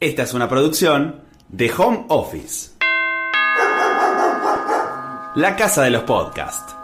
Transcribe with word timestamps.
Esta 0.00 0.22
es 0.22 0.32
una 0.32 0.48
producción 0.48 1.22
de 1.48 1.72
Home 1.76 2.04
Office. 2.06 2.70
La 5.34 5.56
casa 5.56 5.82
de 5.82 5.90
los 5.90 6.04
podcasts. 6.04 6.76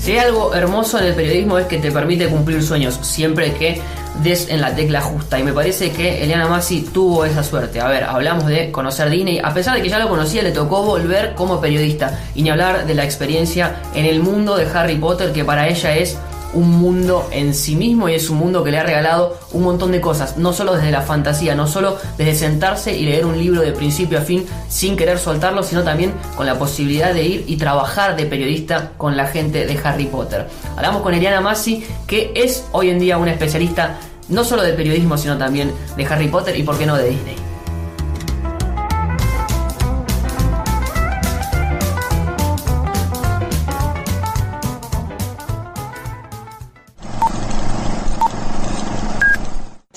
Si 0.00 0.12
hay 0.12 0.18
algo 0.20 0.54
hermoso 0.54 0.98
en 0.98 1.04
el 1.04 1.14
periodismo 1.14 1.58
es 1.58 1.66
que 1.66 1.76
te 1.76 1.92
permite 1.92 2.28
cumplir 2.28 2.62
sueños 2.62 2.98
siempre 3.02 3.52
que 3.52 3.82
des 4.22 4.48
en 4.48 4.62
la 4.62 4.74
tecla 4.74 5.02
justa. 5.02 5.38
Y 5.38 5.42
me 5.42 5.52
parece 5.52 5.92
que 5.92 6.24
Eliana 6.24 6.48
Massi 6.48 6.80
tuvo 6.90 7.26
esa 7.26 7.42
suerte. 7.42 7.82
A 7.82 7.88
ver, 7.88 8.04
hablamos 8.04 8.46
de 8.46 8.72
conocer 8.72 9.10
Disney. 9.10 9.40
A 9.44 9.52
pesar 9.52 9.76
de 9.76 9.82
que 9.82 9.90
ya 9.90 9.98
lo 9.98 10.08
conocía, 10.08 10.42
le 10.42 10.52
tocó 10.52 10.84
volver 10.84 11.34
como 11.34 11.60
periodista. 11.60 12.18
Y 12.34 12.40
ni 12.40 12.48
hablar 12.48 12.86
de 12.86 12.94
la 12.94 13.04
experiencia 13.04 13.82
en 13.94 14.06
el 14.06 14.20
mundo 14.20 14.56
de 14.56 14.64
Harry 14.64 14.96
Potter, 14.96 15.34
que 15.34 15.44
para 15.44 15.68
ella 15.68 15.94
es 15.98 16.16
un 16.54 16.70
mundo 16.70 17.28
en 17.30 17.54
sí 17.54 17.76
mismo 17.76 18.08
y 18.08 18.14
es 18.14 18.30
un 18.30 18.38
mundo 18.38 18.64
que 18.64 18.70
le 18.70 18.78
ha 18.78 18.82
regalado 18.82 19.38
un 19.52 19.62
montón 19.62 19.92
de 19.92 20.00
cosas, 20.00 20.36
no 20.36 20.52
solo 20.52 20.74
desde 20.74 20.90
la 20.90 21.02
fantasía, 21.02 21.54
no 21.54 21.66
solo 21.66 21.96
desde 22.16 22.34
sentarse 22.34 22.96
y 22.96 23.04
leer 23.04 23.26
un 23.26 23.38
libro 23.38 23.60
de 23.60 23.72
principio 23.72 24.18
a 24.18 24.22
fin 24.22 24.46
sin 24.68 24.96
querer 24.96 25.18
soltarlo, 25.18 25.62
sino 25.62 25.82
también 25.82 26.12
con 26.36 26.46
la 26.46 26.58
posibilidad 26.58 27.12
de 27.12 27.24
ir 27.24 27.44
y 27.46 27.56
trabajar 27.56 28.16
de 28.16 28.26
periodista 28.26 28.92
con 28.96 29.16
la 29.16 29.26
gente 29.26 29.66
de 29.66 29.78
Harry 29.82 30.06
Potter. 30.06 30.46
Hablamos 30.76 31.02
con 31.02 31.14
Eliana 31.14 31.40
Massi, 31.40 31.84
que 32.06 32.32
es 32.34 32.64
hoy 32.72 32.90
en 32.90 32.98
día 32.98 33.18
una 33.18 33.32
especialista 33.32 33.98
no 34.28 34.44
solo 34.44 34.62
de 34.62 34.72
periodismo, 34.72 35.16
sino 35.16 35.38
también 35.38 35.72
de 35.96 36.06
Harry 36.06 36.28
Potter 36.28 36.56
y 36.56 36.62
por 36.62 36.78
qué 36.78 36.86
no 36.86 36.96
de 36.96 37.08
Disney. 37.10 37.47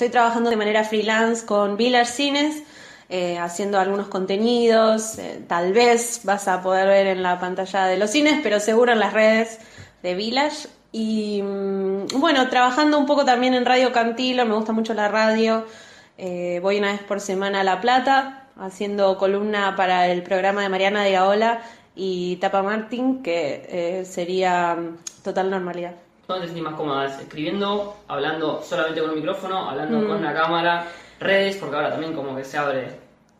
Estoy 0.02 0.10
trabajando 0.10 0.50
de 0.50 0.56
manera 0.56 0.82
freelance 0.82 1.46
con 1.46 1.76
Village 1.76 2.10
Cines, 2.10 2.64
eh, 3.08 3.38
haciendo 3.38 3.78
algunos 3.78 4.08
contenidos. 4.08 5.16
eh, 5.16 5.44
tal 5.46 5.72
vez 5.72 6.22
vas 6.24 6.48
a 6.48 6.60
poder 6.60 6.88
ver 6.88 7.06
en 7.06 7.22
la 7.22 7.38
pantalla 7.38 7.84
de 7.86 7.96
los 7.98 8.10
cines, 8.10 8.40
pero 8.42 8.58
seguro 8.58 8.90
en 8.90 8.98
las 8.98 9.12
redes 9.12 9.60
de 10.02 10.16
Village. 10.16 10.66
Y 10.90 11.40
mm, 11.40 12.18
bueno, 12.18 12.48
trabajando 12.48 12.98
un 12.98 13.06
poco 13.06 13.24
también 13.24 13.54
en 13.54 13.64
Radio 13.64 13.92
Cantilo, 13.92 14.44
me 14.44 14.56
gusta 14.56 14.72
mucho 14.72 14.92
la 14.92 15.06
radio. 15.06 15.66
Eh, 16.18 16.58
voy 16.60 16.78
una 16.78 16.90
vez 16.90 17.02
por 17.04 17.20
semana 17.20 17.60
a 17.60 17.62
La 17.62 17.80
Plata, 17.80 18.48
haciendo 18.58 19.16
columna 19.18 19.76
para 19.76 20.08
el 20.08 20.24
programa 20.24 20.62
de 20.62 20.68
Mariana 20.68 21.04
de 21.04 21.12
Gaola 21.12 21.62
y 21.94 22.38
Tapa 22.38 22.64
Martín, 22.64 23.22
que 23.22 24.02
sería 24.04 24.74
mm, 24.74 25.22
Total 25.22 25.48
Normalidad. 25.48 25.94
¿Dónde 26.32 26.46
te 26.46 26.52
sentís 26.54 26.64
más 26.64 26.74
cómoda? 26.74 27.06
¿Escribiendo, 27.06 27.96
hablando 28.08 28.62
solamente 28.62 29.00
con 29.00 29.10
un 29.10 29.16
micrófono, 29.16 29.68
hablando 29.68 30.06
con 30.06 30.16
una 30.16 30.32
cámara, 30.32 30.86
redes? 31.20 31.56
Porque 31.56 31.76
ahora 31.76 31.90
también 31.90 32.14
como 32.14 32.34
que 32.34 32.42
se 32.44 32.56
abre 32.56 32.88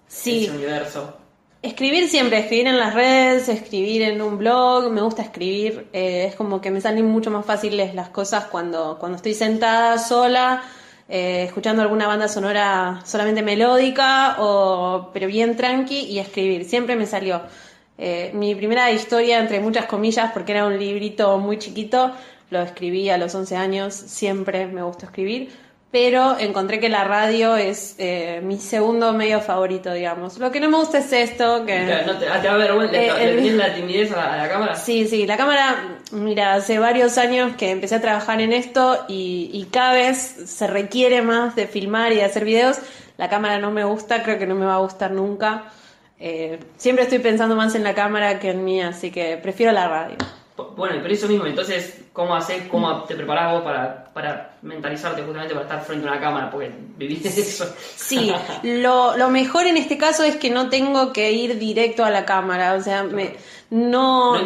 Sí. 0.06 0.44
ese 0.44 0.56
universo. 0.56 1.16
Escribir 1.62 2.08
siempre, 2.08 2.38
escribir 2.38 2.66
en 2.66 2.78
las 2.78 2.92
redes, 2.92 3.48
escribir 3.48 4.02
en 4.02 4.20
un 4.20 4.36
blog, 4.36 4.90
me 4.90 5.00
gusta 5.00 5.22
escribir, 5.22 5.86
eh, 5.92 6.26
es 6.28 6.34
como 6.34 6.60
que 6.60 6.70
me 6.70 6.80
salen 6.80 7.06
mucho 7.06 7.30
más 7.30 7.46
fáciles 7.46 7.94
las 7.94 8.08
cosas 8.08 8.44
cuando, 8.46 8.98
cuando 8.98 9.16
estoy 9.16 9.32
sentada 9.32 9.96
sola, 9.96 10.62
eh, 11.08 11.44
escuchando 11.46 11.80
alguna 11.80 12.06
banda 12.08 12.26
sonora 12.28 13.00
solamente 13.04 13.42
melódica, 13.42 14.36
o, 14.40 15.10
pero 15.14 15.28
bien 15.28 15.56
tranqui, 15.56 16.00
y 16.00 16.18
escribir, 16.18 16.64
siempre 16.64 16.96
me 16.96 17.06
salió. 17.06 17.42
Eh, 17.96 18.32
mi 18.34 18.54
primera 18.56 18.90
historia, 18.90 19.38
entre 19.38 19.60
muchas 19.60 19.86
comillas, 19.86 20.32
porque 20.32 20.52
era 20.52 20.66
un 20.66 20.76
librito 20.78 21.38
muy 21.38 21.58
chiquito, 21.58 22.10
lo 22.52 22.60
escribí 22.62 23.10
a 23.10 23.18
los 23.18 23.34
11 23.34 23.56
años, 23.56 23.94
siempre 23.94 24.66
me 24.66 24.82
gustó 24.82 25.06
escribir, 25.06 25.50
pero 25.90 26.38
encontré 26.38 26.80
que 26.80 26.88
la 26.88 27.04
radio 27.04 27.56
es 27.56 27.96
eh, 27.98 28.40
mi 28.42 28.58
segundo 28.58 29.12
medio 29.12 29.40
favorito, 29.40 29.92
digamos. 29.92 30.38
Lo 30.38 30.50
que 30.50 30.58
no 30.60 30.68
me 30.70 30.78
gusta 30.78 30.98
es 30.98 31.12
esto, 31.12 31.66
que... 31.66 32.02
¿No 32.06 32.16
te, 32.18 32.28
ah, 32.28 32.40
te 32.40 32.46
da 32.48 32.56
vergüenza? 32.56 32.96
Eh, 32.96 33.10
¿Le 33.36 33.48
el- 33.48 33.58
la 33.58 33.74
timidez 33.74 34.10
a 34.12 34.16
la, 34.16 34.32
a 34.34 34.36
la 34.38 34.48
cámara? 34.48 34.76
Sí, 34.76 35.06
sí, 35.06 35.26
la 35.26 35.36
cámara, 35.36 35.98
mira, 36.12 36.54
hace 36.54 36.78
varios 36.78 37.18
años 37.18 37.56
que 37.56 37.70
empecé 37.70 37.96
a 37.96 38.00
trabajar 38.00 38.40
en 38.40 38.52
esto 38.54 39.04
y, 39.08 39.50
y 39.52 39.64
cada 39.70 39.92
vez 39.92 40.16
se 40.46 40.66
requiere 40.66 41.20
más 41.20 41.56
de 41.56 41.66
filmar 41.66 42.12
y 42.12 42.16
de 42.16 42.24
hacer 42.24 42.44
videos. 42.46 42.78
La 43.18 43.28
cámara 43.28 43.58
no 43.58 43.70
me 43.70 43.84
gusta, 43.84 44.22
creo 44.22 44.38
que 44.38 44.46
no 44.46 44.54
me 44.54 44.64
va 44.64 44.76
a 44.76 44.78
gustar 44.78 45.10
nunca. 45.10 45.64
Eh, 46.18 46.58
siempre 46.78 47.04
estoy 47.04 47.18
pensando 47.18 47.54
más 47.54 47.74
en 47.74 47.84
la 47.84 47.94
cámara 47.94 48.38
que 48.38 48.50
en 48.50 48.64
mí, 48.64 48.80
así 48.80 49.10
que 49.10 49.36
prefiero 49.36 49.72
la 49.72 49.88
radio. 49.88 50.16
Bueno, 50.70 50.96
pero 51.02 51.12
eso 51.12 51.28
mismo, 51.28 51.46
entonces, 51.46 52.02
¿cómo 52.12 52.34
haces, 52.34 52.62
cómo 52.70 53.02
te 53.04 53.14
preparás 53.14 53.52
vos 53.52 53.62
para, 53.62 54.04
para 54.14 54.56
mentalizarte 54.62 55.22
justamente 55.22 55.54
para 55.54 55.66
estar 55.66 55.82
frente 55.84 56.06
a 56.08 56.12
una 56.12 56.20
cámara? 56.20 56.50
Porque 56.50 56.70
viviste 56.96 57.28
eso. 57.28 57.66
Sí, 57.96 58.32
lo, 58.62 59.16
lo 59.16 59.28
mejor 59.28 59.66
en 59.66 59.76
este 59.76 59.98
caso 59.98 60.22
es 60.24 60.36
que 60.36 60.50
no 60.50 60.68
tengo 60.70 61.12
que 61.12 61.32
ir 61.32 61.58
directo 61.58 62.04
a 62.04 62.10
la 62.10 62.24
cámara, 62.24 62.74
o 62.74 62.80
sea, 62.80 63.02
me, 63.04 63.36
no, 63.70 64.36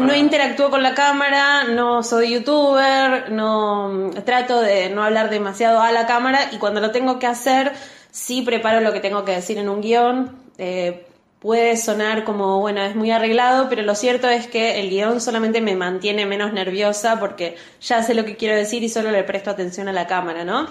No 0.00 0.14
interactúo 0.16 0.70
con 0.70 0.82
la 0.82 0.94
cámara, 0.94 1.64
no 1.64 2.02
soy 2.02 2.34
youtuber, 2.34 3.30
no 3.30 4.10
trato 4.24 4.60
de 4.60 4.90
no 4.90 5.02
hablar 5.04 5.30
demasiado 5.30 5.80
a 5.80 5.92
la 5.92 6.06
cámara 6.06 6.48
y 6.52 6.58
cuando 6.58 6.80
lo 6.80 6.90
tengo 6.90 7.18
que 7.18 7.26
hacer, 7.26 7.72
sí 8.10 8.42
preparo 8.42 8.80
lo 8.80 8.92
que 8.92 9.00
tengo 9.00 9.24
que 9.24 9.32
decir 9.32 9.58
en 9.58 9.68
un 9.68 9.80
guion. 9.80 10.36
eh, 10.58 11.06
puede 11.42 11.76
sonar 11.76 12.22
como, 12.22 12.60
bueno, 12.60 12.82
es 12.82 12.94
muy 12.94 13.10
arreglado, 13.10 13.68
pero 13.68 13.82
lo 13.82 13.96
cierto 13.96 14.28
es 14.28 14.46
que 14.46 14.78
el 14.80 14.90
guion 14.90 15.20
solamente 15.20 15.60
me 15.60 15.74
mantiene 15.74 16.24
menos 16.24 16.52
nerviosa 16.52 17.18
porque 17.18 17.56
ya 17.80 18.00
sé 18.04 18.14
lo 18.14 18.24
que 18.24 18.36
quiero 18.36 18.54
decir 18.54 18.84
y 18.84 18.88
solo 18.88 19.10
le 19.10 19.24
presto 19.24 19.50
atención 19.50 19.88
a 19.88 19.92
la 19.92 20.06
cámara, 20.06 20.44
¿no? 20.44 20.68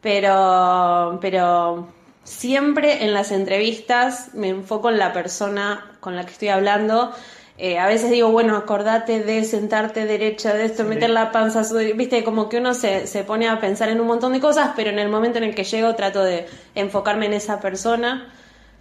Pero, 0.00 1.20
pero 1.22 1.86
siempre 2.24 3.04
en 3.04 3.14
las 3.14 3.30
entrevistas 3.30 4.34
me 4.34 4.48
enfoco 4.48 4.90
en 4.90 4.98
la 4.98 5.12
persona 5.12 5.92
con 6.00 6.16
la 6.16 6.24
que 6.26 6.32
estoy 6.32 6.48
hablando. 6.48 7.12
Eh, 7.56 7.78
a 7.78 7.86
veces 7.86 8.10
digo, 8.10 8.32
bueno, 8.32 8.56
acordate 8.56 9.22
de 9.22 9.44
sentarte 9.44 10.04
derecha, 10.04 10.52
de 10.52 10.64
esto, 10.64 10.82
meter 10.82 11.10
la 11.10 11.30
panza, 11.30 11.62
subir", 11.62 11.94
viste, 11.94 12.24
como 12.24 12.48
que 12.48 12.58
uno 12.58 12.74
se, 12.74 13.06
se 13.06 13.22
pone 13.22 13.48
a 13.48 13.60
pensar 13.60 13.88
en 13.88 14.00
un 14.00 14.08
montón 14.08 14.32
de 14.32 14.40
cosas, 14.40 14.70
pero 14.74 14.90
en 14.90 14.98
el 14.98 15.08
momento 15.08 15.38
en 15.38 15.44
el 15.44 15.54
que 15.54 15.62
llego 15.62 15.94
trato 15.94 16.24
de 16.24 16.46
enfocarme 16.74 17.26
en 17.26 17.34
esa 17.34 17.60
persona. 17.60 18.32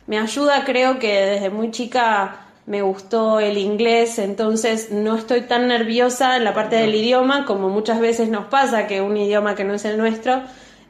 Me 0.08 0.18
ayuda, 0.20 0.64
creo 0.66 1.00
que 1.00 1.14
desde 1.26 1.50
muy 1.50 1.70
chica 1.72 2.38
me 2.66 2.82
gustó 2.82 3.40
el 3.40 3.58
inglés, 3.58 4.20
entonces 4.20 4.92
no 4.92 5.16
estoy 5.16 5.42
tan 5.42 5.68
nerviosa 5.68 6.36
en 6.38 6.44
la 6.44 6.54
parte 6.54 6.76
del 6.78 6.96
idioma 6.96 7.46
como 7.46 7.70
muchas 7.70 8.00
veces 8.00 8.30
nos 8.30 8.46
pasa, 8.48 8.88
que 8.88 9.02
un 9.02 9.16
idioma 9.18 9.56
que 9.56 9.64
no 9.64 9.74
es 9.74 9.86
el 9.86 9.98
nuestro. 9.98 10.42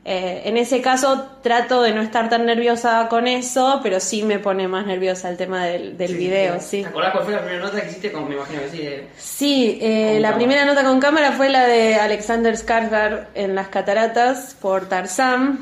Eh, 0.09 0.43
en 0.45 0.55
ese 0.55 0.81
caso 0.81 1.27
trato 1.43 1.81
de 1.81 1.91
no 1.93 2.01
estar 2.01 2.29
tan 2.29 2.45
nerviosa 2.45 3.07
con 3.09 3.27
eso, 3.27 3.81
pero 3.83 3.99
sí 3.99 4.23
me 4.23 4.39
pone 4.39 4.65
más 4.67 4.85
nerviosa 4.85 5.29
el 5.29 5.35
tema 5.35 5.65
del, 5.65 5.97
del 5.97 6.15
video, 6.15 6.59
sí. 6.61 6.81
¿Te 6.81 6.87
acordás 6.87 7.11
cuál 7.11 7.23
fue 7.25 7.33
la 7.33 7.41
primera 7.41 7.63
nota 7.65 7.81
que 7.81 7.87
hiciste? 7.89 8.11
Con, 8.13 8.29
me 8.29 8.35
imagino 8.35 8.61
que 8.61 8.69
sí. 8.69 8.77
de- 8.77 9.07
Sí, 9.17 9.77
eh, 9.81 10.19
la 10.21 10.29
cámara. 10.29 10.35
primera 10.37 10.65
nota 10.65 10.83
con 10.85 10.99
cámara 11.01 11.33
fue 11.33 11.49
la 11.49 11.67
de 11.67 11.95
Alexander 11.95 12.55
Skarsgård 12.55 13.25
en 13.35 13.53
las 13.53 13.67
cataratas 13.67 14.55
por 14.61 14.87
Tarzán. 14.87 15.59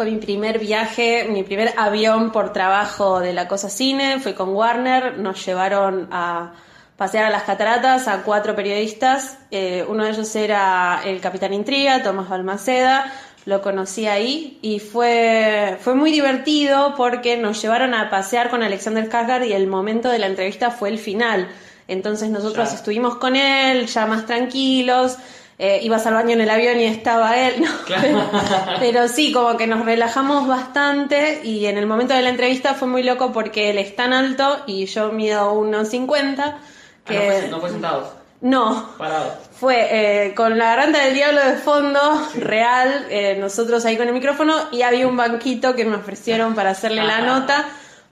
Fue 0.00 0.10
mi 0.10 0.16
primer 0.16 0.58
viaje, 0.58 1.26
mi 1.28 1.42
primer 1.42 1.74
avión 1.76 2.32
por 2.32 2.54
trabajo 2.54 3.20
de 3.20 3.34
la 3.34 3.46
Cosa 3.48 3.68
Cine. 3.68 4.18
Fui 4.18 4.32
con 4.32 4.54
Warner, 4.54 5.18
nos 5.18 5.44
llevaron 5.44 6.08
a 6.10 6.54
pasear 6.96 7.26
a 7.26 7.28
las 7.28 7.42
cataratas 7.42 8.08
a 8.08 8.22
cuatro 8.22 8.56
periodistas. 8.56 9.36
Eh, 9.50 9.84
uno 9.86 10.04
de 10.04 10.12
ellos 10.12 10.34
era 10.34 11.02
el 11.04 11.20
Capitán 11.20 11.52
Intriga, 11.52 12.02
Tomás 12.02 12.30
Balmaceda. 12.30 13.12
Lo 13.44 13.60
conocí 13.60 14.06
ahí 14.06 14.58
y 14.62 14.78
fue, 14.78 15.76
fue 15.82 15.94
muy 15.94 16.10
divertido 16.10 16.94
porque 16.96 17.36
nos 17.36 17.60
llevaron 17.60 17.92
a 17.92 18.08
pasear 18.08 18.48
con 18.48 18.62
Alexander 18.62 19.06
Skarsgård 19.06 19.48
y 19.48 19.52
el 19.52 19.66
momento 19.66 20.08
de 20.08 20.18
la 20.18 20.28
entrevista 20.28 20.70
fue 20.70 20.88
el 20.88 20.98
final. 20.98 21.46
Entonces 21.88 22.30
nosotros 22.30 22.72
estuvimos 22.72 23.16
con 23.16 23.36
él, 23.36 23.86
ya 23.86 24.06
más 24.06 24.24
tranquilos. 24.24 25.18
Eh, 25.60 25.78
ibas 25.82 26.06
al 26.06 26.14
baño 26.14 26.30
en 26.30 26.40
el 26.40 26.50
avión 26.50 26.80
y 26.80 26.84
estaba 26.84 27.36
él, 27.38 27.60
¿no? 27.62 27.68
Claro. 27.86 28.30
Pero 28.80 29.06
sí, 29.08 29.30
como 29.32 29.56
que 29.56 29.66
nos 29.66 29.84
relajamos 29.84 30.48
bastante 30.48 31.40
y 31.44 31.66
en 31.66 31.76
el 31.78 31.86
momento 31.86 32.14
de 32.14 32.22
la 32.22 32.30
entrevista 32.30 32.74
fue 32.74 32.88
muy 32.88 33.02
loco 33.02 33.30
porque 33.32 33.70
él 33.70 33.78
es 33.78 33.94
tan 33.94 34.12
alto 34.12 34.62
y 34.66 34.86
yo 34.86 35.12
mido 35.12 35.54
1,50 35.54 36.40
Ah, 36.40 36.58
que... 37.04 37.14
no, 37.14 37.20
fue, 37.40 37.48
no 37.48 37.60
fue 37.60 37.70
sentados, 37.70 38.08
No, 38.40 38.88
parados. 38.98 39.34
fue 39.58 39.88
eh, 40.26 40.34
con 40.34 40.56
la 40.58 40.66
garganta 40.76 41.04
del 41.04 41.14
diablo 41.14 41.40
de 41.44 41.54
fondo, 41.56 42.00
real, 42.36 43.06
eh, 43.10 43.36
nosotros 43.38 43.84
ahí 43.84 43.96
con 43.96 44.06
el 44.08 44.14
micrófono 44.14 44.54
y 44.72 44.82
había 44.82 45.06
un 45.08 45.16
banquito 45.16 45.74
que 45.74 45.84
me 45.84 45.96
ofrecieron 45.96 46.54
para 46.54 46.70
hacerle 46.70 47.02
la 47.04 47.20
nota. 47.20 47.66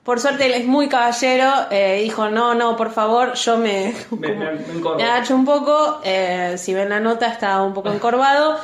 Por 0.08 0.20
suerte 0.20 0.46
él 0.46 0.54
es 0.54 0.64
muy 0.64 0.88
caballero, 0.88 1.52
eh, 1.70 2.00
dijo, 2.02 2.30
no, 2.30 2.54
no, 2.54 2.78
por 2.78 2.90
favor, 2.92 3.34
yo 3.34 3.58
me, 3.58 3.94
Me- 4.10 4.28
me- 4.34 5.02
agacho 5.04 5.34
un 5.34 5.44
poco, 5.44 6.00
eh, 6.02 6.54
si 6.56 6.72
ven 6.72 6.88
la 6.88 6.98
nota 6.98 7.26
está 7.26 7.60
un 7.62 7.74
poco 7.74 7.90
encorvado, 7.92 8.56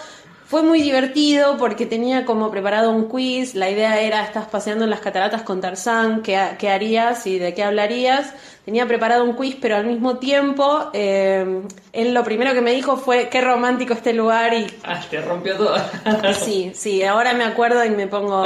Fue 0.46 0.62
muy 0.62 0.82
divertido 0.82 1.56
porque 1.56 1.86
tenía 1.86 2.26
como 2.26 2.50
preparado 2.50 2.90
un 2.90 3.08
quiz. 3.08 3.54
La 3.54 3.70
idea 3.70 4.00
era, 4.00 4.22
estás 4.22 4.46
paseando 4.46 4.84
en 4.84 4.90
las 4.90 5.00
cataratas 5.00 5.42
con 5.42 5.60
Tarzán, 5.60 6.22
¿qué, 6.22 6.38
qué 6.58 6.68
harías 6.68 7.26
y 7.26 7.38
de 7.38 7.54
qué 7.54 7.64
hablarías? 7.64 8.34
Tenía 8.64 8.86
preparado 8.86 9.24
un 9.24 9.34
quiz, 9.34 9.56
pero 9.60 9.76
al 9.76 9.86
mismo 9.86 10.18
tiempo, 10.18 10.90
eh, 10.92 11.62
él 11.92 12.14
lo 12.14 12.24
primero 12.24 12.52
que 12.52 12.60
me 12.60 12.72
dijo 12.72 12.96
fue, 12.96 13.28
qué 13.30 13.40
romántico 13.40 13.94
este 13.94 14.12
lugar 14.12 14.54
y 14.54 14.66
Ah, 14.84 15.00
te 15.10 15.20
rompió 15.20 15.56
todo. 15.56 15.76
Sí, 16.38 16.72
sí, 16.74 17.02
ahora 17.02 17.32
me 17.32 17.44
acuerdo 17.44 17.84
y 17.84 17.90
me 17.90 18.06
pongo, 18.06 18.44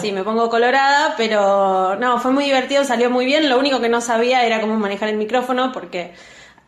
sí, 0.00 0.12
me 0.12 0.24
pongo 0.24 0.48
colorada, 0.48 1.14
pero 1.16 1.96
no, 1.96 2.18
fue 2.18 2.32
muy 2.32 2.44
divertido, 2.44 2.84
salió 2.84 3.10
muy 3.10 3.26
bien. 3.26 3.48
Lo 3.48 3.58
único 3.58 3.80
que 3.80 3.88
no 3.88 4.00
sabía 4.00 4.44
era 4.46 4.60
cómo 4.60 4.76
manejar 4.76 5.10
el 5.10 5.16
micrófono 5.16 5.70
porque 5.72 6.12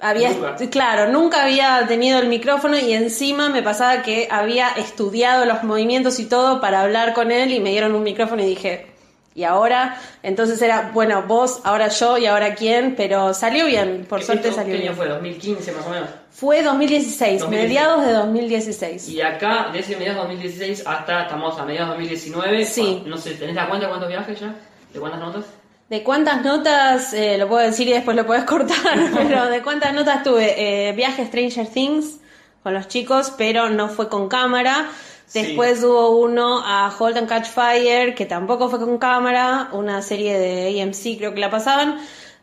había, 0.00 0.30
Nunca. 0.30 0.56
claro, 0.70 1.12
nunca 1.12 1.42
había 1.44 1.86
tenido 1.86 2.18
el 2.20 2.28
micrófono 2.28 2.78
y 2.78 2.92
encima 2.92 3.48
me 3.48 3.62
pasaba 3.62 4.02
que 4.02 4.28
había 4.30 4.68
estudiado 4.70 5.44
los 5.44 5.62
movimientos 5.64 6.18
y 6.20 6.26
todo 6.26 6.60
para 6.60 6.82
hablar 6.82 7.14
con 7.14 7.30
él 7.32 7.52
y 7.52 7.60
me 7.60 7.70
dieron 7.70 7.94
un 7.94 8.02
micrófono 8.04 8.42
y 8.42 8.46
dije, 8.46 8.86
¿y 9.34 9.44
ahora? 9.44 10.00
Entonces 10.22 10.60
era, 10.62 10.90
bueno, 10.94 11.22
vos, 11.26 11.60
ahora 11.64 11.88
yo 11.88 12.16
y 12.18 12.26
ahora 12.26 12.54
quién, 12.54 12.94
pero 12.96 13.34
salió 13.34 13.66
bien, 13.66 14.06
por 14.08 14.22
suerte 14.22 14.48
¿Esto 14.48 14.60
salió 14.60 14.76
¿Qué 14.76 14.82
año 14.88 14.94
bien. 14.94 15.20
fue? 15.20 15.30
¿2015 15.32 15.76
más 15.76 15.86
o 15.86 15.90
menos? 15.90 16.08
Fue 16.30 16.62
2016, 16.62 17.40
2016. 17.40 17.50
mediados 17.50 18.06
de 18.06 18.12
2016. 18.12 19.08
Y 19.08 19.16
de 19.16 19.24
acá, 19.24 19.70
de 19.72 19.80
ese 19.80 19.96
mediados 19.96 20.18
2016 20.28 20.84
hasta 20.86 21.22
estamos 21.22 21.58
a 21.58 21.64
mediados 21.64 21.90
2019. 21.90 22.64
Sí. 22.64 23.02
No 23.06 23.16
sé, 23.16 23.32
¿tenés 23.32 23.56
la 23.56 23.66
cuenta 23.68 23.86
de 23.86 23.90
cuántos 23.90 24.08
viajes 24.08 24.38
ya? 24.38 24.54
¿De 24.92 25.00
cuántas 25.00 25.20
notas? 25.20 25.44
¿De 25.88 26.02
cuántas 26.02 26.44
notas, 26.44 27.14
eh, 27.14 27.38
lo 27.38 27.48
puedo 27.48 27.62
decir 27.62 27.88
y 27.88 27.92
después 27.92 28.14
lo 28.16 28.26
puedes 28.26 28.44
cortar, 28.44 28.76
pero 29.14 29.46
de 29.46 29.62
cuántas 29.62 29.94
notas 29.94 30.22
tuve? 30.22 30.88
Eh, 30.88 30.92
viaje 30.92 31.24
Stranger 31.26 31.66
Things 31.66 32.18
con 32.62 32.74
los 32.74 32.88
chicos, 32.88 33.32
pero 33.38 33.70
no 33.70 33.88
fue 33.88 34.08
con 34.08 34.28
cámara. 34.28 34.88
Sí. 35.26 35.42
Después 35.42 35.82
hubo 35.84 36.18
uno 36.18 36.62
a 36.64 36.88
Halt 36.88 37.16
and 37.16 37.28
Catch 37.28 37.46
Fire, 37.46 38.14
que 38.14 38.26
tampoco 38.26 38.68
fue 38.68 38.78
con 38.78 38.98
cámara, 38.98 39.68
una 39.72 40.02
serie 40.02 40.38
de 40.38 40.82
AMC 40.82 41.18
creo 41.18 41.34
que 41.34 41.40
la 41.40 41.50
pasaban. 41.50 41.98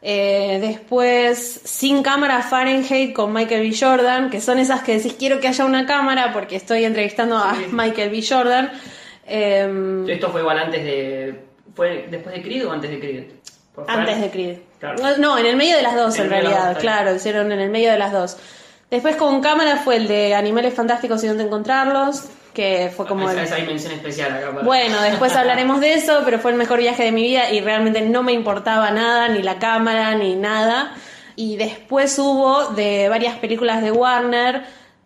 Eh, 0.08 0.60
después, 0.62 1.62
sin 1.64 2.04
cámara 2.04 2.44
Fahrenheit 2.44 3.14
con 3.14 3.34
Michael 3.34 3.68
B. 3.68 3.76
Jordan, 3.76 4.30
que 4.30 4.40
son 4.40 4.60
esas 4.60 4.84
que 4.84 4.98
decís 4.98 5.16
quiero 5.18 5.40
que 5.40 5.48
haya 5.48 5.66
una 5.66 5.88
cámara 5.88 6.32
porque 6.32 6.56
estoy 6.56 6.86
entrevistando 6.86 7.38
a. 7.38 7.56
Michael 7.72 8.12
B. 8.12 8.24
Jordan. 8.28 8.72
Em, 9.26 10.08
Esto 10.08 10.30
fue 10.30 10.42
igual 10.42 10.60
antes 10.60 10.84
de. 10.84 11.55
¿Fue 11.76 12.08
después 12.10 12.34
de 12.36 12.42
Creed 12.42 12.68
o 12.68 12.72
antes 12.72 12.90
de 12.90 13.00
Creed? 13.00 13.24
Por. 13.74 13.90
Antes 13.90 14.22
de 14.22 14.30
Creed. 14.32 14.58
Claro. 14.80 14.98
No, 15.02 15.18
No, 15.18 15.38
en 15.38 15.46
el 15.46 15.56
medio 15.56 15.76
de 15.76 15.82
las 15.84 15.96
dos, 15.96 16.18
En 16.18 16.30
realidad, 16.30 16.70
dos, 16.74 16.78
claro, 16.80 17.14
hicieron 17.16 17.52
en 17.52 17.60
el 17.60 17.70
medio 17.70 17.92
de 17.92 17.98
las 18.00 18.12
dos. 18.12 18.38
Después 18.90 19.16
con 19.16 19.42
cámara 19.42 19.78
fue 19.78 19.98
el 19.98 20.08
de 20.08 20.36
Animales 20.36 20.74
Fantásticos 20.74 21.24
y 21.24 21.28
dónde 21.28 21.44
encontrarlos, 21.44 22.26
que 22.54 22.92
fue 22.96 23.06
como 23.08 23.30
esa, 23.30 23.40
el... 23.42 23.46
esa 23.48 23.56
dimensión 23.56 23.92
especial 23.94 24.32
acá. 24.34 24.52
para- 24.52 24.64
Bueno, 24.66 25.02
después 25.02 25.36
hablaremos 25.36 25.82
de 25.82 25.94
eso, 25.96 26.22
pero 26.24 26.40
fue 26.40 26.52
el 26.52 26.58
mejor 26.58 26.80
viaje 26.80 27.04
de 27.04 27.12
mi 27.12 27.24
vida 27.24 27.50
y 27.52 27.60
realmente 27.62 28.02
no 28.02 28.24
me 28.24 28.32
importaba 28.32 28.92
nada, 28.92 29.28
ni 29.28 29.42
la 29.42 29.60
cámara, 29.60 30.16
ni 30.16 30.36
nada. 30.36 30.94
Y 31.36 31.58
después 31.58 32.18
hubo 32.20 32.68
de 32.76 33.10
varias 33.10 33.36
películas 33.40 33.82
de 33.82 33.92
Warner, 33.92 34.64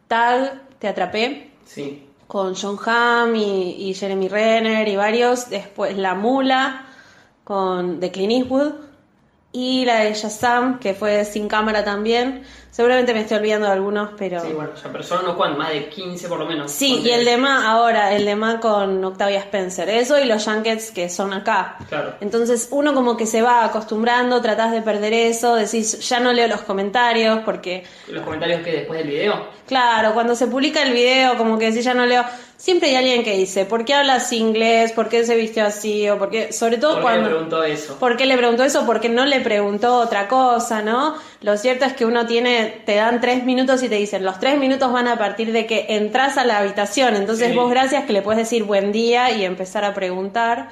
Tag, 0.07 0.53
Te 0.77 0.87
Atrapé, 0.87 1.49
Sí. 1.65 2.05
Con 2.29 2.53
John 2.53 2.77
Hamm 2.85 3.35
y, 3.35 3.91
Jeremy 3.95 4.27
Renner 4.27 4.87
y 4.87 4.95
varios. 4.95 5.49
Después 5.49 5.97
La 5.97 6.13
Mula 6.13 6.85
con 7.43 7.99
de 7.99 8.11
Clint 8.11 8.31
Eastwood 8.33 8.88
y 9.51 9.85
la 9.85 10.01
de 10.01 10.13
Shazam 10.13 10.79
que 10.79 10.93
fue 10.93 11.25
sin 11.25 11.47
cámara 11.47 11.83
también. 11.83 12.43
Seguramente 12.71 13.13
me 13.13 13.21
estoy 13.21 13.37
olvidando 13.37 13.65
de 13.65 13.73
algunos, 13.73 14.11
pero 14.17 14.39
Sí, 14.41 14.53
bueno, 14.53 14.71
ya, 14.81 14.89
pero 14.91 15.03
son 15.03 15.25
unos 15.25 15.35
cuantos, 15.35 15.57
más 15.57 15.69
de 15.69 15.89
15 15.89 16.29
por 16.29 16.39
lo 16.39 16.45
menos. 16.45 16.71
Sí, 16.71 17.01
y 17.03 17.09
el 17.09 17.25
de 17.25 17.35
Ma 17.35 17.69
ahora, 17.69 18.13
el 18.13 18.25
de 18.25 18.35
Ma 18.35 18.59
con 18.59 19.03
Octavia 19.03 19.39
Spencer, 19.39 19.89
eso 19.89 20.19
y 20.19 20.25
los 20.25 20.45
Junkets 20.45 20.91
que 20.91 21.09
son 21.09 21.33
acá. 21.33 21.77
Claro. 21.89 22.13
Entonces 22.21 22.69
uno 22.71 22.93
como 22.93 23.17
que 23.17 23.25
se 23.25 23.41
va 23.41 23.65
acostumbrando, 23.65 24.39
tratás 24.41 24.71
de 24.71 24.81
perder 24.81 25.13
eso, 25.13 25.55
decís, 25.55 26.07
ya 26.07 26.19
no 26.19 26.31
leo 26.31 26.47
los 26.47 26.61
comentarios 26.61 27.39
porque 27.43 27.83
Los 28.07 28.23
comentarios 28.23 28.61
que 28.61 28.71
después 28.71 28.99
del 28.99 29.09
video. 29.09 29.47
Claro, 29.65 30.13
cuando 30.13 30.35
se 30.35 30.47
publica 30.47 30.83
el 30.83 30.93
video, 30.93 31.37
como 31.37 31.57
que 31.57 31.71
si 31.71 31.81
ya 31.81 31.93
no 31.93 32.05
leo, 32.05 32.23
siempre 32.59 32.89
hay 32.89 32.95
alguien 32.97 33.23
que 33.23 33.37
dice, 33.37 33.63
¿por 33.63 33.85
qué 33.85 33.93
hablas 33.93 34.31
inglés? 34.33 34.91
¿Por 34.91 35.07
qué 35.07 35.25
se 35.25 35.35
vistió 35.37 35.65
así? 35.65 36.09
O 36.09 36.19
por 36.19 36.29
qué, 36.29 36.51
sobre 36.51 36.77
todo 36.77 36.95
¿Por 36.95 36.99
qué 36.99 37.03
cuando... 37.03 37.21
me 37.23 37.29
preguntó 37.29 37.63
eso? 37.63 37.95
¿Por 37.97 38.17
qué 38.17 38.25
le 38.25 38.35
preguntó 38.37 38.63
eso? 38.65 38.85
Porque 38.85 39.07
no 39.07 39.25
le 39.25 39.39
preguntó 39.39 39.95
otra 39.97 40.27
cosa, 40.27 40.81
¿no? 40.81 41.15
Lo 41.41 41.55
cierto 41.57 41.85
es 41.85 41.93
que 41.93 42.05
uno 42.05 42.25
tiene, 42.27 42.81
te 42.85 42.95
dan 42.95 43.21
tres 43.21 43.45
minutos 43.45 43.81
y 43.81 43.87
te 43.89 43.95
dicen, 43.95 44.25
los 44.25 44.39
tres 44.39 44.59
minutos 44.59 44.91
van 44.91 45.07
a 45.07 45.17
partir 45.17 45.53
de 45.53 45.65
que 45.65 45.85
entras 45.89 46.37
a 46.37 46.43
la 46.43 46.57
habitación. 46.59 47.15
Entonces 47.15 47.49
Sí. 47.51 47.55
vos 47.55 47.71
gracias 47.71 48.03
que 48.03 48.11
le 48.13 48.21
puedes 48.21 48.39
decir 48.39 48.65
buen 48.65 48.91
día 48.91 49.31
y 49.31 49.45
empezar 49.45 49.85
a 49.85 49.93
preguntar. 49.93 50.67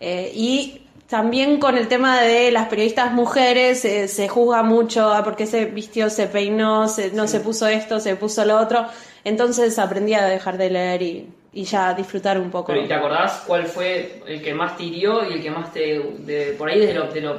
Eh, 0.00 0.32
y 0.34 0.82
también 1.08 1.58
con 1.58 1.78
el 1.78 1.88
tema 1.88 2.20
de 2.20 2.50
las 2.50 2.68
periodistas 2.68 3.12
mujeres 3.12 3.82
eh, 3.84 4.08
se 4.08 4.28
juzga 4.28 4.62
mucho 4.62 5.10
a 5.12 5.24
por 5.24 5.36
qué 5.36 5.46
se 5.46 5.64
vistió, 5.64 6.10
se 6.10 6.26
peinó, 6.26 6.86
se- 6.88 7.12
no 7.12 7.26
se 7.26 7.40
puso 7.40 7.66
esto, 7.66 7.98
se 8.00 8.14
puso 8.16 8.44
lo 8.44 8.58
otro. 8.58 8.86
Entonces 9.24 9.78
aprendí 9.78 10.14
a 10.14 10.24
dejar 10.26 10.58
de 10.58 10.70
leer 10.70 11.02
y, 11.02 11.26
y 11.52 11.64
ya 11.64 11.94
disfrutar 11.94 12.38
un 12.38 12.50
poco. 12.50 12.68
Pero, 12.72 12.82
¿y 12.84 12.88
¿Te 12.88 12.94
acordás 12.94 13.42
cuál 13.46 13.64
fue 13.66 14.22
el 14.26 14.40
que 14.42 14.54
más 14.54 14.76
te 14.76 14.84
hirió 14.84 15.28
y 15.28 15.34
el 15.34 15.42
que 15.42 15.50
más 15.50 15.72
te. 15.72 16.00
De, 16.18 16.54
por 16.58 16.68
ahí, 16.68 16.78
de 16.80 16.94
lo. 16.94 17.04
De 17.12 17.20
lo 17.20 17.34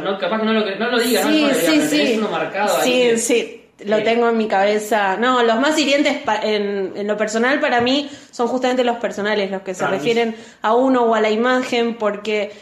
no, 0.00 0.18
capaz 0.18 0.38
que 0.40 0.44
no 0.46 0.52
lo, 0.52 0.76
no 0.76 0.90
lo 0.90 0.98
digas, 0.98 1.26
Sí, 1.26 1.42
no, 1.42 1.54
sí, 1.54 1.80
sí. 1.80 1.96
tenés 1.96 2.18
uno 2.18 2.28
marcado 2.28 2.80
sí, 2.82 2.92
ahí. 2.92 3.10
que- 3.10 3.18
sí, 3.18 3.62
lo 3.84 3.98
Sí. 3.98 4.04
tengo 4.04 4.28
en 4.28 4.36
mi 4.38 4.46
cabeza. 4.48 5.16
No, 5.16 5.42
los 5.42 5.58
más 5.60 5.78
hirientes 5.78 6.18
en, 6.42 6.92
en 6.96 7.06
lo 7.06 7.16
personal 7.16 7.60
para 7.60 7.80
mí 7.80 8.08
son 8.30 8.48
justamente 8.48 8.84
los 8.84 8.96
personales, 8.96 9.50
los 9.50 9.62
que 9.62 9.74
se 9.74 9.86
refieren 9.86 10.34
a 10.62 10.74
uno 10.74 11.02
o 11.04 11.14
a 11.14 11.20
la 11.20 11.30
imagen, 11.30 11.96
porque 11.96 12.52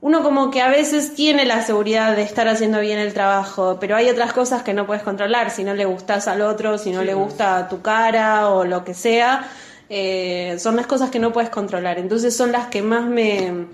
uno 0.00 0.22
como 0.22 0.50
que 0.50 0.62
a 0.62 0.68
veces 0.68 1.14
tiene 1.14 1.44
la 1.44 1.62
seguridad 1.62 2.14
de 2.14 2.22
estar 2.22 2.46
haciendo 2.48 2.80
bien 2.80 2.98
el 2.98 3.12
trabajo, 3.12 3.78
pero 3.80 3.96
hay 3.96 4.08
otras 4.08 4.32
cosas 4.32 4.62
que 4.62 4.72
no 4.72 4.86
puedes 4.86 5.02
controlar, 5.02 5.50
si 5.50 5.64
no 5.64 5.74
le 5.74 5.84
gustas 5.86 6.28
al 6.28 6.40
otro, 6.42 6.78
si 6.78 6.92
no 6.92 7.00
Sí. 7.00 7.06
le 7.06 7.14
gusta 7.14 7.68
tu 7.68 7.82
cara 7.82 8.48
o 8.50 8.64
lo 8.64 8.84
que 8.84 8.94
sea, 8.94 9.48
eh, 9.88 10.56
son 10.60 10.76
las 10.76 10.86
cosas 10.86 11.10
que 11.10 11.18
no 11.18 11.32
puedes 11.32 11.50
controlar. 11.50 11.98
Entonces 11.98 12.36
son 12.36 12.52
las 12.52 12.66
que 12.68 12.82
más 12.82 13.04
me 13.06 13.66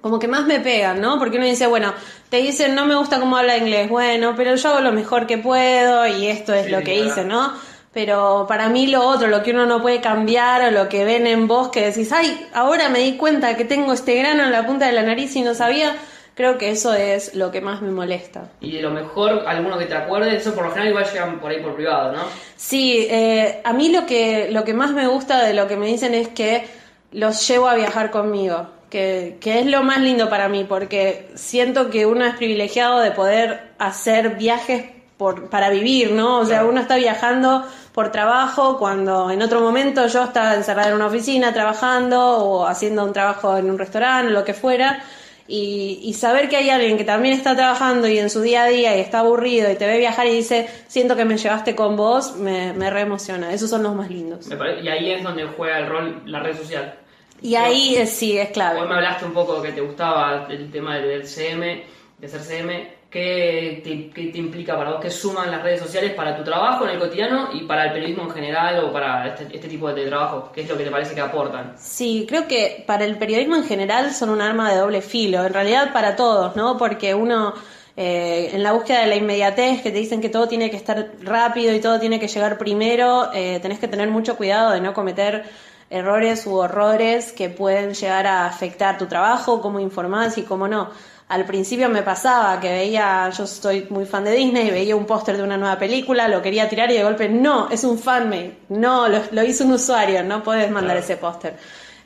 como 0.00 0.18
que 0.18 0.28
más 0.28 0.46
me 0.46 0.60
pegan, 0.60 0.98
¿no? 0.98 1.18
Porque 1.18 1.36
uno 1.36 1.44
dice, 1.44 1.66
bueno, 1.66 1.92
te 2.30 2.38
dicen, 2.38 2.74
no 2.74 2.86
me 2.86 2.94
gusta 2.94 3.20
cómo 3.20 3.36
habla 3.36 3.58
inglés, 3.58 3.90
bueno, 3.90 4.32
pero 4.34 4.54
yo 4.56 4.70
hago 4.70 4.80
lo 4.80 4.92
mejor 4.92 5.26
que 5.26 5.36
puedo 5.36 6.06
y 6.06 6.26
esto 6.26 6.54
es 6.54 6.64
Sí, 6.66 6.72
lo 6.72 6.80
que 6.82 6.94
hice, 7.04 7.22
¿no? 7.24 7.52
Pero 7.92 8.46
para 8.48 8.68
mí 8.68 8.86
lo 8.86 9.04
otro, 9.04 9.26
lo 9.26 9.42
que 9.42 9.50
uno 9.50 9.66
no 9.66 9.82
puede 9.82 10.00
cambiar 10.00 10.62
o 10.62 10.70
lo 10.70 10.88
que 10.88 11.04
ven 11.04 11.26
en 11.26 11.48
vos 11.48 11.70
que 11.70 11.86
decís, 11.86 12.12
ay, 12.12 12.46
ahora 12.54 12.88
me 12.88 13.00
di 13.00 13.16
cuenta 13.16 13.56
que 13.56 13.64
tengo 13.64 13.92
este 13.92 14.14
grano 14.16 14.44
en 14.44 14.52
la 14.52 14.64
punta 14.64 14.86
de 14.86 14.92
la 14.92 15.02
nariz 15.02 15.34
y 15.34 15.42
no 15.42 15.54
sabía, 15.54 15.96
creo 16.36 16.56
que 16.56 16.70
eso 16.70 16.94
es 16.94 17.34
lo 17.34 17.50
que 17.50 17.60
más 17.60 17.82
me 17.82 17.90
molesta. 17.90 18.48
Y 18.60 18.76
de 18.76 18.82
lo 18.82 18.90
mejor, 18.90 19.44
alguno 19.44 19.76
que 19.76 19.86
te 19.86 19.96
acuerdes, 19.96 20.34
eso 20.34 20.54
por 20.54 20.66
lo 20.66 20.70
general 20.70 20.90
igual 20.90 21.04
llegan 21.12 21.40
por 21.40 21.50
ahí 21.50 21.60
por 21.60 21.74
privado, 21.74 22.12
¿no? 22.12 22.22
Sí, 22.54 23.08
eh, 23.10 23.60
a 23.64 23.72
mí 23.72 23.88
lo 23.88 24.06
que, 24.06 24.48
lo 24.52 24.62
que 24.62 24.72
más 24.72 24.92
me 24.92 25.08
gusta 25.08 25.44
de 25.44 25.52
lo 25.52 25.66
que 25.66 25.76
me 25.76 25.88
dicen 25.88 26.14
es 26.14 26.28
que 26.28 26.68
los 27.10 27.46
llevo 27.48 27.66
a 27.66 27.74
viajar 27.74 28.12
conmigo, 28.12 28.68
que, 28.88 29.38
que 29.40 29.58
es 29.58 29.66
lo 29.66 29.82
más 29.82 30.00
lindo 30.00 30.30
para 30.30 30.48
mí, 30.48 30.64
porque 30.64 31.28
siento 31.34 31.90
que 31.90 32.06
uno 32.06 32.24
es 32.24 32.36
privilegiado 32.36 33.00
de 33.00 33.10
poder 33.10 33.72
hacer 33.78 34.36
viajes 34.36 34.99
por, 35.20 35.50
para 35.50 35.68
vivir, 35.68 36.12
¿no? 36.12 36.38
O 36.38 36.46
sea, 36.46 36.64
uno 36.64 36.80
está 36.80 36.96
viajando 36.96 37.62
por 37.92 38.10
trabajo 38.10 38.78
cuando 38.78 39.30
en 39.30 39.42
otro 39.42 39.60
momento 39.60 40.06
yo 40.06 40.24
estaba 40.24 40.54
encerrada 40.54 40.88
en 40.88 40.94
una 40.94 41.08
oficina 41.08 41.52
trabajando 41.52 42.38
o 42.38 42.64
haciendo 42.64 43.04
un 43.04 43.12
trabajo 43.12 43.58
en 43.58 43.70
un 43.70 43.78
restaurante 43.78 44.32
o 44.32 44.34
lo 44.34 44.46
que 44.46 44.54
fuera. 44.54 45.04
Y, 45.46 46.00
y 46.04 46.14
saber 46.14 46.48
que 46.48 46.56
hay 46.56 46.70
alguien 46.70 46.96
que 46.96 47.04
también 47.04 47.34
está 47.34 47.54
trabajando 47.54 48.08
y 48.08 48.18
en 48.18 48.30
su 48.30 48.40
día 48.40 48.62
a 48.62 48.68
día 48.68 48.96
y 48.96 49.00
está 49.00 49.18
aburrido 49.18 49.70
y 49.70 49.76
te 49.76 49.86
ve 49.86 49.98
viajar 49.98 50.26
y 50.26 50.36
dice, 50.36 50.70
siento 50.88 51.16
que 51.16 51.26
me 51.26 51.36
llevaste 51.36 51.74
con 51.74 51.96
vos, 51.96 52.36
me, 52.36 52.72
me 52.72 52.88
reemociona. 52.88 53.52
Esos 53.52 53.68
son 53.68 53.82
los 53.82 53.94
más 53.94 54.08
lindos. 54.08 54.48
Y 54.82 54.88
ahí 54.88 55.12
es 55.12 55.22
donde 55.22 55.44
juega 55.48 55.80
el 55.80 55.86
rol 55.86 56.22
la 56.24 56.40
red 56.40 56.56
social. 56.56 56.94
Y 57.42 57.56
ahí 57.56 58.06
sí, 58.06 58.38
es 58.38 58.48
clave. 58.52 58.80
Hoy 58.80 58.88
me 58.88 58.94
hablaste 58.94 59.26
un 59.26 59.34
poco 59.34 59.60
que 59.60 59.72
te 59.72 59.82
gustaba 59.82 60.46
el 60.48 60.70
tema 60.70 60.96
del 60.96 61.26
CM, 61.26 61.84
de 62.16 62.26
ser 62.28 62.40
CM. 62.40 62.99
¿Qué 63.10 63.80
te, 63.82 64.38
implica 64.38 64.76
para 64.76 64.92
vos? 64.92 65.00
¿Qué 65.00 65.10
suman 65.10 65.50
las 65.50 65.64
redes 65.64 65.80
sociales 65.80 66.14
para 66.14 66.36
tu 66.36 66.44
trabajo 66.44 66.84
en 66.84 66.90
el 66.90 66.98
cotidiano 67.00 67.48
y 67.52 67.64
para 67.64 67.86
el 67.86 67.92
periodismo 67.92 68.22
en 68.24 68.30
general 68.30 68.84
o 68.84 68.92
para 68.92 69.26
este, 69.26 69.48
este 69.52 69.68
tipo 69.68 69.92
de 69.92 70.06
trabajo? 70.06 70.50
¿Qué 70.54 70.60
es 70.60 70.68
lo 70.68 70.76
que 70.76 70.84
te 70.84 70.90
parece 70.92 71.14
que 71.14 71.20
aportan? 71.20 71.74
Sí, 71.76 72.24
creo 72.28 72.46
que 72.46 72.84
para 72.86 73.04
el 73.04 73.18
periodismo 73.18 73.56
en 73.56 73.64
general 73.64 74.12
son 74.12 74.30
un 74.30 74.40
arma 74.40 74.70
de 74.70 74.78
doble 74.78 75.02
filo, 75.02 75.44
en 75.44 75.52
realidad 75.52 75.92
para 75.92 76.14
todos, 76.14 76.54
¿no? 76.54 76.78
Porque 76.78 77.12
uno 77.12 77.52
eh, 77.96 78.50
en 78.52 78.62
la 78.62 78.72
búsqueda 78.72 79.00
de 79.00 79.08
la 79.08 79.16
inmediatez, 79.16 79.82
que 79.82 79.90
te 79.90 79.98
dicen 79.98 80.20
que 80.20 80.28
todo 80.28 80.46
tiene 80.46 80.70
que 80.70 80.76
estar 80.76 81.10
rápido 81.22 81.74
y 81.74 81.80
todo 81.80 81.98
tiene 81.98 82.20
que 82.20 82.28
llegar 82.28 82.58
primero, 82.58 83.30
eh, 83.34 83.58
tenés 83.60 83.80
que 83.80 83.88
tener 83.88 84.08
mucho 84.08 84.36
cuidado 84.36 84.70
de 84.70 84.80
no 84.80 84.94
cometer 84.94 85.44
errores 85.90 86.46
u 86.46 86.54
horrores 86.54 87.32
que 87.32 87.50
pueden 87.50 87.94
llegar 87.94 88.28
a 88.28 88.46
afectar 88.46 88.96
tu 88.96 89.06
trabajo, 89.06 89.60
cómo 89.60 89.80
informás 89.80 90.38
y 90.38 90.42
cómo 90.42 90.68
no. 90.68 90.90
Al 91.30 91.44
principio 91.44 91.88
me 91.88 92.02
pasaba 92.02 92.58
que 92.58 92.68
veía, 92.68 93.30
yo 93.30 93.46
soy 93.46 93.86
muy 93.88 94.04
fan 94.04 94.24
de 94.24 94.32
Disney, 94.32 94.68
veía 94.68 94.96
un 94.96 95.06
póster 95.06 95.36
de 95.36 95.44
una 95.44 95.56
nueva 95.56 95.78
película, 95.78 96.26
lo 96.26 96.42
quería 96.42 96.68
tirar 96.68 96.90
y 96.90 96.94
de 96.94 97.04
golpe, 97.04 97.28
no, 97.28 97.70
es 97.70 97.84
un 97.84 98.00
fanmade, 98.00 98.58
no, 98.68 99.08
lo, 99.08 99.20
lo 99.30 99.44
hizo 99.44 99.64
un 99.64 99.74
usuario, 99.74 100.24
no 100.24 100.42
puedes 100.42 100.68
mandar 100.72 100.96
ese 100.96 101.16
póster. 101.16 101.56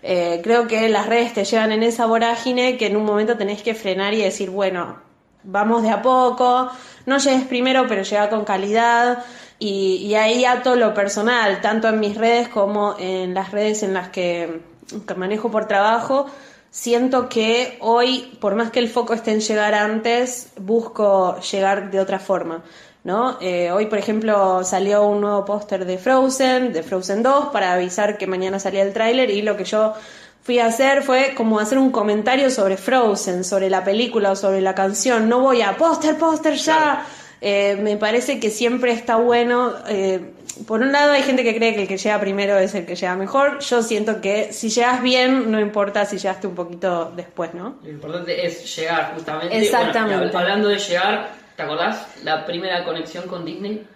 Eh, 0.02 0.42
creo 0.44 0.68
que 0.68 0.90
las 0.90 1.06
redes 1.06 1.32
te 1.32 1.42
llevan 1.42 1.72
en 1.72 1.82
esa 1.82 2.04
vorágine 2.04 2.76
que 2.76 2.86
en 2.86 2.98
un 2.98 3.06
momento 3.06 3.38
tenés 3.38 3.62
que 3.62 3.74
frenar 3.74 4.12
y 4.12 4.20
decir, 4.20 4.50
bueno, 4.50 4.98
vamos 5.42 5.82
de 5.82 5.88
a 5.88 6.02
poco, 6.02 6.68
no 7.06 7.16
llegues 7.16 7.46
primero, 7.46 7.86
pero 7.88 8.02
llega 8.02 8.28
con 8.28 8.44
calidad. 8.44 9.24
Y, 9.58 10.04
y 10.04 10.16
ahí 10.16 10.44
ato 10.44 10.76
lo 10.76 10.92
personal, 10.92 11.62
tanto 11.62 11.88
en 11.88 11.98
mis 11.98 12.18
redes 12.18 12.48
como 12.48 12.96
en 12.98 13.32
las 13.32 13.52
redes 13.52 13.82
en 13.82 13.94
las 13.94 14.10
que, 14.10 14.60
que 15.06 15.14
manejo 15.14 15.50
por 15.50 15.66
trabajo. 15.66 16.26
Siento 16.74 17.28
que 17.28 17.78
hoy, 17.82 18.36
por 18.40 18.56
más 18.56 18.72
que 18.72 18.80
el 18.80 18.88
foco 18.88 19.14
esté 19.14 19.30
en 19.30 19.38
llegar 19.38 19.74
antes, 19.74 20.48
busco 20.56 21.38
llegar 21.38 21.92
de 21.92 22.00
otra 22.00 22.18
forma. 22.18 22.64
¿no? 23.04 23.38
Eh, 23.40 23.70
hoy, 23.70 23.86
por 23.86 23.96
ejemplo, 23.96 24.64
salió 24.64 25.04
un 25.04 25.20
nuevo 25.20 25.44
póster 25.44 25.84
de 25.84 25.98
Frozen, 25.98 26.72
de 26.72 26.82
Frozen 26.82 27.22
2, 27.22 27.50
para 27.52 27.74
avisar 27.74 28.18
que 28.18 28.26
mañana 28.26 28.58
salía 28.58 28.82
el 28.82 28.92
tráiler 28.92 29.30
y 29.30 29.42
lo 29.42 29.56
que 29.56 29.62
yo 29.62 29.94
fui 30.42 30.58
a 30.58 30.66
hacer 30.66 31.04
fue 31.04 31.34
como 31.36 31.60
hacer 31.60 31.78
un 31.78 31.92
comentario 31.92 32.50
sobre 32.50 32.76
Frozen, 32.76 33.44
sobre 33.44 33.70
la 33.70 33.84
película 33.84 34.32
o 34.32 34.36
sobre 34.36 34.60
la 34.60 34.74
canción. 34.74 35.28
No 35.28 35.38
voy 35.38 35.62
a 35.62 35.76
póster, 35.76 36.18
póster 36.18 36.54
ya. 36.54 37.06
Eh, 37.46 37.76
me 37.76 37.98
parece 37.98 38.40
que 38.40 38.48
siempre 38.48 38.92
está 38.92 39.16
bueno. 39.16 39.74
Eh, 39.86 40.32
por 40.66 40.80
un 40.80 40.92
lado 40.92 41.12
hay 41.12 41.20
gente 41.22 41.44
que 41.44 41.54
cree 41.54 41.74
que 41.74 41.82
el 41.82 41.88
que 41.88 41.98
llega 41.98 42.18
primero 42.18 42.56
es 42.56 42.74
el 42.74 42.86
que 42.86 42.96
llega 42.96 43.14
mejor. 43.16 43.58
Yo 43.58 43.82
siento 43.82 44.22
que 44.22 44.50
si 44.54 44.70
llegas 44.70 45.02
bien, 45.02 45.50
no 45.50 45.60
importa 45.60 46.06
si 46.06 46.16
llegaste 46.16 46.46
un 46.46 46.54
poquito 46.54 47.12
después, 47.14 47.52
¿no? 47.52 47.76
Lo 47.82 47.90
importante 47.90 48.46
es 48.46 48.74
llegar 48.74 49.12
justamente. 49.14 49.58
Exactamente. 49.58 50.24
Bueno, 50.24 50.38
hablando 50.38 50.68
de 50.70 50.78
llegar, 50.78 51.32
¿te 51.54 51.62
acordás 51.62 52.06
la 52.22 52.46
primera 52.46 52.82
conexión 52.82 53.28
con 53.28 53.44
Disney? 53.44 53.86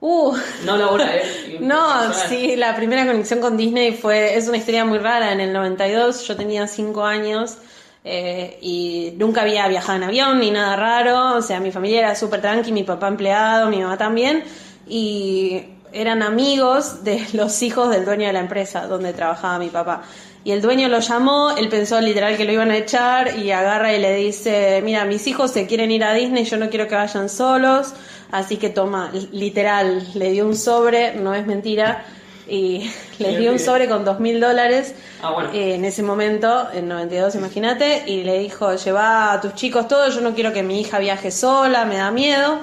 Uh, 0.00 0.36
No 0.66 0.76
laboral, 0.76 1.08
¿eh? 1.14 1.56
No, 1.60 2.12
sí, 2.12 2.54
la 2.54 2.76
primera 2.76 3.06
conexión 3.06 3.40
con 3.40 3.56
Disney 3.56 3.92
fue, 3.92 4.36
es 4.36 4.46
una 4.46 4.58
historia 4.58 4.84
muy 4.84 4.98
rara. 4.98 5.32
En 5.32 5.40
el 5.40 5.54
92 5.54 6.28
yo 6.28 6.36
tenía 6.36 6.66
5 6.66 7.02
años 7.02 7.56
eh, 8.04 8.58
y 8.60 9.14
nunca 9.16 9.40
había 9.40 9.66
viajado 9.66 9.96
en 9.96 10.04
avión 10.04 10.38
ni 10.38 10.50
nada 10.50 10.76
raro. 10.76 11.36
O 11.36 11.42
sea, 11.42 11.58
mi 11.58 11.72
familia 11.72 12.00
era 12.00 12.14
súper 12.14 12.42
tranqui, 12.42 12.70
mi 12.70 12.84
papá 12.84 13.08
empleado, 13.08 13.70
mi 13.70 13.80
mamá 13.80 13.96
también. 13.96 14.44
Y 14.86 15.62
eran 15.92 16.22
amigos 16.22 17.02
de 17.02 17.24
los 17.32 17.62
hijos 17.62 17.90
del 17.90 18.04
dueño 18.04 18.26
de 18.26 18.34
la 18.34 18.40
empresa 18.40 18.86
donde 18.86 19.12
trabajaba 19.14 19.58
mi 19.58 19.68
papá. 19.68 20.02
Y 20.44 20.50
el 20.50 20.60
dueño 20.60 20.88
lo 20.90 20.98
llamó, 21.00 21.52
él 21.56 21.70
pensó 21.70 21.98
literal 22.02 22.36
que 22.36 22.44
lo 22.44 22.52
iban 22.52 22.70
a 22.70 22.76
echar 22.76 23.38
y 23.38 23.50
agarra 23.50 23.94
y 23.94 23.98
le 23.98 24.14
dice, 24.14 24.82
mira, 24.84 25.06
mis 25.06 25.26
hijos 25.26 25.50
se 25.50 25.66
quieren 25.66 25.90
ir 25.90 26.04
a 26.04 26.12
Disney, 26.12 26.44
yo 26.44 26.58
no 26.58 26.68
quiero 26.68 26.86
que 26.86 26.94
vayan 26.94 27.30
solos, 27.30 27.94
así 28.30 28.58
que 28.58 28.68
toma, 28.68 29.10
literal, 29.32 30.06
le 30.12 30.32
dio 30.32 30.46
un 30.46 30.54
sobre, 30.54 31.14
no 31.14 31.32
es 31.32 31.46
mentira, 31.46 32.04
y 32.48 32.90
les 33.18 33.38
dio 33.38 33.52
un 33.52 33.58
sobre 33.58 33.88
con 33.88 34.04
dos 34.04 34.20
mil 34.20 34.40
dólares 34.40 34.94
Ah, 35.24 35.50
eh, 35.54 35.76
en 35.76 35.86
ese 35.86 36.02
momento, 36.02 36.68
en 36.74 36.86
92, 36.86 37.34
imagínate, 37.36 38.04
y 38.06 38.24
le 38.24 38.38
dijo, 38.40 38.74
lleva 38.74 39.32
a 39.32 39.40
tus 39.40 39.54
chicos 39.54 39.88
todos, 39.88 40.14
yo 40.14 40.20
no 40.20 40.34
quiero 40.34 40.52
que 40.52 40.62
mi 40.62 40.82
hija 40.82 40.98
viaje 40.98 41.30
sola, 41.30 41.86
me 41.86 41.96
da 41.96 42.10
miedo. 42.10 42.58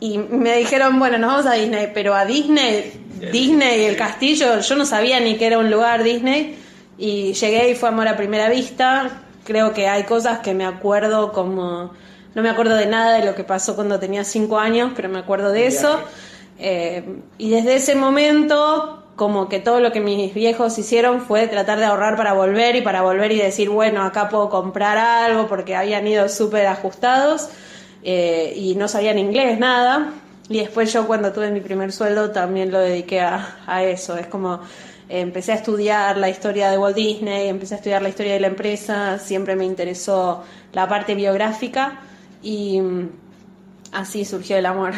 Y 0.00 0.18
me 0.18 0.56
dijeron, 0.56 0.98
bueno, 0.98 1.18
nos 1.18 1.30
vamos 1.30 1.46
a 1.46 1.52
Disney, 1.52 1.92
pero 1.94 2.14
a 2.14 2.24
Disney, 2.24 2.92
Disney, 3.30 3.84
el 3.84 3.96
castillo, 3.96 4.58
yo 4.58 4.74
no 4.74 4.84
sabía 4.84 5.20
ni 5.20 5.36
que 5.36 5.46
era 5.46 5.58
un 5.58 5.70
lugar 5.70 6.02
Disney. 6.02 6.58
Y 6.98 7.34
llegué 7.34 7.70
y 7.70 7.74
fue 7.76 7.90
amor 7.90 8.08
a 8.08 8.16
primera 8.16 8.48
vista. 8.48 9.22
Creo 9.44 9.72
que 9.72 9.86
hay 9.86 10.02
cosas 10.04 10.40
que 10.40 10.54
me 10.54 10.66
acuerdo 10.66 11.32
como... 11.32 11.92
No 12.34 12.42
me 12.42 12.50
acuerdo 12.50 12.74
de 12.76 12.86
nada 12.86 13.14
de 13.14 13.24
lo 13.24 13.34
que 13.34 13.44
pasó 13.44 13.76
cuando 13.76 13.98
tenía 14.00 14.24
cinco 14.24 14.58
años, 14.58 14.92
pero 14.96 15.08
me 15.08 15.18
acuerdo 15.18 15.52
de 15.52 15.66
eso. 15.66 16.00
Eh, 16.60 17.02
y 17.38 17.50
desde 17.50 17.76
ese 17.76 17.94
momento, 17.94 19.04
como 19.16 19.48
que 19.48 19.60
todo 19.60 19.80
lo 19.80 19.92
que 19.92 20.00
mis 20.00 20.34
viejos 20.34 20.78
hicieron 20.78 21.22
fue 21.22 21.46
tratar 21.46 21.78
de 21.78 21.86
ahorrar 21.86 22.16
para 22.16 22.34
volver 22.34 22.76
y 22.76 22.82
para 22.82 23.02
volver 23.02 23.32
y 23.32 23.38
decir, 23.38 23.70
bueno, 23.70 24.02
acá 24.02 24.28
puedo 24.28 24.50
comprar 24.50 24.98
algo 24.98 25.48
porque 25.48 25.74
habían 25.74 26.06
ido 26.06 26.28
súper 26.28 26.66
ajustados 26.66 27.48
eh, 28.02 28.52
y 28.56 28.74
no 28.76 28.88
sabían 28.88 29.18
inglés, 29.18 29.58
nada. 29.58 30.12
Y 30.48 30.58
después 30.58 30.92
yo 30.92 31.06
cuando 31.06 31.32
tuve 31.32 31.50
mi 31.50 31.60
primer 31.60 31.92
sueldo 31.92 32.30
también 32.30 32.70
lo 32.70 32.78
dediqué 32.78 33.20
a, 33.20 33.58
a 33.66 33.84
eso. 33.84 34.16
Es 34.16 34.26
como 34.26 34.60
empecé 35.08 35.52
a 35.52 35.56
estudiar 35.56 36.16
la 36.16 36.28
historia 36.28 36.70
de 36.70 36.78
Walt 36.78 36.96
Disney, 36.96 37.48
empecé 37.48 37.74
a 37.74 37.76
estudiar 37.78 38.02
la 38.02 38.08
historia 38.08 38.34
de 38.34 38.40
la 38.40 38.46
empresa, 38.46 39.18
siempre 39.18 39.56
me 39.56 39.64
interesó 39.64 40.44
la 40.72 40.88
parte 40.88 41.14
biográfica 41.14 42.00
y 42.42 42.80
así 43.92 44.24
surgió 44.24 44.56
el 44.56 44.66
amor. 44.66 44.92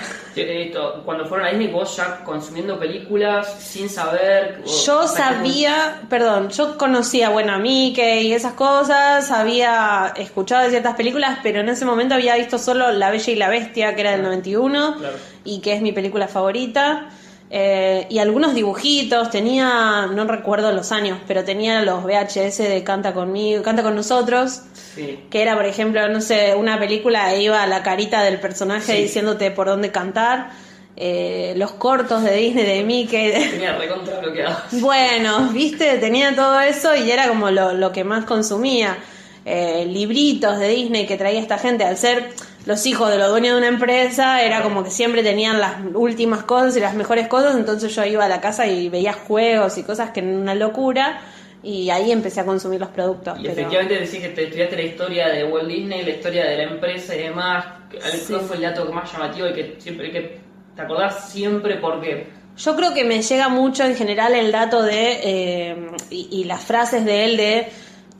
Cuando 1.05 1.27
fueron 1.27 1.47
a 1.47 1.51
Disney, 1.51 1.69
vos 1.69 1.97
ya 1.97 2.23
consumiendo 2.25 2.79
películas 2.79 3.55
sin 3.61 3.89
saber. 3.89 4.63
Yo 4.87 5.07
sabía, 5.07 6.03
perdón, 6.09 6.49
yo 6.51 6.77
conocía, 6.79 7.29
bueno, 7.31 7.53
a 7.55 7.59
Mickey 7.59 8.27
y 8.29 8.33
esas 8.33 8.55
cosas, 8.55 9.31
había 9.31 10.13
escuchado 10.17 10.65
de 10.65 10.71
ciertas 10.71 10.95
películas, 10.97 11.39
pero 11.43 11.61
en 11.61 11.69
ese 11.69 11.85
momento 11.85 12.15
había 12.15 12.37
visto 12.37 12.59
solo 12.59 12.91
La 12.93 13.11
Bella 13.11 13.33
y 13.33 13.37
la 13.37 13.49
Bestia, 13.49 13.95
que 13.95 14.01
era 14.03 14.13
del 14.13 14.23
91, 14.23 14.97
Claro. 14.99 15.17
y 15.45 15.61
que 15.61 15.75
es 15.75 15.83
mi 15.83 15.93
película 15.93 16.29
favorita. 16.29 17.09
Eh, 17.55 18.07
y 18.09 18.19
algunos 18.19 18.55
dibujitos, 18.55 19.29
tenía, 19.31 20.07
no 20.07 20.25
recuerdo 20.25 20.73
los 20.73 20.91
años, 20.91 21.19
pero 21.29 21.45
tenía 21.45 21.83
los 21.83 22.03
VHS 22.03 22.59
de 22.67 22.83
Canta 22.83 23.13
conmigo, 23.13 23.63
Canta 23.63 23.83
con 23.83 23.95
nosotros, 23.95 24.63
Sí. 24.95 25.21
que 25.31 25.43
era, 25.43 25.55
por 25.55 25.67
ejemplo, 25.67 26.09
no 26.09 26.21
sé, 26.23 26.55
una 26.55 26.79
película 26.79 27.33
e 27.35 27.43
iba 27.43 27.63
a 27.63 27.67
la 27.67 27.83
carita 27.83 28.23
del 28.23 28.41
personaje 28.41 28.97
Sí. 28.97 29.03
diciéndote 29.03 29.51
por 29.51 29.67
dónde 29.67 29.91
cantar. 29.93 30.51
eh, 30.95 31.55
los 31.57 31.73
cortos 31.73 32.23
de 32.23 32.37
Disney, 32.37 32.65
de 32.67 32.85
Mickey, 32.85 33.33
Tenía 33.51 33.77
recontra 33.79 34.21
bloqueado. 34.21 34.59
bueno, 34.73 35.49
viste, 35.53 35.97
tenía 35.99 36.35
todo 36.37 36.61
eso 36.61 36.95
y 36.95 37.11
era 37.11 37.29
como 37.29 37.51
lo, 37.51 37.73
lo 37.73 37.93
que 37.93 38.05
más 38.05 38.27
consumía. 38.27 38.99
Eh, 39.47 39.87
libritos 39.89 40.59
de 40.59 40.69
Disney 40.69 41.07
que 41.07 41.17
traía 41.17 41.41
esta 41.41 41.57
gente, 41.59 41.85
al 41.85 41.97
ser 41.97 42.31
los 42.67 42.87
hijos 42.87 43.11
de 43.11 43.19
los 43.19 43.29
dueños 43.31 43.53
de 43.55 43.59
una 43.59 43.69
empresa, 43.69 44.43
era 44.43 44.63
como 44.63 44.85
que 44.85 44.91
siempre 44.91 45.23
tenían 45.23 45.61
las 45.61 45.77
últimas 45.95 46.45
cosas 46.45 46.77
y 46.77 46.81
las 46.81 46.95
mejores 46.95 47.27
cosas, 47.29 47.57
entonces 47.57 47.95
yo 47.95 48.05
iba 48.05 48.25
a 48.25 48.29
la 48.29 48.41
casa 48.41 48.67
y 48.67 48.89
veía 48.89 49.13
juegos 49.13 49.79
y 49.79 49.83
cosas 49.83 50.11
que 50.11 50.21
eran 50.21 50.35
una 50.37 50.55
locura 50.55 51.21
y 51.65 51.91
ahí 51.91 52.11
empecé 52.13 52.41
a 52.41 52.45
consumir 52.45 52.81
los 52.81 52.89
productos. 52.91 53.39
Y 53.39 53.43
pero- 53.43 53.53
efectivamente 53.55 53.95
decís 53.95 54.21
que 54.21 54.29
te 54.31 54.45
estudiaste 54.45 54.77
la 54.77 54.83
historia 54.83 55.29
de 55.29 55.45
Walt 55.45 55.69
Disney, 55.69 56.03
la 56.05 56.11
historia 56.11 56.45
de 56.45 56.57
la 56.57 56.63
empresa 56.65 57.15
y 57.15 57.19
demás. 57.19 57.65
¿Cuál 57.91 58.13
Sí. 58.13 58.35
fue 58.47 58.57
el 58.57 58.63
dato 58.63 58.91
más 58.93 59.13
llamativo 59.13 59.49
y 59.49 59.53
que 59.55 59.77
siempre 59.79 60.11
que 60.11 60.39
te 60.75 60.83
acordás 60.83 61.31
siempre 61.31 61.77
porque 61.77 62.27
Yo 62.57 62.77
creo 62.77 62.93
que 62.95 63.05
me 63.05 63.23
llega 63.23 63.49
mucho 63.49 63.83
en 63.85 63.95
general 63.97 64.35
el 64.35 64.53
dato 64.53 64.83
de, 64.83 65.21
eh, 65.23 65.77
y, 66.11 66.29
y 66.31 66.45
las 66.45 66.63
frases 66.63 67.05
de 67.05 67.25
él 67.25 67.37
de, 67.39 67.69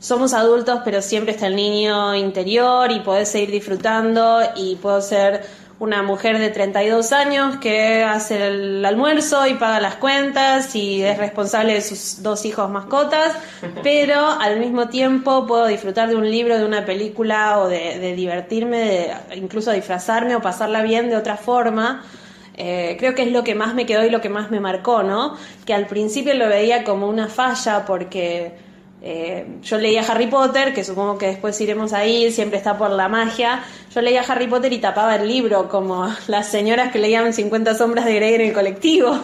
somos 0.03 0.33
adultos 0.33 0.81
pero 0.83 1.01
siempre 1.01 1.31
está 1.31 1.47
el 1.47 1.55
niño 1.55 2.13
interior 2.13 2.91
y 2.91 2.99
podés 2.99 3.29
seguir 3.29 3.51
disfrutando 3.51 4.41
y 4.53 4.75
puedo 4.75 5.01
ser 5.01 5.45
una 5.79 6.03
mujer 6.03 6.39
de 6.39 6.49
32 6.49 7.13
años 7.13 7.55
que 7.57 8.03
hace 8.03 8.47
el 8.47 8.83
almuerzo 8.83 9.47
y 9.47 9.53
paga 9.53 9.79
las 9.79 9.95
cuentas 9.95 10.75
y 10.75 11.01
es 11.01 11.17
responsable 11.17 11.73
de 11.73 11.81
sus 11.81 12.21
dos 12.21 12.43
hijos 12.43 12.69
mascotas, 12.69 13.33
pero 13.81 14.27
al 14.27 14.59
mismo 14.59 14.89
tiempo 14.89 15.47
puedo 15.47 15.67
disfrutar 15.67 16.09
de 16.09 16.15
un 16.15 16.29
libro, 16.29 16.57
de 16.57 16.65
una 16.65 16.85
película 16.85 17.59
o 17.59 17.69
de, 17.69 17.97
de 17.99 18.13
divertirme, 18.13 18.79
de 18.79 19.35
incluso 19.35 19.71
disfrazarme 19.71 20.35
o 20.35 20.41
pasarla 20.41 20.81
bien 20.83 21.09
de 21.09 21.15
otra 21.15 21.37
forma. 21.37 22.03
Eh, 22.55 22.97
creo 22.99 23.15
que 23.15 23.23
es 23.23 23.31
lo 23.31 23.43
que 23.43 23.55
más 23.55 23.73
me 23.73 23.85
quedó 23.85 24.05
y 24.05 24.09
lo 24.09 24.21
que 24.21 24.29
más 24.29 24.51
me 24.51 24.59
marcó, 24.59 25.01
¿no? 25.01 25.37
Que 25.65 25.73
al 25.73 25.87
principio 25.87 26.33
lo 26.33 26.47
veía 26.49 26.83
como 26.83 27.07
una 27.07 27.27
falla 27.27 27.85
porque 27.85 28.72
eh, 29.05 29.45
yo 29.61 29.77
leía 29.77 30.01
Harry 30.07 30.27
Potter, 30.27 30.73
que 30.73 30.85
supongo 30.85 31.17
que 31.17 31.27
después 31.27 31.59
iremos 31.59 31.91
ahí, 31.91 32.31
siempre 32.31 32.57
está 32.57 32.77
por 32.77 32.89
la 32.89 33.09
magia. 33.09 33.61
Yo 33.93 34.01
leía 34.01 34.21
Harry 34.21 34.47
Potter 34.47 34.71
y 34.71 34.77
tapaba 34.77 35.17
el 35.17 35.27
libro, 35.27 35.67
como 35.67 36.07
las 36.27 36.47
señoras 36.47 36.93
que 36.93 36.99
leían 36.99 37.33
50 37.33 37.75
sombras 37.75 38.05
de 38.05 38.15
Grey 38.15 38.35
en 38.35 38.41
el 38.41 38.53
colectivo. 38.53 39.19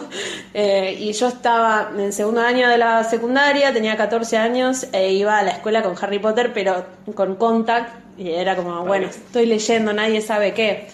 Eh, 0.52 0.96
y 0.98 1.12
yo 1.12 1.28
estaba 1.28 1.92
en 1.96 2.12
segundo 2.12 2.40
año 2.40 2.68
de 2.68 2.76
la 2.76 3.04
secundaria, 3.04 3.72
tenía 3.72 3.96
14 3.96 4.36
años 4.36 4.84
e 4.92 5.12
iba 5.12 5.38
a 5.38 5.44
la 5.44 5.52
escuela 5.52 5.80
con 5.80 5.94
Harry 6.00 6.18
Potter, 6.18 6.50
pero 6.52 6.84
con 7.14 7.36
contact. 7.36 8.18
Y 8.18 8.30
era 8.30 8.56
como, 8.56 8.84
bueno, 8.84 9.06
estoy 9.06 9.46
leyendo, 9.46 9.92
nadie 9.92 10.20
sabe 10.20 10.52
qué. 10.52 10.88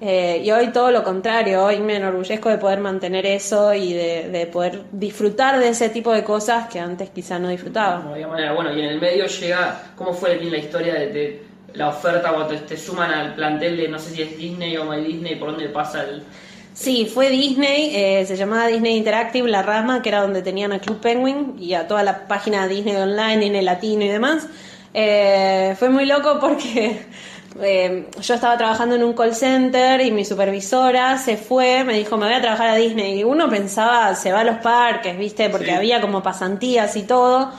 Eh, 0.00 0.42
y 0.44 0.50
hoy 0.52 0.68
todo 0.68 0.92
lo 0.92 1.02
contrario, 1.02 1.64
hoy 1.64 1.80
me 1.80 1.96
enorgullezco 1.96 2.48
de 2.48 2.58
poder 2.58 2.78
mantener 2.78 3.26
eso 3.26 3.74
y 3.74 3.92
de, 3.92 4.28
de 4.28 4.46
poder 4.46 4.82
disfrutar 4.92 5.58
de 5.58 5.70
ese 5.70 5.88
tipo 5.88 6.12
de 6.12 6.22
cosas 6.22 6.68
que 6.68 6.78
antes 6.78 7.10
quizá 7.10 7.38
no 7.38 7.48
disfrutaba. 7.48 7.98
No 8.04 8.12
había 8.12 8.28
manera. 8.28 8.52
Bueno, 8.52 8.72
y 8.72 8.80
en 8.80 8.86
el 8.86 9.00
medio 9.00 9.26
llega, 9.26 9.92
¿cómo 9.96 10.14
fue 10.14 10.36
la 10.36 10.56
historia 10.56 10.94
de, 10.94 11.08
de 11.08 11.42
la 11.74 11.88
oferta 11.88 12.32
cuando 12.32 12.46
te, 12.46 12.58
te 12.58 12.76
suman 12.76 13.10
al 13.10 13.34
plantel 13.34 13.76
de 13.76 13.88
no 13.88 13.98
sé 13.98 14.10
si 14.14 14.22
es 14.22 14.36
Disney 14.36 14.76
o 14.76 14.84
My 14.84 15.02
Disney, 15.02 15.34
por 15.34 15.50
dónde 15.50 15.68
pasa 15.68 16.04
el... 16.04 16.22
Sí, 16.74 17.10
fue 17.12 17.28
Disney, 17.28 17.96
eh, 17.96 18.24
se 18.24 18.36
llamaba 18.36 18.68
Disney 18.68 18.96
Interactive, 18.96 19.48
la 19.48 19.62
rama, 19.62 20.00
que 20.00 20.10
era 20.10 20.20
donde 20.20 20.42
tenían 20.42 20.70
a 20.70 20.78
Club 20.78 21.00
Penguin 21.00 21.56
y 21.58 21.74
a 21.74 21.88
toda 21.88 22.04
la 22.04 22.28
página 22.28 22.68
Disney 22.68 22.94
Online, 22.94 23.38
Disney 23.38 23.62
Latino 23.62 24.04
y 24.04 24.08
demás. 24.08 24.46
Eh, 24.94 25.74
fue 25.76 25.88
muy 25.88 26.06
loco 26.06 26.38
porque 26.40 27.04
eh, 27.62 28.06
yo 28.20 28.34
estaba 28.34 28.56
trabajando 28.56 28.94
en 28.96 29.02
un 29.04 29.12
call 29.14 29.34
center 29.34 30.00
y 30.00 30.10
mi 30.10 30.24
supervisora 30.24 31.18
se 31.18 31.36
fue, 31.36 31.84
me 31.84 31.94
dijo, 31.94 32.16
me 32.16 32.26
voy 32.26 32.34
a 32.34 32.40
trabajar 32.40 32.68
a 32.68 32.74
Disney. 32.76 33.20
Y 33.20 33.24
uno 33.24 33.48
pensaba, 33.48 34.14
se 34.14 34.32
va 34.32 34.40
a 34.40 34.44
los 34.44 34.56
parques, 34.58 35.16
¿viste? 35.18 35.48
Porque 35.50 35.66
Sí. 35.66 35.70
había 35.72 36.00
como 36.00 36.22
pasantías 36.22 36.96
y 36.96 37.02
todo. 37.02 37.50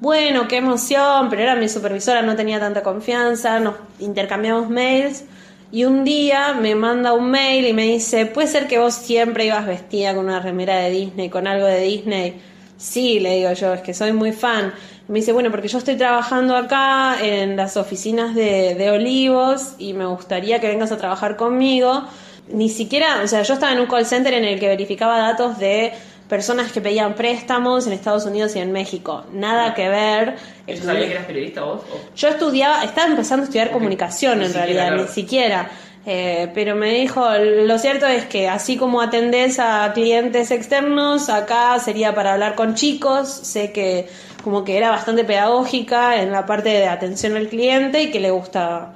Bueno, 0.00 0.48
qué 0.48 0.56
emoción, 0.58 1.28
pero 1.28 1.42
era 1.42 1.54
mi 1.56 1.68
supervisora, 1.68 2.22
no 2.22 2.34
tenía 2.36 2.58
tanta 2.58 2.82
confianza, 2.82 3.60
nos 3.60 3.74
intercambiamos 3.98 4.68
mails. 4.70 5.24
Y 5.72 5.84
un 5.84 6.04
día 6.04 6.52
me 6.54 6.74
manda 6.74 7.12
un 7.12 7.30
mail 7.30 7.66
y 7.66 7.72
me 7.72 7.84
dice, 7.84 8.26
¿puede 8.26 8.48
ser 8.48 8.66
que 8.66 8.78
vos 8.78 8.94
siempre 8.94 9.44
ibas 9.44 9.66
vestida 9.66 10.14
con 10.14 10.24
una 10.24 10.40
remera 10.40 10.76
de 10.78 10.90
Disney, 10.90 11.28
con 11.28 11.46
algo 11.46 11.66
de 11.66 11.80
Disney? 11.82 12.40
Sí, 12.80 13.20
le 13.20 13.36
digo 13.36 13.52
yo, 13.52 13.74
es 13.74 13.82
que 13.82 13.92
soy 13.92 14.12
muy 14.12 14.32
fan. 14.32 14.72
Me 15.08 15.18
dice, 15.18 15.32
bueno, 15.32 15.50
porque 15.50 15.68
yo 15.68 15.76
estoy 15.78 15.96
trabajando 15.96 16.56
acá 16.56 17.16
en 17.20 17.56
las 17.56 17.76
oficinas 17.76 18.34
de, 18.34 18.74
de 18.74 18.90
Olivos 18.90 19.74
y 19.78 19.92
me 19.92 20.06
gustaría 20.06 20.60
que 20.60 20.68
vengas 20.68 20.90
a 20.92 20.96
trabajar 20.96 21.36
conmigo. 21.36 22.04
Ni 22.48 22.68
siquiera, 22.70 23.20
o 23.22 23.28
sea, 23.28 23.42
yo 23.42 23.54
estaba 23.54 23.72
en 23.72 23.80
un 23.80 23.86
call 23.86 24.06
center 24.06 24.32
en 24.34 24.44
el 24.44 24.58
que 24.58 24.66
verificaba 24.68 25.18
datos 25.18 25.58
de 25.58 25.92
personas 26.28 26.72
que 26.72 26.80
pedían 26.80 27.14
préstamos 27.14 27.86
en 27.86 27.92
Estados 27.92 28.24
Unidos 28.24 28.56
y 28.56 28.60
en 28.60 28.72
México. 28.72 29.24
Nada 29.32 29.74
que 29.74 29.88
ver. 29.88 30.36
¿Eso 30.66 30.84
sabía 30.84 31.06
que 31.06 31.12
eras 31.12 31.26
periodista 31.26 31.62
vos? 31.64 31.82
O- 31.92 32.14
Yo 32.16 32.28
estudiaba, 32.28 32.82
estaba 32.84 33.08
empezando 33.08 33.42
a 33.42 33.44
estudiar 33.44 33.72
comunicación 33.72 34.38
Ni 34.38 34.44
en 34.46 34.52
siquiera, 34.52 34.64
realidad, 34.66 34.86
claro. 34.88 35.02
ni 35.02 35.08
siquiera. 35.08 35.70
Eh, 36.06 36.50
pero 36.54 36.76
me 36.76 36.94
dijo, 36.94 37.22
lo 37.38 37.78
cierto 37.78 38.06
es 38.06 38.24
que 38.24 38.48
así 38.48 38.76
como 38.76 39.02
atendés 39.02 39.58
a 39.58 39.92
clientes 39.92 40.50
externos, 40.50 41.28
acá 41.28 41.78
sería 41.78 42.14
para 42.14 42.32
hablar 42.32 42.54
con 42.54 42.74
chicos, 42.74 43.28
sé 43.28 43.70
que 43.72 44.08
como 44.42 44.64
que 44.64 44.78
era 44.78 44.90
bastante 44.90 45.24
pedagógica 45.24 46.22
en 46.22 46.32
la 46.32 46.46
parte 46.46 46.70
de 46.70 46.88
atención 46.88 47.36
al 47.36 47.48
cliente 47.48 48.02
y 48.02 48.10
que 48.10 48.18
le 48.18 48.30
gustaba. 48.30 48.94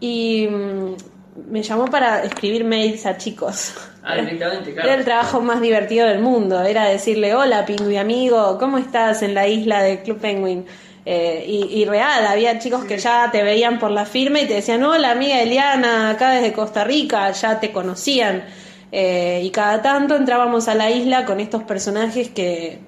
Y 0.00 0.48
mm, 0.48 0.94
me 1.50 1.62
llamó 1.62 1.86
para 1.86 2.22
escribir 2.22 2.64
mails 2.64 3.04
a 3.04 3.18
chicos. 3.18 3.74
Ah, 4.02 4.16
directamente, 4.16 4.72
claro. 4.72 4.88
Era 4.88 4.98
el 4.98 5.04
trabajo 5.04 5.40
más 5.40 5.60
divertido 5.60 6.06
del 6.06 6.20
mundo, 6.20 6.62
era 6.62 6.86
decirle, 6.86 7.34
hola 7.34 7.66
Pingüi 7.66 7.96
amigo, 7.96 8.56
¿cómo 8.58 8.78
estás 8.78 9.22
en 9.22 9.34
la 9.34 9.46
isla 9.46 9.82
de 9.82 10.02
Club 10.02 10.20
Penguin? 10.20 10.64
Eh, 11.08 11.44
y, 11.46 11.82
y 11.82 11.84
real, 11.84 12.26
había 12.26 12.58
chicos 12.58 12.84
que 12.84 12.98
ya 12.98 13.30
te 13.30 13.44
veían 13.44 13.78
por 13.78 13.92
la 13.92 14.04
firma 14.06 14.40
y 14.40 14.46
te 14.46 14.54
decían, 14.54 14.82
hola 14.82 15.12
amiga 15.12 15.40
Eliana, 15.40 16.10
acá 16.10 16.30
desde 16.32 16.52
Costa 16.52 16.82
Rica, 16.82 17.30
ya 17.30 17.60
te 17.60 17.70
conocían. 17.70 18.44
Eh, 18.90 19.40
y 19.44 19.50
cada 19.50 19.82
tanto 19.82 20.16
entrábamos 20.16 20.66
a 20.68 20.74
la 20.74 20.90
isla 20.90 21.24
con 21.24 21.38
estos 21.38 21.62
personajes 21.62 22.30
que 22.30 22.80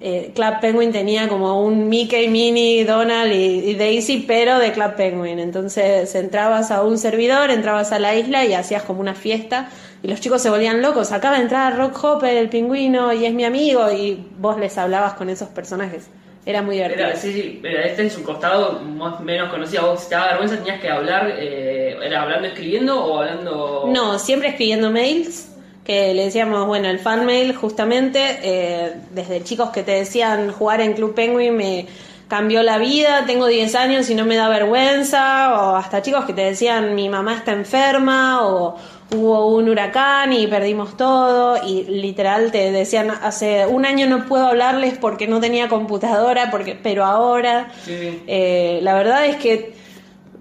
eh, 0.00 0.32
Club 0.34 0.60
Penguin 0.60 0.92
tenía 0.92 1.28
como 1.28 1.62
un 1.62 1.88
Mickey, 1.88 2.28
Minnie, 2.28 2.84
Donald 2.84 3.32
y, 3.32 3.70
y 3.70 3.74
Daisy, 3.74 4.24
pero 4.26 4.58
de 4.58 4.72
Club 4.72 4.94
Penguin. 4.96 5.38
Entonces 5.38 6.14
entrabas 6.14 6.70
a 6.70 6.82
un 6.82 6.98
servidor, 6.98 7.50
entrabas 7.50 7.92
a 7.92 7.98
la 7.98 8.14
isla 8.14 8.44
y 8.44 8.52
hacías 8.52 8.82
como 8.82 9.00
una 9.00 9.14
fiesta 9.14 9.70
y 10.02 10.08
los 10.08 10.20
chicos 10.20 10.42
se 10.42 10.50
volvían 10.50 10.82
locos. 10.82 11.12
Acaba 11.12 11.36
de 11.36 11.42
entrar 11.42 11.76
Rock 11.76 12.02
Hopper, 12.04 12.36
el 12.36 12.48
pingüino, 12.48 13.12
y 13.12 13.26
es 13.26 13.34
mi 13.34 13.44
amigo, 13.44 13.90
y 13.90 14.26
vos 14.38 14.58
les 14.58 14.78
hablabas 14.78 15.14
con 15.14 15.28
esos 15.28 15.48
personajes. 15.48 16.08
Era 16.46 16.62
muy 16.62 16.76
divertido. 16.76 17.06
Era, 17.06 17.16
sí, 17.16 17.32
sí, 17.32 17.60
era, 17.62 17.82
este 17.82 18.06
es 18.06 18.16
un 18.16 18.24
costado 18.24 18.80
más 18.80 19.20
menos 19.20 19.50
conocido. 19.50 19.90
¿Vos 19.90 20.00
si 20.00 20.08
te 20.08 20.14
daba 20.14 20.28
vergüenza 20.28 20.56
tenías 20.56 20.80
que 20.80 20.88
hablar, 20.88 21.34
eh, 21.38 21.98
era 22.02 22.22
hablando, 22.22 22.48
escribiendo 22.48 23.04
o 23.04 23.18
hablando...? 23.18 23.84
No, 23.88 24.18
siempre 24.18 24.48
escribiendo 24.48 24.90
mails, 24.90 25.50
que 25.84 26.14
le 26.14 26.24
decíamos, 26.24 26.66
bueno, 26.66 26.88
el 26.88 26.98
fan 26.98 27.26
mail 27.26 27.54
justamente, 27.54 28.38
eh, 28.42 28.94
desde 29.10 29.44
chicos 29.44 29.70
que 29.70 29.82
te 29.82 29.92
decían 29.92 30.50
jugar 30.52 30.80
en 30.80 30.94
Club 30.94 31.14
Penguin 31.14 31.56
me 31.56 31.86
cambió 32.28 32.62
la 32.62 32.78
vida, 32.78 33.24
tengo 33.26 33.46
10 33.46 33.74
años 33.74 34.08
y 34.08 34.14
no 34.14 34.24
me 34.24 34.36
da 34.36 34.48
vergüenza, 34.48 35.52
o 35.52 35.76
hasta 35.76 36.00
chicos 36.00 36.24
que 36.24 36.32
te 36.32 36.42
decían 36.42 36.94
mi 36.94 37.08
mamá 37.08 37.34
está 37.34 37.52
enferma, 37.52 38.46
o 38.46 38.76
hubo 39.14 39.54
un 39.54 39.68
huracán 39.68 40.32
y 40.32 40.46
perdimos 40.46 40.96
todo, 40.96 41.58
y 41.66 41.84
literal 41.84 42.52
te 42.52 42.70
decían, 42.70 43.10
hace 43.10 43.66
un 43.66 43.84
año 43.84 44.06
no 44.06 44.26
puedo 44.26 44.46
hablarles 44.46 44.96
porque 44.98 45.26
no 45.26 45.40
tenía 45.40 45.68
computadora, 45.68 46.50
porque 46.50 46.78
pero 46.80 47.04
ahora... 47.04 47.70
Sí. 47.84 48.22
Eh, 48.26 48.80
la 48.82 48.94
verdad 48.94 49.26
es 49.26 49.36
que 49.36 49.74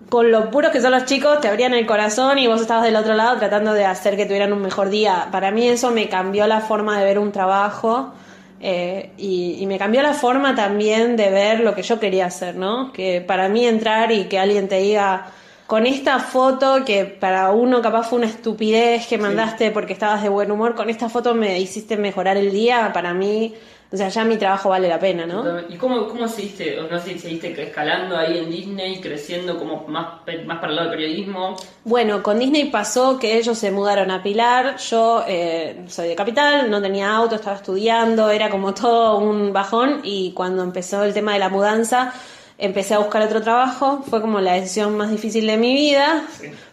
con 0.09 0.31
lo 0.31 0.49
puros 0.49 0.71
que 0.71 0.81
son 0.81 0.91
los 0.91 1.05
chicos, 1.05 1.39
te 1.39 1.47
abrían 1.47 1.73
el 1.73 1.85
corazón 1.85 2.39
y 2.39 2.47
vos 2.47 2.61
estabas 2.61 2.83
del 2.83 2.95
otro 2.95 3.13
lado 3.13 3.37
tratando 3.37 3.73
de 3.73 3.85
hacer 3.85 4.17
que 4.17 4.25
tuvieran 4.25 4.51
un 4.51 4.61
mejor 4.61 4.89
día. 4.89 5.27
Para 5.31 5.51
mí 5.51 5.67
eso 5.67 5.91
me 5.91 6.09
cambió 6.09 6.47
la 6.47 6.61
forma 6.61 6.97
de 6.97 7.05
ver 7.05 7.19
un 7.19 7.31
trabajo 7.31 8.11
eh, 8.59 9.11
y, 9.17 9.57
y 9.59 9.65
me 9.67 9.77
cambió 9.77 10.01
la 10.01 10.13
forma 10.13 10.55
también 10.55 11.15
de 11.15 11.29
ver 11.29 11.59
lo 11.59 11.75
que 11.75 11.83
yo 11.83 11.99
quería 11.99 12.25
hacer, 12.25 12.55
¿no? 12.55 12.91
Que 12.91 13.21
para 13.21 13.49
mí 13.49 13.67
entrar 13.67 14.11
y 14.11 14.25
que 14.25 14.39
alguien 14.39 14.67
te 14.67 14.79
diga, 14.79 15.27
con 15.69 15.85
esta 15.85 16.17
foto 16.17 16.83
que 16.83 17.05
para 17.05 17.51
uno 17.51 17.79
capaz 17.79 18.09
fue 18.09 18.17
una 18.17 18.27
estupidez 18.27 19.05
que 19.05 19.19
mandaste 19.19 19.69
porque 19.69 19.93
estabas 19.93 20.23
de 20.23 20.27
buen 20.27 20.49
humor, 20.49 20.73
con 20.73 20.89
esta 20.89 21.09
foto 21.09 21.35
me 21.35 21.59
hiciste 21.59 21.95
mejorar 21.95 22.37
el 22.37 22.51
día, 22.51 22.89
para 22.91 23.13
mí, 23.13 23.53
o 23.91 23.95
sea, 23.95 24.09
ya 24.09 24.25
mi 24.25 24.37
trabajo 24.37 24.69
vale 24.69 24.89
la 24.89 24.97
pena, 24.97 25.27
¿no? 25.27 25.61
¿Y 25.69 25.75
cómo, 25.75 26.07
cómo 26.07 26.27
seguiste, 26.27 26.75
no 26.89 26.99
sé 26.99 27.19
seguiste 27.19 27.61
escalando 27.61 28.17
ahí 28.17 28.39
en 28.39 28.49
Disney, 28.49 28.99
creciendo 28.99 29.59
como 29.59 29.87
más, 29.87 30.21
más 30.47 30.57
para 30.57 30.69
el 30.69 30.75
lado 30.75 30.89
del 30.89 30.97
periodismo? 30.97 31.55
Bueno, 31.83 32.23
con 32.23 32.39
Disney 32.39 32.71
pasó 32.71 33.19
que 33.19 33.37
ellos 33.37 33.55
se 33.55 33.69
mudaron 33.69 34.09
a 34.09 34.23
Pilar, 34.23 34.77
yo 34.77 35.23
eh, 35.27 35.85
soy 35.87 36.07
de 36.07 36.15
Capital, 36.15 36.71
no 36.71 36.81
tenía 36.81 37.15
auto, 37.15 37.35
estaba 37.35 37.57
estudiando, 37.57 38.31
era 38.31 38.49
como 38.49 38.73
todo 38.73 39.19
un 39.19 39.53
bajón. 39.53 39.99
Y 40.01 40.31
cuando 40.31 40.63
empezó 40.63 41.03
el 41.03 41.13
tema 41.13 41.33
de 41.33 41.39
la 41.39 41.49
mudanza 41.49 42.11
empecé 42.59 42.93
a 42.93 42.99
buscar 42.99 43.21
otro 43.23 43.41
trabajo, 43.41 44.03
fue 44.09 44.21
como 44.21 44.39
la 44.41 44.53
decisión 44.53 44.95
más 44.97 45.09
difícil 45.09 45.47
de 45.47 45.57
mi 45.57 45.73
vida, 45.73 46.23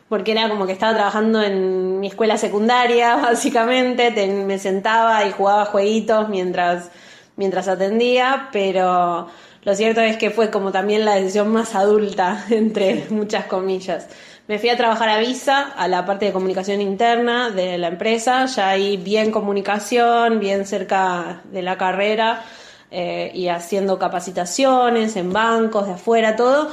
porque 0.08 0.32
era 0.32 0.48
como 0.48 0.66
que 0.66 0.72
estaba 0.72 0.94
trabajando 0.94 1.42
en 1.42 2.00
mi 2.00 2.08
escuela 2.08 2.36
secundaria, 2.36 3.16
básicamente, 3.22 4.10
te- 4.10 4.26
me 4.26 4.58
sentaba 4.58 5.24
y 5.26 5.32
jugaba 5.32 5.64
jueguitos 5.66 6.28
mientras, 6.28 6.90
mientras 7.36 7.68
atendía, 7.68 8.48
pero 8.52 9.28
lo 9.62 9.74
cierto 9.74 10.00
es 10.00 10.16
que 10.16 10.30
fue 10.30 10.50
como 10.50 10.70
también 10.72 11.04
la 11.04 11.14
decisión 11.16 11.48
más 11.48 11.74
adulta, 11.74 12.44
entre 12.50 13.06
muchas 13.10 13.46
comillas. 13.46 14.08
Me 14.48 14.60
fui 14.60 14.68
a 14.68 14.76
trabajar 14.76 15.08
a 15.08 15.18
Visa, 15.18 15.72
a 15.76 15.88
la 15.88 16.04
parte 16.06 16.26
de 16.26 16.32
comunicación 16.32 16.80
interna 16.80 17.50
de 17.50 17.78
la 17.78 17.88
empresa, 17.88 18.46
ya 18.46 18.68
ahí 18.68 18.96
bien 18.96 19.32
comunicación, 19.32 20.38
bien 20.38 20.66
cerca 20.66 21.42
de 21.50 21.62
la 21.62 21.76
carrera 21.76 22.44
eh, 22.90 23.30
y 23.34 23.48
haciendo 23.48 23.98
capacitaciones 23.98 25.16
en 25.16 25.32
bancos 25.32 25.86
de 25.86 25.94
afuera, 25.94 26.36
todo, 26.36 26.70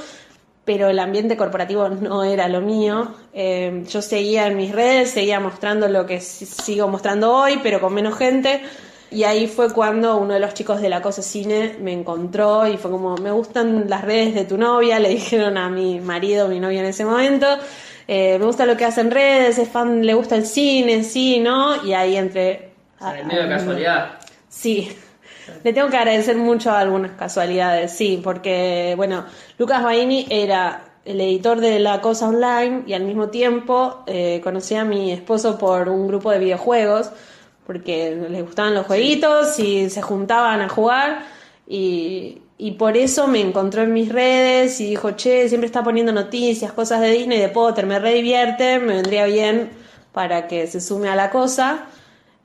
pero 0.65 0.87
el 0.89 0.99
ambiente 0.99 1.35
corporativo 1.37 1.89
no 1.89 2.23
era 2.23 2.47
lo 2.47 2.61
mío. 2.61 3.13
Eh, 3.33 3.83
yo 3.89 4.01
seguía 4.01 4.47
en 4.47 4.55
mis 4.57 4.71
redes, 4.71 5.11
seguía 5.11 5.39
mostrando 5.39 5.87
lo 5.87 6.05
que 6.05 6.21
si- 6.21 6.45
sigo 6.45 6.87
mostrando 6.87 7.33
hoy, 7.33 7.59
pero 7.61 7.81
con 7.81 7.93
menos 7.93 8.17
gente. 8.17 8.61
Y 9.11 9.25
ahí 9.25 9.47
fue 9.47 9.71
cuando 9.71 10.17
uno 10.17 10.33
de 10.33 10.39
los 10.39 10.53
chicos 10.55 10.81
de 10.81 10.89
la 10.89 11.01
Cosa 11.01 11.21
Cine 11.21 11.75
me 11.81 11.93
encontró 11.93 12.65
y 12.67 12.77
fue 12.77 12.89
como, 12.89 13.15
me 13.17 13.29
gustan 13.31 13.87
las 13.87 14.01
redes 14.03 14.33
de 14.33 14.45
tu 14.45 14.57
novia, 14.57 14.99
le 14.99 15.09
dijeron 15.19 15.57
a 15.57 15.69
mi 15.69 15.99
marido, 15.99 16.47
mi 16.47 16.59
novia 16.59 16.79
en 16.79 16.87
ese 16.87 17.05
momento, 17.05 17.45
eh, 18.07 18.37
me 18.39 18.45
gusta 18.45 18.65
lo 18.65 18.75
que 18.75 18.85
hace 18.85 19.01
en 19.01 19.11
redes, 19.11 19.57
es 19.59 19.69
fan, 19.69 20.03
le 20.05 20.13
gusta 20.13 20.35
el 20.35 20.45
cine, 20.45 21.03
sí, 21.03 21.39
¿no? 21.39 21.85
Y 21.85 21.93
ahí 21.93 22.15
entré. 22.17 22.71
O 22.99 23.03
sea, 23.03 23.19
en 23.19 23.27
medio 23.27 23.43
de 23.43 23.49
casualidad. 23.49 24.11
Sí, 24.49 24.89
le 25.63 25.73
tengo 25.73 25.89
que 25.89 25.97
agradecer 25.97 26.37
mucho 26.37 26.71
a 26.71 26.79
algunas 26.79 27.11
casualidades, 27.11 27.91
sí, 27.91 28.19
porque, 28.23 28.93
bueno, 28.97 29.25
Lucas 29.57 29.83
Baini 29.83 30.25
era 30.29 30.85
el 31.05 31.19
editor 31.21 31.59
de 31.59 31.79
La 31.79 32.01
Cosa 32.01 32.29
Online 32.29 32.83
y 32.87 32.93
al 32.93 33.03
mismo 33.03 33.29
tiempo 33.29 34.03
eh, 34.07 34.41
conocí 34.43 34.75
a 34.75 34.85
mi 34.85 35.11
esposo 35.11 35.57
por 35.57 35.89
un 35.89 36.07
grupo 36.07 36.31
de 36.31 36.39
videojuegos, 36.39 37.11
porque 37.65 38.15
les 38.29 38.43
gustaban 38.43 38.73
los 38.73 38.85
jueguitos 38.85 39.57
y 39.59 39.89
se 39.89 40.01
juntaban 40.01 40.61
a 40.61 40.69
jugar 40.69 41.23
y, 41.67 42.41
y 42.57 42.71
por 42.71 42.97
eso 42.97 43.27
me 43.27 43.41
encontró 43.41 43.83
en 43.83 43.93
mis 43.93 44.09
redes 44.09 44.79
y 44.81 44.89
dijo, 44.89 45.11
che, 45.11 45.47
siempre 45.49 45.65
está 45.65 45.83
poniendo 45.83 46.11
noticias, 46.11 46.71
cosas 46.71 47.01
de 47.01 47.11
Disney, 47.11 47.39
de 47.39 47.49
Potter, 47.49 47.85
me 47.85 47.99
re 47.99 48.13
divierte, 48.13 48.79
me 48.79 48.95
vendría 48.95 49.25
bien 49.25 49.69
para 50.11 50.47
que 50.47 50.67
se 50.67 50.79
sume 50.79 51.09
a 51.09 51.15
la 51.15 51.29
cosa. 51.29 51.85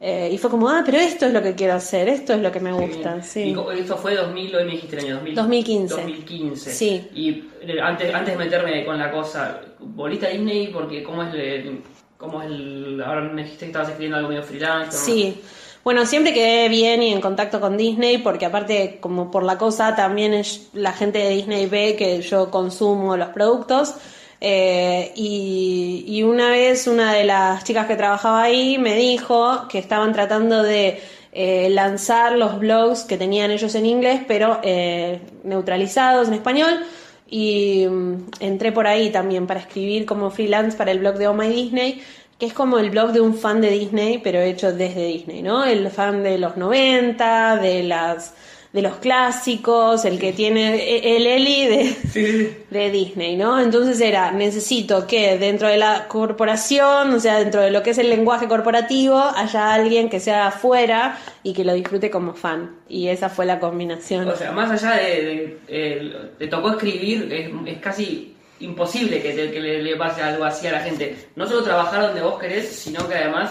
Eh, 0.00 0.30
y 0.32 0.38
fue 0.38 0.48
como, 0.48 0.68
ah, 0.68 0.82
pero 0.86 0.98
esto 0.98 1.26
es 1.26 1.32
lo 1.32 1.42
que 1.42 1.54
quiero 1.56 1.74
hacer, 1.74 2.08
esto 2.08 2.32
es 2.32 2.40
lo 2.40 2.52
que 2.52 2.60
me 2.60 2.72
gusta. 2.72 3.20
Sí. 3.20 3.52
¿Y 3.52 3.78
esto 3.80 3.96
fue 3.96 4.14
2000, 4.14 4.54
hoy 4.54 4.64
me 4.64 4.72
dijiste 4.72 4.96
el 4.96 5.04
año 5.06 5.14
2000, 5.16 5.34
2015. 5.34 5.94
2015. 5.94 6.70
Sí. 6.72 7.08
Y 7.14 7.30
eh, 7.62 7.80
antes, 7.82 8.14
antes 8.14 8.38
de 8.38 8.44
meterme 8.44 8.84
con 8.84 8.96
la 8.98 9.10
cosa, 9.10 9.60
¿volviste 9.80 10.26
a 10.28 10.30
Disney? 10.30 10.68
Porque 10.68 11.02
¿cómo 11.02 11.24
es 11.24 11.34
el, 11.34 11.82
cómo 12.16 12.40
es 12.42 12.46
el... 12.48 13.02
Ahora 13.04 13.22
me 13.22 13.42
dijiste 13.42 13.64
que 13.64 13.70
estabas 13.70 13.88
escribiendo 13.88 14.18
algo 14.18 14.28
medio 14.28 14.42
freelance. 14.44 14.96
¿no? 14.96 15.04
Sí. 15.04 15.40
Bueno, 15.82 16.04
siempre 16.06 16.32
quedé 16.34 16.68
bien 16.68 17.02
y 17.02 17.12
en 17.12 17.20
contacto 17.20 17.60
con 17.60 17.76
Disney 17.76 18.18
porque 18.18 18.46
aparte, 18.46 18.98
como 19.00 19.30
por 19.32 19.42
la 19.42 19.58
cosa, 19.58 19.96
también 19.96 20.32
es- 20.34 20.68
la 20.74 20.92
gente 20.92 21.18
de 21.18 21.30
Disney 21.30 21.66
ve 21.66 21.96
que 21.96 22.20
yo 22.20 22.50
consumo 22.52 23.16
los 23.16 23.28
productos. 23.30 23.94
Eh, 24.40 25.12
y, 25.16 26.22
una 26.22 26.50
vez 26.50 26.86
una 26.86 27.12
de 27.12 27.24
las 27.24 27.64
chicas 27.64 27.86
que 27.86 27.96
trabajaba 27.96 28.42
ahí 28.42 28.78
me 28.78 28.94
dijo 28.94 29.66
que 29.68 29.78
estaban 29.78 30.12
tratando 30.12 30.62
de 30.62 31.00
eh, 31.32 31.68
lanzar 31.70 32.36
los 32.36 32.58
blogs 32.60 33.02
que 33.04 33.16
tenían 33.16 33.50
ellos 33.50 33.74
en 33.74 33.86
inglés, 33.86 34.22
pero 34.28 34.60
eh, 34.62 35.20
neutralizados 35.44 36.28
en 36.28 36.34
español. 36.34 36.84
y 37.30 37.86
mm, 37.88 38.30
entré 38.40 38.72
por 38.72 38.86
ahí 38.86 39.10
también 39.10 39.46
para 39.46 39.60
escribir 39.60 40.06
como 40.06 40.30
freelance 40.30 40.76
para 40.76 40.92
el 40.92 41.00
blog 41.00 41.16
de 41.16 41.28
Oh 41.28 41.34
My 41.34 41.48
Disney, 41.48 42.02
que 42.38 42.46
es 42.46 42.52
como 42.54 42.78
el 42.78 42.90
blog 42.90 43.12
de 43.12 43.20
un 43.20 43.34
fan 43.34 43.60
de 43.60 43.70
Disney, 43.70 44.18
pero 44.18 44.40
hecho 44.40 44.72
desde 44.72 45.06
Disney, 45.08 45.42
¿no? 45.42 45.64
El 45.64 45.90
fan 45.90 46.22
de 46.22 46.38
los 46.38 46.56
90, 46.56 47.56
de 47.56 47.82
las 47.82 48.34
de 48.78 48.88
los 48.88 48.96
clásicos, 48.98 50.04
el 50.04 50.18
que 50.18 50.32
tiene 50.32 50.76
e, 50.76 51.16
el 51.16 51.26
Eli 51.26 51.66
de, 51.66 52.64
de 52.70 52.90
Disney, 52.90 53.36
¿no? 53.36 53.60
Entonces 53.60 54.00
era, 54.00 54.30
necesito 54.30 55.06
que 55.06 55.36
dentro 55.36 55.68
de 55.68 55.76
la 55.76 56.06
corporación, 56.08 57.12
o 57.12 57.20
sea, 57.20 57.38
dentro 57.38 57.60
de 57.60 57.70
lo 57.70 57.82
que 57.82 57.90
es 57.90 57.98
el 57.98 58.08
lenguaje 58.08 58.46
corporativo, 58.46 59.18
haya 59.18 59.74
alguien 59.74 60.08
que 60.08 60.20
sea 60.20 60.46
afuera 60.48 61.18
y 61.42 61.52
que 61.52 61.64
lo 61.64 61.74
disfrute 61.74 62.10
como 62.10 62.34
fan. 62.34 62.76
Y 62.88 63.08
esa 63.08 63.28
fue 63.28 63.46
la 63.46 63.58
combinación. 63.58 64.28
O 64.28 64.36
sea, 64.36 64.52
más 64.52 64.70
allá 64.70 65.02
de, 65.02 65.58
de, 65.66 66.30
te 66.38 66.46
tocó 66.46 66.70
escribir, 66.70 67.32
es, 67.32 67.50
es 67.66 67.78
casi 67.80 68.36
imposible 68.60 69.20
que, 69.20 69.32
te, 69.32 69.50
que 69.50 69.60
le, 69.60 69.82
le 69.82 69.96
pase 69.96 70.22
algo 70.22 70.44
así 70.44 70.66
a 70.66 70.72
la 70.72 70.80
gente. 70.80 71.16
No 71.36 71.46
solo 71.46 71.64
trabajar 71.64 72.02
donde 72.02 72.22
vos 72.22 72.38
querés, 72.38 72.68
sino 72.68 73.06
que 73.08 73.14
además 73.14 73.50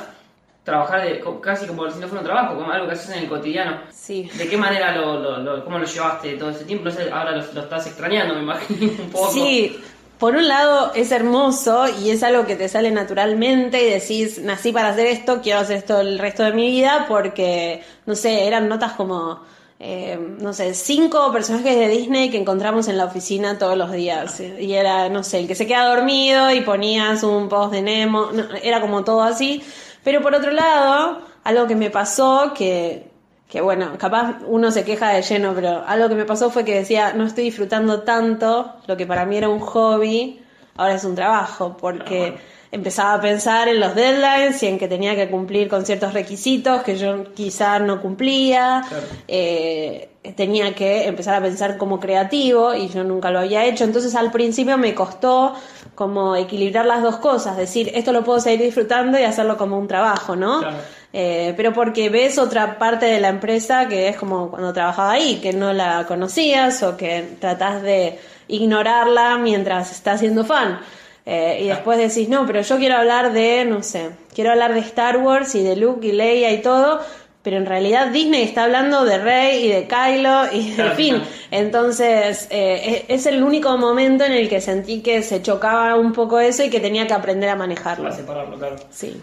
trabajar 0.68 1.02
de, 1.02 1.24
casi 1.42 1.66
como 1.66 1.90
si 1.90 1.98
no 1.98 2.10
fuera 2.10 2.20
un 2.20 2.26
trabajo, 2.26 2.56
como 2.56 2.70
algo 2.70 2.88
que 2.88 2.94
haces 2.94 3.16
en 3.16 3.24
el 3.24 3.30
cotidiano. 3.30 3.84
Sí. 3.90 4.30
¿De 4.38 4.50
qué 4.50 4.58
manera 4.58 4.94
lo, 4.98 5.40
lo, 5.40 5.64
cómo 5.64 5.80
lo 5.80 5.86
llevaste 5.86 6.34
todo 6.34 6.50
ese 6.50 6.66
tiempo? 6.66 6.84
No 6.84 6.92
sé, 6.92 7.10
ahora 7.10 7.32
lo, 7.32 7.54
lo, 7.54 7.62
estás 7.62 7.88
extrañando, 7.88 8.34
me 8.34 8.42
imagino 8.42 8.92
un 8.92 9.10
poco. 9.10 9.32
Sí. 9.32 9.80
Por 10.20 10.36
un 10.36 10.46
lado 10.46 10.92
es 10.94 11.14
hermoso 11.14 11.86
y 12.02 12.10
es 12.10 12.22
algo 12.22 12.46
que 12.46 12.58
te 12.58 12.68
sale 12.68 12.92
naturalmente 12.92 13.82
y 13.82 13.92
decís, 13.92 14.40
nací 14.40 14.74
para 14.74 14.90
hacer 14.90 15.06
esto, 15.06 15.40
quiero 15.42 15.60
hacer 15.60 15.78
esto 15.78 16.02
el 16.02 16.20
resto 16.20 16.44
de 16.44 16.52
mi 16.52 16.70
vida 16.70 17.06
porque, 17.08 17.82
no 18.06 18.16
sé, 18.16 18.46
eran 18.46 18.68
notas 18.68 18.92
como, 18.92 19.40
eh, 19.80 20.20
no 20.40 20.52
sé, 20.52 20.74
cinco 20.74 21.32
personajes 21.32 21.78
de 21.78 21.88
Disney 21.88 22.30
que 22.30 22.38
encontramos 22.38 22.90
en 22.90 22.98
la 22.98 23.06
oficina 23.06 23.58
todos 23.58 23.78
los 23.78 23.94
días. 23.94 24.42
Y 24.42 24.74
era, 24.74 25.08
no 25.08 25.24
sé, 25.24 25.40
el 25.40 25.48
que 25.48 25.56
se 25.56 25.66
queda 25.66 25.96
dormido 25.96 26.52
y 26.52 26.60
ponías 26.60 27.24
un 27.24 27.48
post 27.48 27.72
de 27.72 27.84
Nemo, 27.84 28.32
no, 28.34 28.44
era 28.62 28.82
como 28.82 29.06
todo 29.06 29.22
así. 29.22 29.64
Pero 30.08 30.22
por 30.22 30.34
otro 30.34 30.52
lado, 30.52 31.20
algo 31.44 31.68
que 31.68 31.76
me 31.76 31.90
pasó, 31.90 32.54
que, 32.56 33.12
que 33.50 33.60
bueno, 33.60 33.98
capaz 33.98 34.38
uno 34.46 34.72
se 34.72 34.86
queja 34.86 35.10
de 35.10 35.22
lleno, 35.22 35.54
pero 35.54 35.84
algo 35.86 36.08
que 36.08 36.16
me 36.16 36.24
pasó 36.24 36.50
fue 36.50 36.64
que 36.64 36.76
decía, 36.76 37.12
no 37.12 37.26
estoy 37.26 37.44
disfrutando 37.44 38.04
tanto 38.04 38.76
lo 38.88 38.96
que 38.96 39.06
para 39.06 39.26
mí 39.26 39.36
era 39.36 39.50
un 39.50 39.60
hobby, 39.60 40.42
ahora 40.78 40.94
es 40.94 41.04
un 41.04 41.14
trabajo, 41.14 41.76
porque 41.76 42.38
empezaba 42.72 43.14
a 43.14 43.22
pensar 43.22 43.68
en 43.68 43.80
los 43.80 43.96
deadlines 43.96 44.62
y 44.64 44.68
en 44.68 44.78
que 44.78 44.88
tenía 44.88 45.16
que 45.16 45.30
cumplir 45.30 45.68
con 45.68 45.86
ciertos 45.86 46.14
requisitos 46.14 46.84
que 46.84 46.98
yo 46.98 47.34
quizá 47.34 47.80
no 47.80 48.02
cumplía. 48.02 48.84
Claro. 48.88 49.06
Eh, 49.28 50.10
tenía 50.36 50.76
que 50.76 51.08
empezar 51.08 51.36
a 51.36 51.42
pensar 51.42 51.78
como 51.78 52.00
creativo 52.00 52.74
y 52.74 52.90
yo 52.90 53.04
nunca 53.04 53.32
lo 53.32 53.40
había 53.40 53.66
hecho. 53.66 53.84
Entonces 53.84 54.14
al 54.16 54.32
principio 54.32 54.78
me 54.78 54.94
costó 54.94 55.54
como 55.96 56.36
equilibrar 56.36 56.86
las 56.86 57.02
dos 57.02 57.18
cosas, 57.18 57.58
decir, 57.58 57.92
esto 57.96 58.12
lo 58.12 58.24
puedo 58.24 58.40
seguir 58.40 58.62
disfrutando 58.62 59.18
y 59.18 59.24
hacerlo 59.24 59.58
como 59.58 59.80
un 59.80 59.88
trabajo, 59.88 60.36
¿no? 60.36 60.60
Claro. 60.60 60.78
Eh, 61.14 61.54
pero 61.56 61.74
porque 61.74 62.10
ves 62.10 62.38
otra 62.38 62.78
parte 62.78 63.06
de 63.06 63.20
la 63.20 63.30
empresa 63.30 63.88
que 63.88 64.10
es 64.10 64.18
como 64.18 64.50
cuando 64.50 64.74
trabajaba 64.74 65.14
ahí, 65.14 65.40
que 65.42 65.54
no 65.54 65.74
la 65.74 66.06
conocías 66.06 66.84
o 66.84 66.98
que 66.98 67.38
tratás 67.40 67.82
de 67.82 68.20
ignorarla 68.48 69.38
mientras 69.38 69.92
estás 69.92 70.20
siendo 70.20 70.46
fan. 70.46 70.80
Eh, 71.30 71.60
y 71.64 71.68
después 71.68 71.98
decís, 71.98 72.30
no, 72.30 72.46
pero 72.48 72.62
yo 72.62 72.78
quiero 72.78 72.96
hablar 72.96 73.34
de, 73.34 73.66
no 73.66 73.84
sé, 73.84 74.12
quiero 74.34 74.52
hablar 74.52 74.74
de 74.74 74.80
Star 74.80 75.18
Wars 75.18 75.54
y 75.56 75.62
de 75.62 75.76
Luke 75.76 76.08
y 76.08 76.14
Leia 76.14 76.52
y 76.54 76.62
todo, 76.62 77.02
pero 77.44 77.58
en 77.58 77.66
realidad 77.66 78.08
Disney 78.08 78.44
está 78.44 78.64
hablando 78.64 79.04
de 79.04 79.18
Rey 79.18 79.66
y 79.66 79.68
de 79.68 79.88
Kylo 79.88 80.54
y 80.54 80.70
de 80.70 80.76
Claro, 80.76 80.96
fin. 80.96 81.16
claro. 81.16 81.30
Entonces, 81.52 82.48
eh, 82.50 83.06
es 83.10 83.26
es 83.26 83.26
el 83.34 83.44
único 83.44 83.78
momento 83.78 84.24
en 84.24 84.32
el 84.32 84.48
que 84.48 84.62
sentí 84.62 85.02
que 85.02 85.22
se 85.22 85.42
chocaba 85.42 85.96
un 85.96 86.14
poco 86.14 86.40
eso 86.40 86.64
y 86.64 86.70
que 86.70 86.80
tenía 86.80 87.06
que 87.08 87.14
aprender 87.14 87.50
a 87.50 87.56
manejarlo. 87.58 88.06
Para 88.06 88.16
separarlo, 88.16 88.58
claro. 88.58 88.76
Sí. 88.90 89.22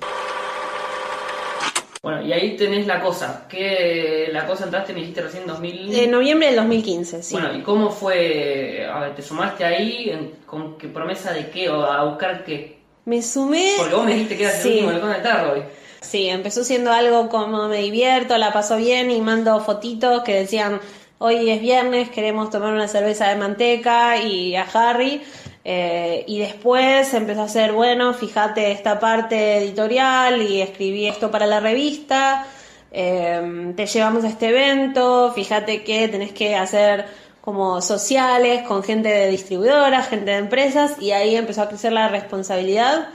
Bueno, 2.05 2.23
y 2.23 2.33
ahí 2.33 2.55
tenés 2.57 2.87
la 2.87 3.01
cosa. 3.01 3.47
que 3.49 4.29
La 4.31 4.47
cosa 4.47 4.65
entraste, 4.65 4.93
me 4.93 5.01
dijiste 5.01 5.23
recién 5.23 5.47
2000. 5.47 5.93
En 5.99 6.11
noviembre 6.11 6.49
del 6.49 6.57
2015, 6.57 7.23
sí. 7.23 7.35
Bueno, 7.35 7.53
¿y 7.57 7.63
cómo 7.63 7.91
fue? 7.91 8.87
A 8.89 9.01
ver, 9.01 9.15
¿te 9.17 9.23
sumaste 9.23 9.65
ahí? 9.65 10.11
en- 10.11 10.33
¿Con 10.47 10.77
qué 10.79 10.87
promesa 10.89 11.33
de 11.33 11.49
qué? 11.51 11.69
¿O 11.71 11.83
a 11.83 12.05
buscar 12.05 12.45
qué? 12.45 12.79
me 13.07 13.21
sumé. 13.21 13.73
Porque 13.77 13.95
vos 13.95 14.05
me 14.07 14.13
dijiste 14.15 14.37
que 14.37 14.45
eras 14.45 14.63
Sí. 14.63 14.69
el 14.69 14.75
último 14.77 14.91
halcón 14.91 15.13
del 15.13 15.23
tarro 15.23 15.53
hoy. 15.55 15.63
Sí, 16.01 16.29
empezó 16.29 16.63
siendo 16.65 16.91
algo 16.93 17.29
como 17.29 17.69
me 17.69 17.79
divierto, 17.79 18.37
la 18.39 18.51
paso 18.53 18.77
bien 18.79 19.11
y 19.11 19.21
mando 19.21 19.59
fotitos 19.61 20.23
que 20.23 20.35
decían 20.35 20.81
hoy 21.19 21.51
es 21.51 21.61
viernes, 21.61 22.09
queremos 22.11 22.51
tomar 22.51 22.73
una 22.73 22.89
cerveza 22.89 23.29
de 23.29 23.37
manteca 23.37 24.19
y 24.23 24.57
a 24.57 24.63
Harry. 24.73 25.23
Eh, 25.65 26.25
y 26.27 26.39
después 26.39 27.15
empezó 27.15 27.43
a 27.43 27.49
ser, 27.49 27.73
bueno, 27.73 28.13
fíjate 28.13 28.71
esta 28.71 29.01
parte 29.01 29.57
editorial 29.59 30.43
y 30.43 30.61
escribí 30.61 31.07
esto 31.07 31.31
para 31.31 31.47
la 31.47 31.61
revista. 31.61 32.47
eh, 32.93 33.73
te 33.77 33.87
llevamos 33.87 34.25
a 34.25 34.29
este 34.29 34.49
evento, 34.51 35.33
fíjate 35.35 35.83
que 35.83 36.09
tenés 36.09 36.33
que 36.33 36.55
hacer 36.55 37.07
como 37.41 37.83
sociales 37.83 38.63
con 38.67 38.83
gente 38.83 39.09
de 39.09 39.29
distribuidoras, 39.29 40.09
gente 40.09 40.31
de 40.31 40.39
empresas 40.39 40.97
y 41.01 41.11
ahí 41.13 41.37
empezó 41.37 41.63
a 41.63 41.69
crecer 41.69 41.93
la 41.93 42.09
responsabilidad. 42.09 43.09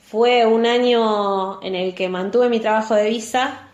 Fue 0.00 0.46
un 0.46 0.66
año 0.66 1.62
en 1.62 1.74
el 1.74 1.94
que 1.94 2.08
mantuve 2.08 2.48
mi 2.48 2.60
trabajo 2.60 2.94
de 2.94 3.08
visa 3.10 3.68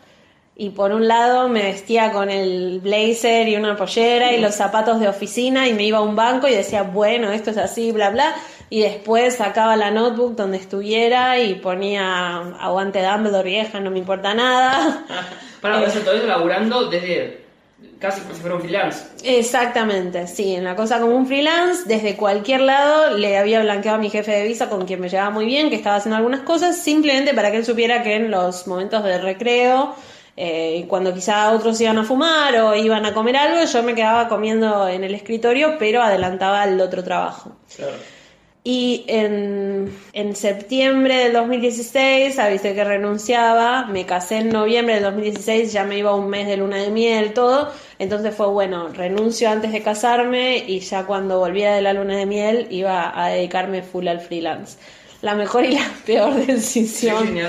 y 0.60 0.68
por 0.68 0.92
un 0.92 1.08
lado 1.08 1.48
me 1.48 1.62
vestía 1.62 2.12
con 2.12 2.28
el 2.28 2.80
blazer 2.80 3.48
y 3.48 3.56
una 3.56 3.76
pollera 3.76 4.34
y 4.34 4.42
los 4.42 4.54
zapatos 4.54 5.00
de 5.00 5.08
oficina 5.08 5.66
y 5.66 5.72
me 5.72 5.84
iba 5.84 5.96
a 5.96 6.02
un 6.02 6.14
banco 6.14 6.46
y 6.48 6.54
decía, 6.54 6.82
bueno, 6.82 7.32
esto 7.32 7.50
es 7.50 7.56
así, 7.56 7.92
bla, 7.92 8.10
bla. 8.10 8.34
Y 8.68 8.82
después 8.82 9.36
sacaba 9.36 9.74
la 9.76 9.90
notebook 9.90 10.36
donde 10.36 10.58
estuviera 10.58 11.38
y 11.38 11.54
ponía 11.54 12.40
aguante 12.60 13.02
Dumbledore 13.02 13.48
vieja, 13.48 13.80
no 13.80 13.90
me 13.90 14.00
importa 14.00 14.34
nada. 14.34 15.06
Para 15.62 15.82
eso 15.82 16.00
todo 16.00 16.16
eso 16.16 16.26
laburando 16.26 16.90
desde 16.90 17.40
casi 17.98 18.20
como 18.20 18.34
si 18.34 18.40
fuera 18.42 18.56
un 18.56 18.60
freelance. 18.60 19.04
Exactamente, 19.24 20.26
sí, 20.26 20.56
en 20.56 20.64
la 20.64 20.76
cosa 20.76 21.00
como 21.00 21.16
un 21.16 21.26
freelance, 21.26 21.84
desde 21.86 22.16
cualquier 22.16 22.60
lado 22.60 23.16
le 23.16 23.38
había 23.38 23.62
blanqueado 23.62 23.96
a 23.96 24.00
mi 24.00 24.10
jefe 24.10 24.30
de 24.30 24.46
visa 24.46 24.68
con 24.68 24.84
quien 24.84 25.00
me 25.00 25.08
llevaba 25.08 25.30
muy 25.30 25.46
bien, 25.46 25.70
que 25.70 25.76
estaba 25.76 25.96
haciendo 25.96 26.18
algunas 26.18 26.40
cosas, 26.40 26.76
simplemente 26.76 27.32
para 27.32 27.50
que 27.50 27.56
él 27.56 27.64
supiera 27.64 28.02
que 28.02 28.16
en 28.16 28.30
los 28.30 28.66
momentos 28.66 29.02
de 29.04 29.16
recreo, 29.16 29.94
eh, 30.42 30.86
cuando 30.88 31.12
quizá 31.12 31.52
otros 31.52 31.78
iban 31.82 31.98
a 31.98 32.04
fumar 32.04 32.56
o 32.56 32.74
iban 32.74 33.04
a 33.04 33.12
comer 33.12 33.36
algo, 33.36 33.62
yo 33.62 33.82
me 33.82 33.94
quedaba 33.94 34.26
comiendo 34.26 34.88
en 34.88 35.04
el 35.04 35.14
escritorio, 35.14 35.76
pero 35.78 36.00
adelantaba 36.02 36.64
el 36.64 36.80
otro 36.80 37.04
trabajo. 37.04 37.52
Claro. 37.76 37.92
Y 38.64 39.04
en, 39.06 39.94
en 40.14 40.34
septiembre 40.34 41.16
del 41.16 41.34
2016 41.34 42.38
avisé 42.38 42.74
que 42.74 42.84
renunciaba, 42.84 43.84
me 43.84 44.06
casé 44.06 44.38
en 44.38 44.48
noviembre 44.48 44.94
del 44.94 45.04
2016, 45.04 45.74
ya 45.74 45.84
me 45.84 45.98
iba 45.98 46.14
un 46.14 46.30
mes 46.30 46.46
de 46.46 46.56
luna 46.56 46.76
de 46.76 46.90
miel, 46.90 47.34
todo. 47.34 47.70
Entonces 47.98 48.34
fue 48.34 48.46
bueno, 48.46 48.88
renuncio 48.88 49.50
antes 49.50 49.72
de 49.72 49.82
casarme 49.82 50.56
y 50.66 50.80
ya 50.80 51.04
cuando 51.04 51.38
volviera 51.38 51.74
de 51.74 51.82
la 51.82 51.92
luna 51.92 52.16
de 52.16 52.24
miel 52.24 52.66
iba 52.70 53.12
a 53.14 53.28
dedicarme 53.28 53.82
full 53.82 54.08
al 54.08 54.20
freelance. 54.20 54.78
La 55.20 55.34
mejor 55.34 55.66
y 55.66 55.72
la 55.72 55.86
peor 56.06 56.34
decisión. 56.46 57.28
sí. 57.28 57.40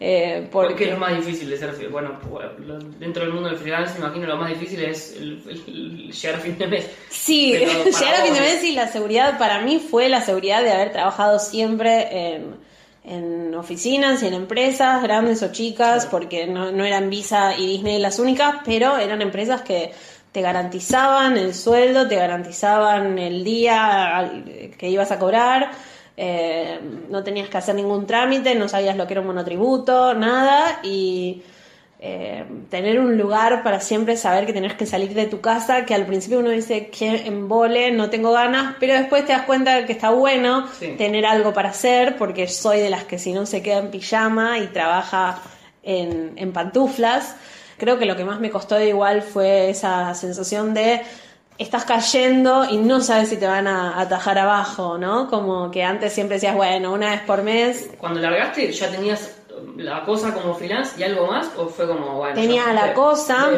Eh, 0.00 0.48
¿Por 0.50 0.66
porque 0.68 0.84
es 0.84 0.90
lo 0.90 0.98
más 0.98 1.16
difícil 1.16 1.48
de 1.50 1.56
ser? 1.56 1.74
Bueno, 1.90 2.18
dentro 2.98 3.24
del 3.24 3.32
mundo 3.32 3.48
del 3.48 3.58
freelance, 3.58 3.98
imagino 3.98 4.26
lo 4.26 4.36
más 4.36 4.48
difícil 4.50 4.82
es 4.82 5.14
el, 5.16 5.42
el- 5.48 5.62
el 5.66 6.12
llegar 6.12 6.38
a 6.38 6.42
fin 6.42 6.58
de 6.58 6.66
mes. 6.66 6.90
Sí, 7.10 7.52
llegar 7.54 8.14
a 8.20 8.24
fin 8.24 8.34
de 8.34 8.40
mes 8.40 8.64
y 8.64 8.72
la 8.72 8.88
seguridad 8.88 9.38
para 9.38 9.60
mí 9.62 9.78
fue 9.78 10.08
la 10.08 10.20
seguridad 10.20 10.62
de 10.62 10.72
haber 10.72 10.92
trabajado 10.92 11.38
siempre 11.38 12.34
en, 12.34 12.56
en 13.04 13.54
oficinas 13.54 14.22
y 14.22 14.26
en 14.26 14.34
empresas, 14.34 15.02
grandes 15.02 15.42
o 15.42 15.52
chicas, 15.52 16.06
porque 16.06 16.46
no, 16.46 16.72
no 16.72 16.84
eran 16.84 17.08
Visa 17.10 17.56
y 17.56 17.66
Disney 17.66 17.98
las 17.98 18.18
únicas, 18.18 18.56
pero 18.64 18.96
eran 18.98 19.22
empresas 19.22 19.62
que 19.62 19.92
te 20.32 20.40
garantizaban 20.40 21.36
el 21.36 21.54
sueldo, 21.54 22.08
te 22.08 22.16
garantizaban 22.16 23.18
el 23.20 23.44
día 23.44 24.32
que 24.76 24.88
ibas 24.88 25.12
a 25.12 25.18
cobrar. 25.20 25.70
Eh, 26.16 26.78
no 27.10 27.22
tenías 27.24 27.48
que 27.48 27.58
hacer 27.58 27.74
ningún 27.74 28.06
trámite, 28.06 28.54
no 28.54 28.68
sabías 28.68 28.96
lo 28.96 29.06
que 29.06 29.14
era 29.14 29.20
un 29.20 29.26
monotributo, 29.28 30.14
nada, 30.14 30.80
y 30.82 31.42
eh, 32.00 32.44
tener 32.70 33.00
un 33.00 33.16
lugar 33.16 33.62
para 33.62 33.80
siempre 33.80 34.16
saber 34.16 34.44
que 34.46 34.52
tenés 34.52 34.74
que 34.74 34.84
salir 34.86 35.14
de 35.14 35.26
tu 35.26 35.40
casa, 35.40 35.86
que 35.86 35.94
al 35.94 36.04
principio 36.06 36.38
uno 36.40 36.50
dice 36.50 36.88
que 36.88 37.26
embole, 37.26 37.90
no 37.92 38.10
tengo 38.10 38.30
ganas, 38.32 38.76
pero 38.78 38.92
después 38.94 39.24
te 39.24 39.32
das 39.32 39.42
cuenta 39.42 39.86
que 39.86 39.92
está 39.92 40.10
bueno 40.10 40.68
Sí. 40.78 40.94
tener 40.98 41.24
algo 41.24 41.52
para 41.54 41.70
hacer, 41.70 42.16
porque 42.16 42.46
soy 42.46 42.80
de 42.80 42.90
las 42.90 43.04
que 43.04 43.18
si 43.18 43.32
no 43.32 43.46
se 43.46 43.62
queda 43.62 43.78
en 43.78 43.90
pijama 43.90 44.58
y 44.58 44.66
trabaja 44.66 45.38
en, 45.82 46.32
en 46.36 46.52
pantuflas. 46.52 47.36
Creo 47.78 47.98
que 47.98 48.04
lo 48.06 48.16
que 48.16 48.24
más 48.24 48.38
me 48.38 48.50
costó 48.50 48.78
igual 48.80 49.22
fue 49.22 49.70
esa 49.70 50.14
sensación 50.14 50.74
de 50.74 51.00
estás 51.58 51.84
cayendo 51.84 52.64
y 52.68 52.76
no 52.78 53.00
sabes 53.00 53.28
si 53.28 53.36
te 53.36 53.46
van 53.46 53.66
a 53.66 54.00
atajar 54.00 54.38
abajo, 54.38 54.98
¿no? 54.98 55.28
Como 55.28 55.70
que 55.70 55.82
antes 55.84 56.12
siempre 56.12 56.36
decías, 56.36 56.54
bueno, 56.54 56.92
una 56.92 57.10
vez 57.10 57.20
por 57.20 57.42
mes 57.42 57.90
Cuando 57.98 58.20
largaste, 58.20 58.72
¿ya 58.72 58.90
tenías 58.90 59.36
la 59.76 60.04
cosa 60.04 60.32
como 60.34 60.54
freelance 60.54 61.00
y 61.00 61.04
algo 61.04 61.26
más? 61.26 61.50
¿O 61.56 61.68
fue 61.68 61.86
como, 61.86 62.16
bueno, 62.16 62.34
Tenía 62.34 62.72
la 62.72 62.82
fue, 62.82 62.94
cosa. 62.94 63.48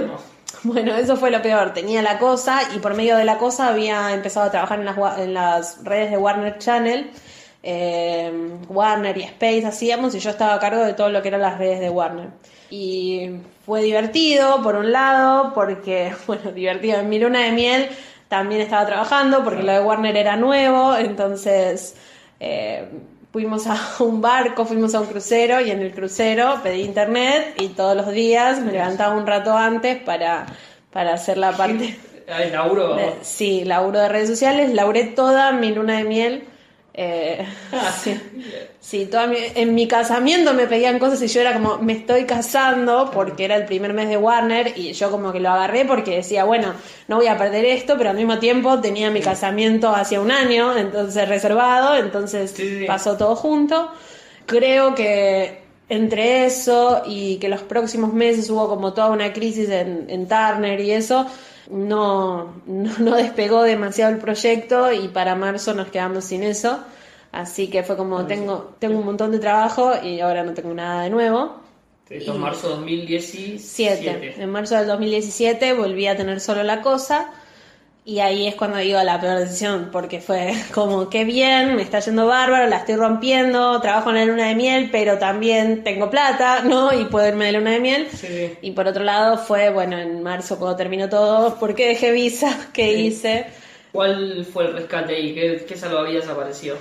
Bueno, 0.62 0.94
eso 0.94 1.16
fue 1.16 1.30
lo 1.30 1.42
peor. 1.42 1.72
Tenía 1.74 2.02
la 2.02 2.18
cosa 2.18 2.61
y 2.74 2.78
por 2.78 2.94
medio 2.94 3.16
de 3.16 3.24
la 3.24 3.38
cosa 3.38 3.68
había 3.68 4.12
empezado 4.12 4.46
a 4.46 4.50
trabajar 4.50 4.80
en 4.80 4.87
las, 4.87 5.18
en 5.18 5.35
las 5.35 5.85
redes 5.85 6.11
de 6.11 6.16
Warner 6.16 6.59
Channel. 6.59 7.11
Eh, 7.62 8.32
Warner 8.68 9.16
y 9.16 9.22
Space 9.24 9.66
hacíamos 9.66 10.14
y 10.14 10.20
yo 10.20 10.30
estaba 10.30 10.54
a 10.54 10.61
cargo 10.61 10.82
de 10.82 10.94
todo 10.94 11.09
lo 11.11 11.20
que 11.22 11.28
eran 11.28 11.42
las 11.42 11.59
redes 11.59 11.80
de 11.80 11.90
Warner. 11.90 12.28
Y 12.70 13.31
fue 13.64 13.83
divertido, 13.83 14.62
por 14.62 14.76
un 14.76 14.92
lado, 14.92 15.52
porque, 15.55 16.12
bueno, 16.26 16.52
divertido. 16.52 16.98
En 17.00 17.09
mi 17.09 17.18
luna 17.18 17.40
de 17.44 17.52
miel 17.52 17.88
también 18.29 18.61
estaba 18.61 18.85
trabajando 18.87 19.44
porque 19.44 19.62
lo 19.62 19.72
de 19.72 19.81
Warner 19.81 20.16
era 20.16 20.37
nuevo, 20.37 20.96
entonces 20.96 21.94
eh, 22.40 22.88
fuimos 23.33 23.66
a 23.68 23.79
un 24.00 24.20
barco, 24.20 24.64
fuimos 24.66 24.94
a 24.94 25.00
un 25.00 25.07
crucero 25.07 25.61
y 25.61 25.70
en 25.70 25.81
el 25.81 25.92
crucero 25.92 26.61
pedí 26.62 26.83
internet 26.83 27.55
y 27.61 27.68
todos 27.68 27.96
los 27.96 28.11
días 28.11 28.61
me 28.61 28.72
levantaba 28.72 29.14
un 29.14 29.26
rato 29.26 29.57
antes 29.57 30.02
para, 30.02 30.46
para 30.92 31.14
hacer 31.14 31.38
la 31.38 31.52
parte... 31.52 31.96
El 32.26 32.52
laburo. 32.52 32.96
de- 32.96 33.12
sí, 33.22 33.64
laburo 33.64 34.00
de 34.00 34.09
redes 34.09 34.29
sociales, 34.29 34.74
laburé 34.74 35.05
toda 35.05 35.52
mi 35.52 35.70
luna 35.72 35.98
de 35.98 36.05
miel. 36.05 36.44
Eh, 36.96 37.46
Ah, 37.72 37.92
sí, 37.92 38.18
sí, 38.80 39.06
toda 39.06 39.26
mi- 39.26 39.37
en 39.54 39.74
mi 39.74 39.87
casamiento 39.87 40.54
me 40.54 40.66
pedían 40.66 40.98
cosas 40.98 41.20
y 41.22 41.28
yo 41.28 41.40
era 41.40 41.52
como, 41.52 41.78
me 41.78 41.92
estoy 41.92 42.24
casando 42.24 43.11
porque 43.12 43.44
era 43.44 43.56
el 43.56 43.66
primer 43.66 43.92
mes 43.92 44.09
de 44.09 44.16
Warner 44.16 44.72
y 44.76 44.92
yo 44.92 45.11
como 45.11 45.32
que 45.32 45.40
lo 45.40 45.50
agarré 45.50 45.85
porque 45.85 46.16
decía, 46.16 46.44
bueno, 46.44 46.72
no 47.09 47.16
voy 47.16 47.26
a 47.26 47.37
perder 47.37 47.64
esto, 47.66 47.96
pero 47.98 48.11
al 48.11 48.16
mismo 48.16 48.38
tiempo 48.38 48.80
tenía 48.80 49.11
mi 49.11 49.20
casamiento 49.20 49.94
hacia 49.94 50.20
un 50.20 50.30
año, 50.30 50.76
entonces 50.76 51.28
reservado, 51.28 51.96
entonces 51.96 52.52
Sí, 52.52 52.80
sí. 52.80 52.85
pasó 52.87 53.16
todo 53.16 53.37
junto. 53.37 53.90
Creo 54.46 54.94
que 54.94 55.62
entre 55.88 56.46
eso 56.46 57.02
y 57.06 57.37
que 57.37 57.48
los 57.48 57.62
próximos 57.62 58.12
meses 58.12 58.48
hubo 58.50 58.68
como 58.68 58.92
toda 58.92 59.11
una 59.11 59.32
crisis 59.32 59.68
en, 59.68 60.06
en 60.09 60.26
Turner 60.28 60.80
y 60.80 60.92
eso, 60.92 61.26
no, 61.70 62.55
no, 62.66 62.98
no 62.98 63.16
despegó 63.16 63.62
demasiado 63.62 64.12
el 64.12 64.18
proyecto 64.18 64.92
y 64.92 65.09
para 65.09 65.35
marzo 65.35 65.74
nos 65.74 65.88
quedamos 65.88 66.24
sin 66.24 66.42
eso. 66.42 66.81
Así 67.33 67.68
que 67.68 67.83
fue 67.83 67.96
como 67.96 68.26
tengo, 68.26 68.74
tengo 68.79 68.98
un 68.98 69.05
montón 69.05 69.31
de 69.33 69.38
trabajo 69.38 69.92
y 70.02 70.20
ahora 70.20 70.42
no 70.42 70.55
tengo 70.55 70.72
nada 70.72 71.02
de 71.02 71.11
nuevo. 71.11 71.61
Esto 72.09 72.33
es 72.33 72.38
marzo 72.38 72.68
2017. 72.70 73.59
Siete. 73.59 74.35
En 74.38 74.50
marzo 74.50 74.76
del 74.76 74.87
2017 74.87 75.74
volví 75.74 76.07
a 76.07 76.16
tener 76.16 76.40
solo 76.40 76.62
la 76.62 76.81
cosa 76.81 77.33
y 78.07 78.21
ahí 78.21 78.47
es 78.47 78.55
cuando 78.55 78.79
digo 78.79 79.03
la 79.03 79.21
peor 79.21 79.38
decisión 79.40 79.90
porque 79.92 80.21
fue 80.23 80.55
como 80.75 81.11
qué 81.11 81.25
bien, 81.25 81.77
me 81.77 81.83
está 81.83 82.01
yendo 82.01 82.27
bárbaro, 82.27 82.66
la 82.69 82.79
estoy 82.79 82.97
rompiendo, 82.97 83.81
trabajo 83.83 84.11
en 84.11 84.16
la 84.16 84.25
luna 84.27 84.49
de 84.49 84.55
miel, 84.55 84.88
pero 84.92 85.19
también 85.19 85.85
tengo 85.85 86.09
plata, 86.11 86.62
¿no? 86.64 86.92
Y 86.99 87.07
puedo 87.07 87.29
irme 87.29 87.47
de 87.47 87.53
luna 87.53 87.73
de 87.73 87.81
miel. 87.81 88.09
Sí. 88.12 88.57
Y 88.62 88.73
por 88.73 88.87
otro 88.88 89.05
lado 89.05 89.38
fue, 89.38 89.71
bueno, 89.71 89.99
en 89.99 90.23
marzo 90.23 90.59
cuando 90.59 90.77
terminó 90.77 91.09
todo, 91.11 91.59
¿por 91.59 91.75
qué 91.75 91.88
dejé 91.88 92.12
visa? 92.12 92.71
¿Qué 92.73 92.92
Sí. 92.92 93.07
hice? 93.07 93.47
¿Cuál 93.92 94.45
fue 94.47 94.66
el 94.66 94.75
rescate 94.75 95.16
ahí? 95.16 95.35
¿Qué, 95.35 95.64
qué 95.66 95.77
salvavidas 95.77 96.29
apareció? 96.29 96.77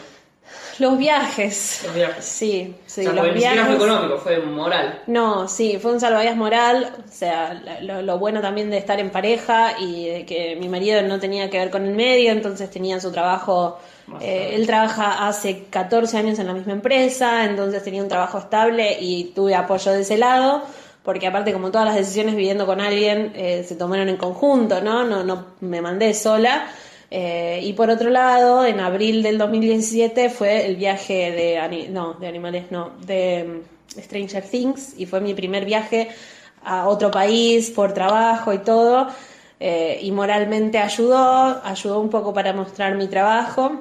Los 0.80 0.98
viajes. 0.98 1.82
Los 1.86 1.96
viajes. 1.96 2.26
Sí, 2.26 2.76
sí, 2.86 3.02
o 3.08 3.14
sea, 3.14 3.24
los 3.24 3.34
viajes. 3.34 3.66
fue 3.66 3.76
económico, 3.76 4.18
fue 4.18 4.40
moral. 4.40 5.02
No, 5.08 5.48
sí, 5.48 5.80
fue 5.82 5.94
un 5.94 6.00
salvavidas 6.00 6.36
moral, 6.36 6.94
o 6.98 7.12
sea, 7.12 7.62
lo, 7.82 8.02
lo 8.02 8.20
bueno 8.20 8.42
también 8.42 8.70
de 8.70 8.78
estar 8.78 9.00
en 9.00 9.10
pareja 9.10 9.80
y 9.80 10.10
de 10.10 10.26
que 10.26 10.56
mi 10.58 10.68
marido 10.68 11.02
no 11.04 11.20
tenía 11.20 11.50
que 11.50 11.58
ver 11.58 11.70
con 11.70 11.86
el 11.86 11.96
medio, 11.96 12.32
entonces 12.32 12.70
tenía 12.70 13.00
su 13.00 13.12
trabajo, 13.12 13.80
eh, 14.22 14.52
él 14.54 14.68
trabaja 14.68 15.28
hace 15.28 15.66
14 15.70 16.18
años 16.18 16.40
en 16.40 16.48
la 16.48 16.54
misma 16.54 16.74
empresa, 16.74 17.46
entonces 17.46 17.84
tenía 17.84 18.04
un 18.04 18.10
trabajo 18.10 18.38
estable 18.38 18.98
y 19.00 19.32
tuve 19.36 19.56
apoyo 19.56 19.92
de 19.94 20.02
ese 20.02 20.18
lado, 20.18 20.64
porque 21.04 21.28
aparte 21.28 21.54
como 21.54 21.72
todas 21.72 21.88
las 21.88 21.96
decisiones 21.96 22.36
viviendo 22.36 22.66
con 22.66 22.82
alguien 22.82 23.32
eh, 23.36 23.64
se 23.66 23.76
tomaron 23.76 24.10
en 24.10 24.18
conjunto, 24.18 24.82
¿no? 24.82 25.06
No, 25.06 25.24
no 25.24 25.46
me 25.62 25.82
mandé 25.82 26.14
sola. 26.14 26.68
Eh, 27.12 27.62
y 27.64 27.74
por 27.74 27.90
otro 27.90 28.10
lado, 28.10 28.66
en 28.66 28.80
abril 28.80 29.24
del 29.24 29.38
2017 29.38 30.30
fue 30.30 30.66
el 30.66 30.76
viaje 30.76 31.32
de, 31.32 31.88
no, 31.90 32.14
de 32.16 32.28
animales, 32.28 32.72
no, 32.72 32.92
de 33.06 33.64
mm, 33.98 34.02
Stranger 34.02 34.44
Things 34.44 34.96
y 34.98 35.06
fue 35.06 35.22
mi 35.22 35.34
primer 35.34 35.66
viaje 35.66 36.10
a 36.64 36.88
otro 36.88 37.12
país 37.12 37.70
por 37.72 37.94
trabajo 37.94 38.54
y 38.54 38.60
todo. 38.60 39.08
eh, 39.60 40.00
y 40.02 40.12
moralmente 40.12 40.80
ayudó, 40.80 41.62
ayudó 41.64 42.00
un 42.02 42.10
poco 42.10 42.34
para 42.34 42.54
mostrar 42.54 42.96
mi 42.96 43.08
trabajo. 43.08 43.72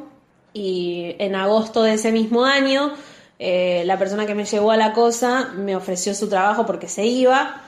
Y 0.53 1.17
en 1.19 1.35
agosto 1.35 1.83
de 1.83 1.95
ese 1.95 2.13
mismo 2.13 2.45
año, 2.45 2.93
eh, 3.39 3.83
la 3.87 3.99
persona 3.99 4.27
que 4.27 4.35
me 4.35 4.45
llevó 4.45 4.71
a 4.71 4.77
la 4.77 4.93
cosa 4.93 5.51
me 5.57 5.75
ofreció 5.77 6.15
su 6.15 6.29
trabajo 6.29 6.65
porque 6.67 6.89
se 6.89 7.05
iba. 7.07 7.61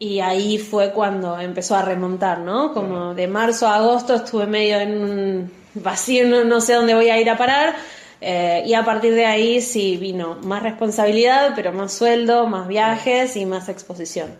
Y 0.00 0.20
ahí 0.20 0.58
fue 0.58 0.92
cuando 0.92 1.38
empezó 1.40 1.74
a 1.74 1.82
remontar, 1.82 2.38
¿no? 2.38 2.72
Como 2.72 3.14
de 3.14 3.26
marzo 3.26 3.66
a 3.66 3.76
agosto 3.76 4.14
estuve 4.14 4.46
medio 4.46 4.78
en 4.78 5.02
un 5.02 5.52
vacío, 5.74 6.26
no, 6.28 6.44
no 6.44 6.60
sé 6.60 6.74
dónde 6.74 6.94
voy 6.94 7.10
a 7.10 7.20
ir 7.20 7.28
a 7.28 7.36
parar. 7.36 7.74
eh, 8.20 8.62
y 8.66 8.74
a 8.74 8.84
partir 8.84 9.14
de 9.14 9.26
ahí 9.26 9.60
sí 9.60 9.96
vino 9.96 10.36
más 10.42 10.62
responsabilidad, 10.62 11.52
pero 11.54 11.72
más 11.72 11.92
sueldo, 11.92 12.46
más 12.46 12.66
viajes 12.68 13.36
y 13.36 13.44
más 13.46 13.68
exposición. 13.68 14.36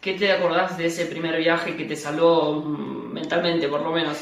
¿Qué 0.00 0.14
te 0.14 0.32
acordás 0.32 0.78
de 0.78 0.86
ese 0.86 1.06
primer 1.06 1.36
viaje 1.36 1.76
que 1.76 1.84
te 1.84 1.94
salvó 1.96 2.54
mm, 2.54 3.12
mentalmente, 3.12 3.68
por 3.68 3.82
lo 3.82 3.90
menos? 3.90 4.16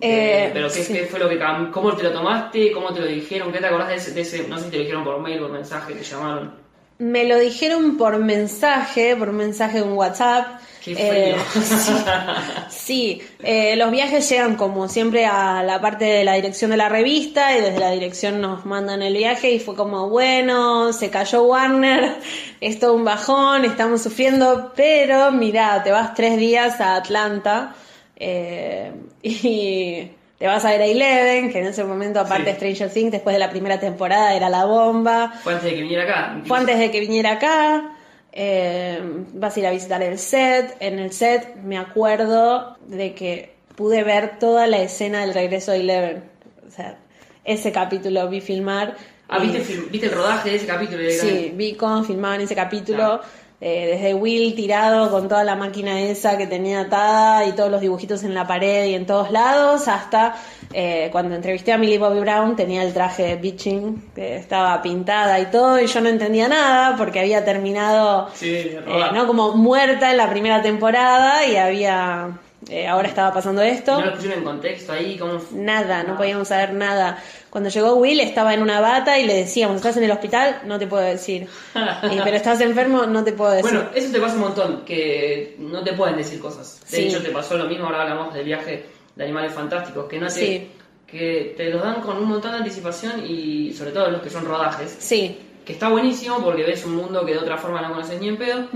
Eh, 0.00 0.50
pero 0.52 0.66
¿qué, 0.66 0.82
sí. 0.82 0.92
qué 0.92 1.06
fue 1.06 1.20
lo 1.20 1.28
que 1.28 1.38
¿Cómo 1.72 1.94
te 1.94 2.02
lo 2.02 2.12
tomaste? 2.12 2.72
¿Cómo 2.72 2.92
te 2.92 3.00
lo 3.00 3.06
dijeron? 3.06 3.52
¿Qué 3.52 3.58
te 3.58 3.66
acordás 3.66 3.88
de 3.88 3.94
ese, 3.94 4.10
de 4.12 4.20
ese- 4.22 4.48
No 4.48 4.58
sé 4.58 4.64
si 4.64 4.70
te 4.70 4.76
lo 4.78 4.82
dijeron 4.82 5.04
por 5.04 5.18
mail, 5.20 5.38
por 5.40 5.50
mensaje, 5.52 5.94
te 5.94 6.02
llamaron. 6.02 6.61
Me 7.02 7.24
lo 7.24 7.36
dijeron 7.36 7.96
por 7.96 8.16
mensaje, 8.18 9.16
por 9.16 9.32
mensaje 9.32 9.78
de 9.78 9.82
un 9.82 9.94
WhatsApp. 9.94 10.60
Qué 10.84 10.94
Eh. 10.96 11.36
Sí, 12.70 13.20
eh, 13.42 13.74
los 13.74 13.90
viajes 13.90 14.28
llegan 14.28 14.54
como 14.54 14.86
siempre 14.88 15.26
a 15.26 15.64
la 15.64 15.80
parte 15.80 16.04
de 16.04 16.22
la 16.22 16.34
dirección 16.34 16.70
de 16.70 16.76
la 16.76 16.88
revista 16.88 17.58
y 17.58 17.60
desde 17.60 17.80
la 17.80 17.90
dirección 17.90 18.40
nos 18.40 18.64
mandan 18.66 19.02
el 19.02 19.16
viaje 19.16 19.50
y 19.50 19.58
fue 19.58 19.74
como, 19.74 20.10
bueno, 20.10 20.92
se 20.92 21.10
cayó 21.10 21.42
Warner, 21.42 22.18
es 22.60 22.78
todo 22.78 22.94
un 22.94 23.04
bajón, 23.04 23.64
estamos 23.64 24.00
sufriendo, 24.00 24.72
pero 24.76 25.32
mira, 25.32 25.82
te 25.82 25.90
vas 25.90 26.14
tres 26.14 26.36
días 26.36 26.80
a 26.80 26.94
Atlanta 26.94 27.74
eh, 28.14 28.92
y 29.24 30.08
te 30.42 30.48
vas 30.48 30.64
a 30.64 30.70
ver 30.70 30.82
a 30.82 30.86
Eleven, 30.86 31.52
que 31.52 31.60
en 31.60 31.66
ese 31.66 31.84
momento 31.84 32.18
aparte 32.18 32.50
Sí. 32.50 32.56
Stranger 32.56 32.90
Things, 32.90 33.12
después 33.12 33.32
de 33.32 33.38
la 33.38 33.48
primera 33.50 33.78
temporada 33.78 34.34
era 34.34 34.48
la 34.48 34.64
bomba. 34.64 35.32
Fue 35.44 35.52
antes 35.52 35.70
de 35.70 35.76
que 35.76 35.82
viniera 35.82 36.02
acá. 36.02 36.40
Fue 36.44 36.58
antes 36.58 36.78
de 36.80 36.90
que 36.90 36.98
viniera 36.98 37.30
acá. 37.32 37.92
eh, 38.32 38.98
vas 39.34 39.54
a 39.56 39.60
ir 39.60 39.66
a 39.66 39.70
visitar 39.70 40.02
el 40.02 40.18
set. 40.18 40.74
En 40.80 40.98
el 40.98 41.12
set 41.12 41.54
me 41.62 41.78
acuerdo 41.78 42.76
de 42.88 43.14
que 43.14 43.54
pude 43.76 44.02
ver 44.02 44.38
toda 44.40 44.66
la 44.66 44.78
escena 44.78 45.20
del 45.20 45.32
regreso 45.34 45.70
de 45.70 45.78
Eleven. 45.80 46.24
O 46.66 46.70
sea, 46.72 46.96
ese 47.44 47.70
capítulo 47.70 48.28
vi 48.28 48.40
filmar. 48.40 48.96
Ah, 49.28 49.38
y- 49.44 49.48
¿viste, 49.48 49.80
¿viste 49.90 50.06
el 50.08 50.12
rodaje 50.14 50.50
de 50.50 50.56
ese 50.56 50.66
capítulo? 50.66 51.02
Sí, 51.10 51.52
vi 51.54 51.74
cómo 51.74 52.02
filmaban 52.02 52.40
ese 52.40 52.54
capítulo. 52.56 52.96
Claro. 52.98 53.22
Eh, 53.64 53.86
desde 53.92 54.12
Will 54.12 54.56
tirado 54.56 55.08
con 55.12 55.28
toda 55.28 55.44
la 55.44 55.54
máquina 55.54 56.00
esa 56.00 56.36
que 56.36 56.48
tenía 56.48 56.80
atada 56.80 57.46
y 57.46 57.52
todos 57.52 57.70
los 57.70 57.80
dibujitos 57.80 58.24
en 58.24 58.34
la 58.34 58.44
pared 58.44 58.86
y 58.86 58.94
en 58.94 59.06
todos 59.06 59.30
lados, 59.30 59.86
hasta 59.86 60.34
eh, 60.72 61.10
cuando 61.12 61.36
entrevisté 61.36 61.70
a 61.70 61.78
Millie 61.78 61.98
Bobby 61.98 62.18
Brown 62.18 62.56
tenía 62.56 62.82
el 62.82 62.92
traje 62.92 63.22
de 63.22 63.36
bitching, 63.36 64.10
que 64.16 64.34
estaba 64.34 64.82
pintada 64.82 65.38
y 65.38 65.46
todo, 65.46 65.80
y 65.80 65.86
yo 65.86 66.00
no 66.00 66.08
entendía 66.08 66.48
nada 66.48 66.96
porque 66.96 67.20
había 67.20 67.44
terminado 67.44 68.28
Sí, 68.34 68.52
eh. 68.52 68.80
¿no? 69.14 69.28
como 69.28 69.52
muerta 69.52 70.10
en 70.10 70.16
la 70.16 70.28
primera 70.28 70.60
temporada 70.60 71.46
y 71.46 71.54
había 71.54 72.40
eh, 72.70 72.86
ahora 72.86 73.08
estaba 73.08 73.32
pasando 73.32 73.60
esto. 73.62 73.98
¿No 73.98 74.06
lo 74.06 74.12
pusieron 74.14 74.38
en 74.38 74.44
contexto 74.44 74.92
ahí? 74.92 75.18
¿Cómo? 75.18 75.40
Nada, 75.52 76.02
no 76.04 76.16
podíamos 76.16 76.48
saber 76.48 76.72
nada. 76.74 77.18
Cuando 77.50 77.68
llegó 77.70 77.94
Will 77.96 78.20
estaba 78.20 78.54
en 78.54 78.62
una 78.62 78.80
bata 78.80 79.18
y 79.18 79.26
le 79.26 79.34
decíamos, 79.34 79.76
¿estás 79.76 79.96
en 79.96 80.04
el 80.04 80.10
hospital? 80.10 80.62
No 80.64 80.78
te 80.78 80.86
puedo 80.86 81.02
decir. 81.02 81.46
Eh, 82.02 82.20
pero 82.24 82.36
estás 82.36 82.60
enfermo, 82.60 83.04
no 83.06 83.22
te 83.24 83.32
puedo 83.32 83.52
decir. 83.52 83.70
Bueno, 83.72 83.88
eso 83.94 84.12
te 84.12 84.20
pasa 84.20 84.34
un 84.34 84.40
montón, 84.40 84.84
que 84.84 85.56
no 85.58 85.82
te 85.82 85.92
pueden 85.92 86.16
decir 86.16 86.40
cosas. 86.40 86.80
De 86.90 86.96
Sí. 86.96 87.02
hecho, 87.08 87.22
te 87.22 87.30
pasó 87.30 87.56
lo 87.56 87.64
mismo, 87.66 87.86
ahora 87.86 88.02
hablamos 88.02 88.34
del 88.34 88.44
viaje 88.44 88.86
de 89.14 89.24
animales 89.24 89.52
fantásticos, 89.52 90.06
que 90.08 90.18
no 90.18 90.26
te, 90.26 90.32
Sí. 90.32 90.70
que 91.06 91.54
te 91.56 91.70
los 91.70 91.82
dan 91.82 92.00
con 92.00 92.16
un 92.16 92.24
montón 92.28 92.52
de 92.52 92.58
anticipación 92.58 93.24
y 93.26 93.72
sobre 93.72 93.90
todo 93.92 94.10
los 94.10 94.22
que 94.22 94.30
son 94.30 94.44
rodajes. 94.44 94.96
sí. 94.98 95.38
Que 95.64 95.74
está 95.74 95.88
buenísimo 95.90 96.38
porque 96.42 96.64
ves 96.64 96.84
un 96.84 96.96
mundo 96.96 97.24
que 97.24 97.34
de 97.34 97.38
otra 97.38 97.56
forma 97.56 97.80
no 97.80 97.90
conoces 97.90 98.20
ni 98.20 98.26
en 98.28 98.36
pedo. 98.36 98.66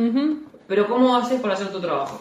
Pero 0.68 0.86
¿cómo 0.86 1.16
haces 1.16 1.40
para 1.40 1.54
hacer 1.54 1.66
tu 1.72 1.80
trabajo? 1.80 2.20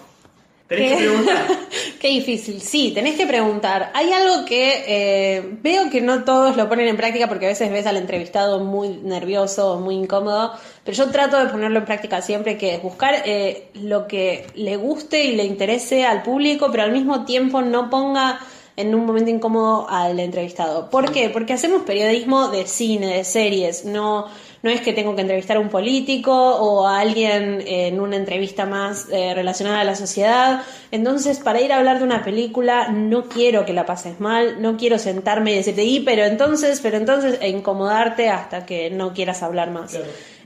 Tenés 0.67 0.91
¿Qué? 0.91 0.97
que 0.97 1.03
preguntar. 1.03 1.47
Qué 1.99 2.07
difícil. 2.09 2.61
Sí, 2.61 2.91
tenés 2.93 3.15
que 3.15 3.27
preguntar. 3.27 3.91
Hay 3.93 4.11
algo 4.11 4.45
que 4.45 4.83
eh, 4.87 5.57
veo 5.61 5.89
que 5.89 6.01
no 6.01 6.23
todos 6.23 6.57
lo 6.57 6.67
ponen 6.67 6.87
en 6.87 6.97
práctica 6.97 7.27
porque 7.27 7.45
a 7.45 7.49
veces 7.49 7.71
ves 7.71 7.85
al 7.85 7.97
entrevistado 7.97 8.59
muy 8.59 8.89
nervioso 8.89 9.73
o 9.73 9.79
muy 9.79 9.95
incómodo, 9.95 10.53
pero 10.83 10.97
yo 10.97 11.11
trato 11.11 11.37
de 11.37 11.47
ponerlo 11.47 11.79
en 11.79 11.85
práctica 11.85 12.21
siempre, 12.21 12.57
que 12.57 12.75
es 12.75 12.81
buscar 12.81 13.15
eh, 13.25 13.69
lo 13.75 14.07
que 14.07 14.47
le 14.55 14.75
guste 14.77 15.25
y 15.25 15.35
le 15.35 15.45
interese 15.45 16.03
al 16.03 16.23
público, 16.23 16.69
pero 16.71 16.83
al 16.83 16.91
mismo 16.91 17.25
tiempo 17.25 17.61
no 17.61 17.89
ponga 17.89 18.39
en 18.75 18.93
un 18.93 19.05
momento 19.05 19.29
incómodo 19.29 19.87
al 19.89 20.19
entrevistado. 20.19 20.89
¿Por 20.89 21.11
qué? 21.11 21.29
Porque 21.29 21.53
hacemos 21.53 21.83
periodismo 21.83 22.49
de 22.49 22.67
cine, 22.67 23.17
de 23.17 23.23
series, 23.23 23.85
no, 23.85 24.27
no 24.65 24.71
es 24.71 24.81
que 24.81 24.93
tengo 24.93 25.13
que 25.13 25.21
entrevistar 25.21 25.57
a 25.57 25.59
un 25.59 25.69
político 25.69 26.33
o 26.33 26.87
a 26.87 26.99
alguien 26.99 27.63
en 27.67 27.99
una 27.99 28.15
entrevista 28.15 28.65
más 28.65 29.05
eh, 29.11 29.31
relacionada 29.35 29.81
a 29.81 29.83
la 29.83 29.93
sociedad. 29.93 30.63
Entonces, 30.89 31.37
para 31.37 31.61
ir 31.61 31.71
a 31.71 31.77
hablar 31.77 31.99
de 31.99 32.03
una 32.03 32.23
película, 32.23 32.87
no 32.87 33.29
quiero 33.29 33.63
que 33.63 33.73
la 33.73 33.85
pases 33.85 34.19
mal, 34.19 34.63
no 34.63 34.75
quiero 34.75 34.97
sentarme 34.97 35.51
y 35.51 35.57
decirte, 35.57 35.83
y 35.83 35.99
pero 35.99 36.25
entonces, 36.25 36.79
pero 36.81 36.97
entonces, 36.97 37.37
e 37.41 37.49
incomodarte 37.49 38.29
hasta 38.29 38.65
que 38.65 38.89
no 38.89 39.13
quieras 39.13 39.43
hablar 39.43 39.69
más. 39.69 39.99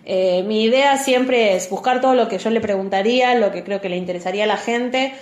Eh, 0.03 0.43
mi 0.43 0.63
idea 0.63 0.97
siempre 0.97 1.55
es 1.55 1.69
buscar 1.69 2.01
todo 2.01 2.13
lo 2.13 2.27
que 2.27 2.39
yo 2.39 2.49
le 2.49 2.59
preguntaría, 2.59 3.35
lo 3.35 3.53
que 3.53 3.63
creo 3.63 3.79
que 3.79 3.87
le 3.87 3.95
interesaría 3.95 4.43
a 4.43 4.47
la 4.47 4.57
gente, 4.57 5.13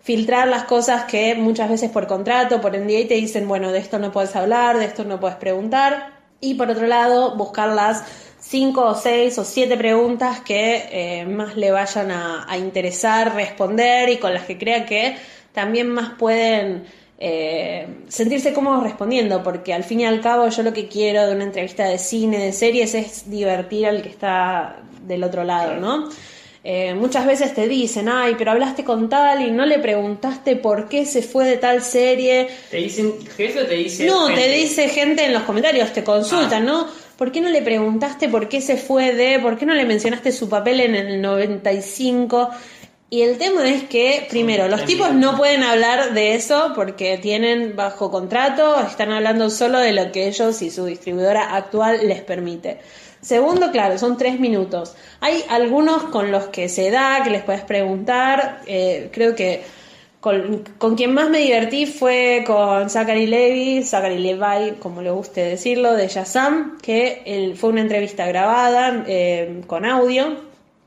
filtrar 0.00 0.46
las 0.46 0.62
cosas 0.62 1.06
que 1.06 1.34
muchas 1.34 1.68
veces 1.68 1.90
por 1.90 2.06
contrato, 2.06 2.60
por 2.60 2.78
NDA 2.78 3.08
te 3.08 3.14
dicen, 3.14 3.48
bueno, 3.48 3.72
de 3.72 3.80
esto 3.80 3.98
no 3.98 4.12
puedes 4.12 4.36
hablar, 4.36 4.78
de 4.78 4.84
esto 4.84 5.02
no 5.02 5.18
puedes 5.18 5.38
preguntar. 5.38 6.22
Y 6.40 6.54
por 6.54 6.68
otro 6.68 6.86
lado, 6.86 7.36
buscar 7.36 7.70
las 7.70 8.04
cinco 8.46 8.84
o 8.84 8.94
seis 8.94 9.38
o 9.38 9.44
siete 9.44 9.76
preguntas 9.76 10.40
que 10.40 10.84
eh, 10.92 11.24
más 11.24 11.56
le 11.56 11.70
vayan 11.70 12.10
a, 12.10 12.44
a 12.48 12.58
interesar 12.58 13.34
responder 13.34 14.08
y 14.10 14.18
con 14.18 14.34
las 14.34 14.44
que 14.44 14.58
crea 14.58 14.84
que 14.84 15.16
también 15.52 15.88
más 15.88 16.10
pueden 16.18 16.84
eh, 17.18 17.86
sentirse 18.08 18.52
cómodos 18.52 18.82
respondiendo, 18.82 19.42
porque 19.42 19.72
al 19.72 19.84
fin 19.84 20.00
y 20.00 20.04
al 20.04 20.20
cabo 20.20 20.48
yo 20.48 20.62
lo 20.62 20.72
que 20.72 20.88
quiero 20.88 21.26
de 21.26 21.34
una 21.34 21.44
entrevista 21.44 21.84
de 21.86 21.98
cine, 21.98 22.38
de 22.38 22.52
series, 22.52 22.94
es 22.94 23.30
divertir 23.30 23.86
al 23.86 24.02
que 24.02 24.08
está 24.08 24.76
del 25.06 25.22
otro 25.24 25.44
lado, 25.44 25.76
¿no? 25.76 26.08
Eh, 26.66 26.94
muchas 26.94 27.26
veces 27.26 27.52
te 27.54 27.68
dicen, 27.68 28.08
ay, 28.08 28.36
pero 28.38 28.50
hablaste 28.50 28.84
con 28.84 29.08
tal 29.10 29.42
y 29.46 29.50
no 29.50 29.66
le 29.66 29.78
preguntaste 29.78 30.56
por 30.56 30.88
qué 30.88 31.04
se 31.04 31.20
fue 31.22 31.44
de 31.46 31.58
tal 31.58 31.82
serie. 31.82 32.48
¿Te 32.70 32.78
dicen 32.78 33.12
jefe 33.36 33.60
o 33.62 33.66
te 33.66 33.74
dice.? 33.74 34.06
No, 34.06 34.26
gente? 34.28 34.40
te 34.42 34.48
dice 34.48 34.88
gente 34.88 35.26
en 35.26 35.34
los 35.34 35.42
comentarios, 35.42 35.92
te 35.92 36.02
consultan, 36.02 36.62
Ah. 36.62 36.66
¿no? 36.66 37.03
¿Por 37.16 37.30
qué 37.30 37.40
no 37.40 37.48
le 37.48 37.62
preguntaste 37.62 38.28
por 38.28 38.48
qué 38.48 38.60
se 38.60 38.76
fue 38.76 39.14
de.? 39.14 39.38
¿Por 39.38 39.56
qué 39.56 39.66
no 39.66 39.74
le 39.74 39.84
mencionaste 39.84 40.32
su 40.32 40.48
papel 40.48 40.80
en 40.80 40.94
el 40.94 41.22
95? 41.22 42.50
Y 43.10 43.22
el 43.22 43.38
tema 43.38 43.68
es 43.68 43.84
que, 43.84 44.26
primero, 44.28 44.66
los 44.66 44.84
tipos 44.84 45.14
no 45.14 45.36
pueden 45.36 45.62
hablar 45.62 46.14
de 46.14 46.34
eso 46.34 46.72
porque 46.74 47.16
tienen 47.18 47.76
bajo 47.76 48.10
contrato, 48.10 48.80
están 48.80 49.12
hablando 49.12 49.50
solo 49.50 49.78
de 49.78 49.92
lo 49.92 50.10
que 50.10 50.26
ellos 50.26 50.60
y 50.62 50.70
su 50.70 50.86
distribuidora 50.86 51.54
actual 51.54 52.08
les 52.08 52.22
permite. 52.22 52.80
Segundo, 53.20 53.70
claro, 53.70 53.98
son 53.98 54.16
tres 54.16 54.40
minutos. 54.40 54.96
Hay 55.20 55.44
algunos 55.48 56.04
con 56.04 56.32
los 56.32 56.48
que 56.48 56.68
se 56.68 56.90
da, 56.90 57.22
que 57.22 57.30
les 57.30 57.44
puedes 57.44 57.62
preguntar. 57.62 58.62
eh, 58.66 59.10
creo 59.12 59.36
que 59.36 59.62
con, 60.78 60.96
quien 60.96 61.12
más 61.12 61.28
me 61.28 61.40
divertí 61.40 61.84
fue 61.84 62.44
con 62.46 62.88
Zachary 62.88 63.26
Levi, 63.26 63.82
Zachary 63.82 64.16
Levi, 64.16 64.76
como 64.78 65.02
le 65.02 65.10
guste 65.10 65.42
decirlo, 65.44 65.92
de 65.92 66.08
Shazam, 66.08 66.78
que 66.80 67.22
él, 67.26 67.58
fue 67.58 67.68
una 67.68 67.82
entrevista 67.82 68.26
grabada 68.26 69.04
eh, 69.06 69.60
con 69.66 69.84
audio. 69.84 70.38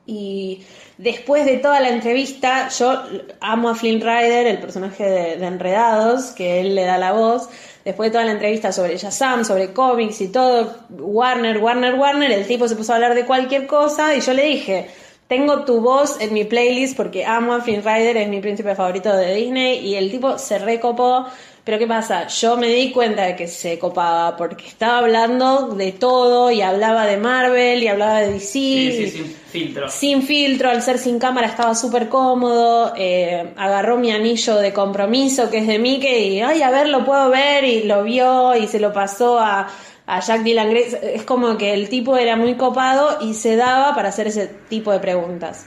Y 0.07 0.63
después 0.97 1.45
de 1.45 1.57
toda 1.57 1.79
la 1.81 1.89
entrevista, 1.89 2.69
yo 2.69 3.03
amo 3.39 3.69
a 3.69 3.75
Flynn 3.75 4.01
Rider, 4.01 4.47
el 4.47 4.57
personaje 4.57 5.03
de, 5.03 5.37
de 5.37 5.45
Enredados, 5.45 6.31
que 6.31 6.61
él 6.61 6.73
le 6.73 6.85
da 6.85 6.97
la 6.97 7.11
voz. 7.11 7.47
Después 7.85 8.09
de 8.09 8.13
toda 8.13 8.25
la 8.25 8.31
entrevista 8.31 8.71
sobre 8.71 8.97
Shazam, 8.97 9.45
sobre 9.45 9.71
cómics 9.71 10.19
y 10.19 10.29
todo, 10.29 10.77
Warner, 10.89 11.59
Warner, 11.59 11.93
Warner, 11.93 12.31
el 12.31 12.47
tipo 12.47 12.67
se 12.67 12.75
puso 12.75 12.91
a 12.91 12.95
hablar 12.95 13.13
de 13.13 13.25
cualquier 13.25 13.67
cosa 13.67 14.15
y 14.15 14.21
yo 14.21 14.33
le 14.33 14.45
dije, 14.45 14.89
tengo 15.27 15.65
tu 15.65 15.81
voz 15.81 16.19
en 16.21 16.33
mi 16.33 16.45
playlist 16.45 16.95
porque 16.95 17.25
amo 17.25 17.53
a 17.53 17.61
Flynn 17.61 17.83
Rider, 17.83 18.17
es 18.17 18.29
mi 18.29 18.39
príncipe 18.39 18.75
favorito 18.75 19.15
de 19.15 19.35
Disney 19.35 19.85
y 19.85 19.95
el 19.95 20.09
tipo 20.09 20.37
se 20.37 20.57
recopó. 20.59 21.25
Pero 21.63 21.79
¿qué 21.79 21.85
pasa? 21.85 22.27
Yo 22.27 22.55
me 22.55 22.67
di 22.69 22.91
cuenta 22.91 23.23
de 23.23 23.35
que 23.35 23.45
se 23.45 23.77
copaba 23.77 24.37
porque 24.37 24.65
estaba 24.65 24.99
hablando 24.99 25.75
de 25.75 25.91
todo 25.91 26.49
y 26.49 26.61
hablaba 26.61 27.05
de 27.05 27.17
Marvel 27.17 27.83
y 27.83 27.89
hablaba 27.89 28.21
de 28.21 28.31
DC. 28.31 28.47
Sí, 28.47 28.91
sí, 28.91 29.09
sin 29.09 29.25
filtro. 29.25 29.89
sin 29.89 30.23
filtro, 30.23 30.69
al 30.69 30.81
ser 30.81 30.97
sin 30.97 31.19
cámara 31.19 31.47
estaba 31.47 31.75
súper 31.75 32.07
cómodo, 32.07 32.93
eh, 32.95 33.51
agarró 33.57 33.97
mi 33.97 34.11
anillo 34.11 34.55
de 34.55 34.71
compromiso 34.71 35.49
que 35.49 35.57
es 35.57 35.67
de 35.67 35.77
Mickey 35.77 36.37
y, 36.37 36.39
ay, 36.39 36.61
a 36.61 36.69
ver, 36.69 36.87
lo 36.87 37.03
puedo 37.03 37.29
ver 37.29 37.65
y 37.65 37.83
lo 37.83 38.01
vio 38.05 38.55
y 38.55 38.67
se 38.67 38.79
lo 38.79 38.93
pasó 38.93 39.37
a, 39.37 39.67
a 40.07 40.21
Jack 40.21 40.41
Dylan 40.41 40.71
Grace. 40.71 40.99
Es 41.13 41.23
como 41.23 41.57
que 41.57 41.73
el 41.73 41.89
tipo 41.89 42.17
era 42.17 42.35
muy 42.35 42.55
copado 42.55 43.19
y 43.21 43.35
se 43.35 43.55
daba 43.55 43.93
para 43.93 44.09
hacer 44.09 44.27
ese 44.27 44.47
tipo 44.69 44.91
de 44.91 44.99
preguntas. 44.99 45.65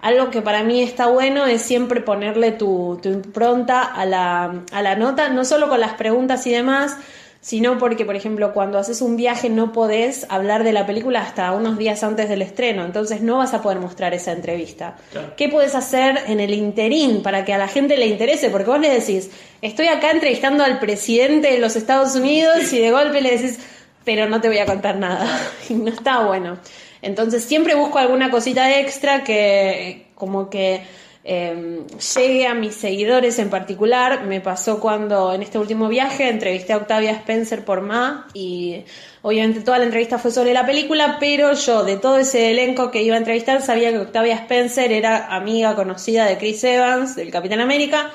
Algo 0.00 0.30
que 0.30 0.42
para 0.42 0.64
mí 0.64 0.82
está 0.82 1.06
bueno 1.06 1.46
es 1.46 1.62
siempre 1.62 2.00
ponerle 2.00 2.50
tu, 2.50 2.98
tu 3.00 3.08
impronta 3.08 3.82
a 3.82 4.04
la, 4.04 4.64
a 4.72 4.82
la 4.82 4.96
nota, 4.96 5.28
no 5.28 5.44
solo 5.44 5.68
con 5.68 5.78
las 5.78 5.92
preguntas 5.94 6.44
y 6.48 6.50
demás, 6.50 6.96
sino 7.42 7.76
porque, 7.76 8.04
por 8.04 8.14
ejemplo, 8.14 8.52
cuando 8.52 8.78
haces 8.78 9.02
un 9.02 9.16
viaje 9.16 9.48
no 9.48 9.72
podés 9.72 10.26
hablar 10.28 10.62
de 10.62 10.72
la 10.72 10.86
película 10.86 11.22
hasta 11.22 11.52
unos 11.52 11.76
días 11.76 12.02
antes 12.04 12.28
del 12.28 12.40
estreno, 12.40 12.84
entonces 12.84 13.20
no 13.20 13.38
vas 13.38 13.52
a 13.52 13.62
poder 13.62 13.78
mostrar 13.78 14.14
esa 14.14 14.32
entrevista. 14.32 14.96
Claro. 15.10 15.34
¿Qué 15.36 15.48
puedes 15.48 15.74
hacer 15.74 16.20
en 16.28 16.38
el 16.38 16.54
interín 16.54 17.22
para 17.22 17.44
que 17.44 17.52
a 17.52 17.58
la 17.58 17.66
gente 17.66 17.96
le 17.96 18.06
interese? 18.06 18.48
Porque 18.48 18.70
vos 18.70 18.80
le 18.80 18.90
decís, 18.90 19.30
estoy 19.60 19.88
acá 19.88 20.12
entrevistando 20.12 20.62
al 20.62 20.78
presidente 20.78 21.50
de 21.50 21.58
los 21.58 21.74
Estados 21.74 22.14
Unidos 22.14 22.72
y 22.72 22.78
de 22.78 22.92
golpe 22.92 23.20
le 23.20 23.32
decís, 23.32 23.58
pero 24.04 24.28
no 24.28 24.40
te 24.40 24.48
voy 24.48 24.58
a 24.58 24.66
contar 24.66 24.96
nada. 24.96 25.26
Y 25.68 25.74
no 25.74 25.90
está 25.90 26.24
bueno. 26.24 26.58
Entonces 27.00 27.44
siempre 27.44 27.74
busco 27.74 27.98
alguna 27.98 28.30
cosita 28.30 28.78
extra 28.78 29.24
que 29.24 30.06
como 30.14 30.50
que 30.50 30.82
eh, 31.24 31.84
llegue 32.16 32.46
a 32.46 32.54
mis 32.54 32.74
seguidores 32.74 33.38
en 33.38 33.50
particular. 33.50 34.24
Me 34.24 34.40
pasó 34.40 34.80
cuando 34.80 35.32
en 35.32 35.42
este 35.42 35.58
último 35.58 35.88
viaje 35.88 36.28
entrevisté 36.28 36.72
a 36.72 36.78
Octavia 36.78 37.12
Spencer 37.12 37.64
por 37.64 37.80
Ma 37.80 38.26
y 38.34 38.84
obviamente 39.22 39.60
toda 39.60 39.78
la 39.78 39.84
entrevista 39.84 40.18
fue 40.18 40.30
sobre 40.30 40.52
la 40.52 40.66
película, 40.66 41.18
pero 41.20 41.52
yo 41.54 41.84
de 41.84 41.96
todo 41.96 42.18
ese 42.18 42.50
elenco 42.50 42.90
que 42.90 43.02
iba 43.02 43.14
a 43.14 43.18
entrevistar 43.18 43.62
sabía 43.62 43.90
que 43.90 43.98
Octavia 43.98 44.34
Spencer 44.34 44.90
era 44.92 45.34
amiga 45.34 45.74
conocida 45.74 46.26
de 46.26 46.38
Chris 46.38 46.62
Evans, 46.64 47.14
del 47.14 47.30
Capitán 47.30 47.60
América. 47.60 48.10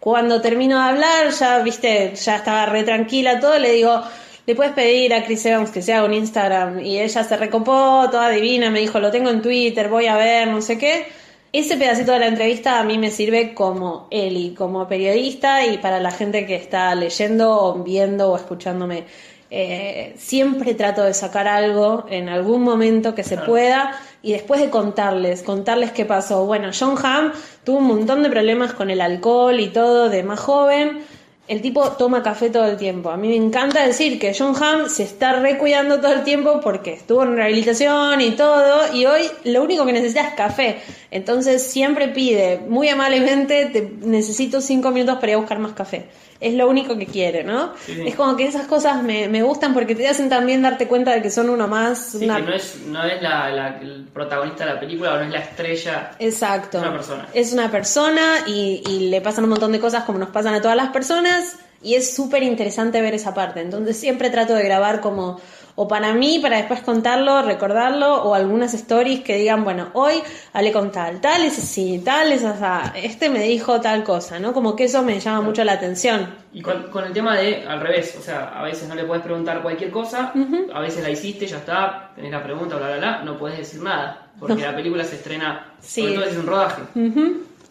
Cuando 0.00 0.40
termino 0.40 0.76
de 0.76 0.90
hablar, 0.90 1.30
ya 1.30 1.58
viste, 1.60 2.14
ya 2.14 2.36
estaba 2.36 2.66
re 2.66 2.84
tranquila 2.84 3.40
todo, 3.40 3.58
le 3.58 3.72
digo, 3.72 4.02
le 4.48 4.54
puedes 4.54 4.72
pedir 4.72 5.12
a 5.12 5.24
Chris 5.26 5.44
Evans 5.44 5.70
que 5.70 5.82
se 5.82 5.92
haga 5.92 6.06
un 6.06 6.14
Instagram 6.14 6.80
y 6.80 6.98
ella 6.98 7.22
se 7.22 7.36
recopó, 7.36 8.08
toda 8.10 8.30
divina, 8.30 8.70
me 8.70 8.80
dijo, 8.80 8.98
lo 8.98 9.10
tengo 9.10 9.28
en 9.28 9.42
Twitter, 9.42 9.90
voy 9.90 10.06
a 10.06 10.16
ver, 10.16 10.48
no 10.48 10.62
sé 10.62 10.78
qué. 10.78 11.06
Ese 11.52 11.76
pedacito 11.76 12.12
de 12.12 12.20
la 12.20 12.28
entrevista 12.28 12.80
a 12.80 12.82
mí 12.82 12.96
me 12.96 13.10
sirve 13.10 13.52
como 13.52 14.08
Eli, 14.10 14.54
como 14.54 14.88
periodista 14.88 15.66
y 15.66 15.76
para 15.76 16.00
la 16.00 16.12
gente 16.12 16.46
que 16.46 16.54
está 16.54 16.94
leyendo 16.94 17.50
o 17.60 17.74
viendo 17.84 18.32
o 18.32 18.36
escuchándome. 18.36 19.04
Eh, 19.50 20.14
siempre 20.16 20.72
trato 20.72 21.04
de 21.04 21.12
sacar 21.12 21.46
algo 21.46 22.06
en 22.08 22.30
algún 22.30 22.62
momento 22.62 23.14
que 23.14 23.24
se 23.24 23.36
pueda 23.36 24.00
y 24.22 24.32
después 24.32 24.62
de 24.62 24.70
contarles, 24.70 25.42
contarles 25.42 25.92
qué 25.92 26.06
pasó. 26.06 26.46
Bueno, 26.46 26.70
John 26.78 26.96
Hamm 27.02 27.32
tuvo 27.64 27.78
un 27.78 27.86
montón 27.86 28.22
de 28.22 28.30
problemas 28.30 28.72
con 28.72 28.88
el 28.88 29.02
alcohol 29.02 29.60
y 29.60 29.68
todo 29.68 30.08
de 30.08 30.22
más 30.22 30.40
joven. 30.40 31.04
El 31.48 31.62
tipo 31.62 31.92
toma 31.92 32.22
café 32.22 32.50
todo 32.50 32.66
el 32.66 32.76
tiempo. 32.76 33.10
A 33.10 33.16
mí 33.16 33.28
me 33.28 33.36
encanta 33.36 33.86
decir 33.86 34.18
que 34.18 34.36
John 34.38 34.54
Hamm 34.54 34.90
se 34.90 35.02
está 35.04 35.40
recuidando 35.40 35.98
todo 35.98 36.12
el 36.12 36.22
tiempo 36.22 36.60
porque 36.60 36.92
estuvo 36.92 37.22
en 37.22 37.36
rehabilitación 37.36 38.20
y 38.20 38.32
todo, 38.32 38.94
y 38.94 39.06
hoy 39.06 39.22
lo 39.44 39.62
único 39.62 39.86
que 39.86 39.94
necesita 39.94 40.28
es 40.28 40.34
café. 40.34 40.82
Entonces 41.10 41.62
siempre 41.62 42.08
pide, 42.08 42.58
muy 42.68 42.88
amablemente, 42.88 43.66
te 43.66 43.90
necesito 44.06 44.60
cinco 44.60 44.90
minutos 44.90 45.16
para 45.16 45.28
ir 45.28 45.34
a 45.34 45.38
buscar 45.38 45.58
más 45.58 45.72
café. 45.72 46.06
Es 46.40 46.54
lo 46.54 46.68
único 46.68 46.96
que 46.96 47.06
quiere, 47.06 47.42
¿no? 47.42 47.72
Sí, 47.84 47.94
sí. 47.94 48.02
Es 48.06 48.14
como 48.14 48.36
que 48.36 48.46
esas 48.46 48.66
cosas 48.66 49.02
me, 49.02 49.26
me 49.26 49.42
gustan 49.42 49.74
porque 49.74 49.94
te 49.96 50.06
hacen 50.06 50.28
también 50.28 50.62
darte 50.62 50.86
cuenta 50.86 51.12
de 51.12 51.20
que 51.22 51.30
son 51.30 51.48
uno 51.50 51.66
más. 51.66 52.10
Sí, 52.12 52.24
una- 52.26 52.36
que 52.36 52.42
no 52.42 52.52
es, 52.54 52.76
no 52.86 53.02
es 53.04 53.20
la, 53.22 53.50
la- 53.50 53.78
el 53.80 54.06
protagonista 54.12 54.64
de 54.66 54.74
la 54.74 54.80
película 54.80 55.14
o 55.14 55.16
no 55.16 55.24
es 55.24 55.30
la 55.30 55.40
estrella. 55.40 56.12
Exacto. 56.20 56.78
Es 56.78 56.82
una 56.84 56.92
persona. 56.92 57.28
Es 57.34 57.52
una 57.52 57.70
persona 57.70 58.22
y, 58.46 58.82
y 58.88 59.08
le 59.08 59.20
pasan 59.20 59.44
un 59.44 59.50
montón 59.50 59.72
de 59.72 59.80
cosas 59.80 60.04
como 60.04 60.18
nos 60.18 60.28
pasan 60.28 60.54
a 60.54 60.60
todas 60.62 60.76
las 60.76 60.90
personas 60.90 61.56
y 61.82 61.94
es 61.94 62.14
súper 62.14 62.42
interesante 62.44 63.00
ver 63.00 63.14
esa 63.14 63.34
parte. 63.34 63.60
Entonces 63.60 63.96
siempre 63.96 64.30
trato 64.30 64.54
de 64.54 64.62
grabar 64.62 65.00
como, 65.00 65.40
o 65.80 65.86
para 65.86 66.12
mí, 66.12 66.40
para 66.40 66.56
después 66.56 66.80
contarlo, 66.80 67.40
recordarlo, 67.42 68.22
o 68.24 68.34
algunas 68.34 68.74
stories 68.74 69.20
que 69.20 69.36
digan, 69.36 69.62
bueno, 69.62 69.90
hoy 69.92 70.14
hablé 70.52 70.72
con 70.72 70.90
tal, 70.90 71.20
tal 71.20 71.44
es 71.44 71.56
así, 71.56 72.00
tal 72.04 72.32
es 72.32 72.42
así, 72.44 72.90
este 73.00 73.28
me 73.30 73.44
dijo 73.44 73.80
tal 73.80 74.02
cosa, 74.02 74.40
¿no? 74.40 74.52
Como 74.52 74.74
que 74.74 74.84
eso 74.84 75.02
me 75.04 75.20
llama 75.20 75.40
mucho 75.40 75.62
la 75.62 75.74
atención. 75.74 76.34
Y 76.52 76.62
con, 76.62 76.84
con 76.90 77.04
el 77.04 77.12
tema 77.12 77.36
de 77.36 77.64
al 77.64 77.80
revés, 77.80 78.16
o 78.18 78.22
sea, 78.22 78.48
a 78.58 78.64
veces 78.64 78.88
no 78.88 78.96
le 78.96 79.04
puedes 79.04 79.22
preguntar 79.22 79.62
cualquier 79.62 79.92
cosa, 79.92 80.32
a 80.74 80.80
veces 80.80 81.00
la 81.02 81.10
hiciste, 81.10 81.46
ya 81.46 81.58
está, 81.58 82.10
tenés 82.16 82.32
la 82.32 82.42
pregunta, 82.42 82.76
bla, 82.76 82.88
bla, 82.88 82.96
bla, 82.96 83.22
no 83.22 83.38
puedes 83.38 83.58
decir 83.58 83.80
nada, 83.80 84.26
porque 84.40 84.62
la 84.62 84.74
película 84.74 85.04
se 85.04 85.14
estrena, 85.14 85.74
Sí. 85.80 86.00
sobre 86.02 86.14
todo 86.14 86.24
es 86.24 86.36
un 86.36 86.46
rodaje. 86.46 86.82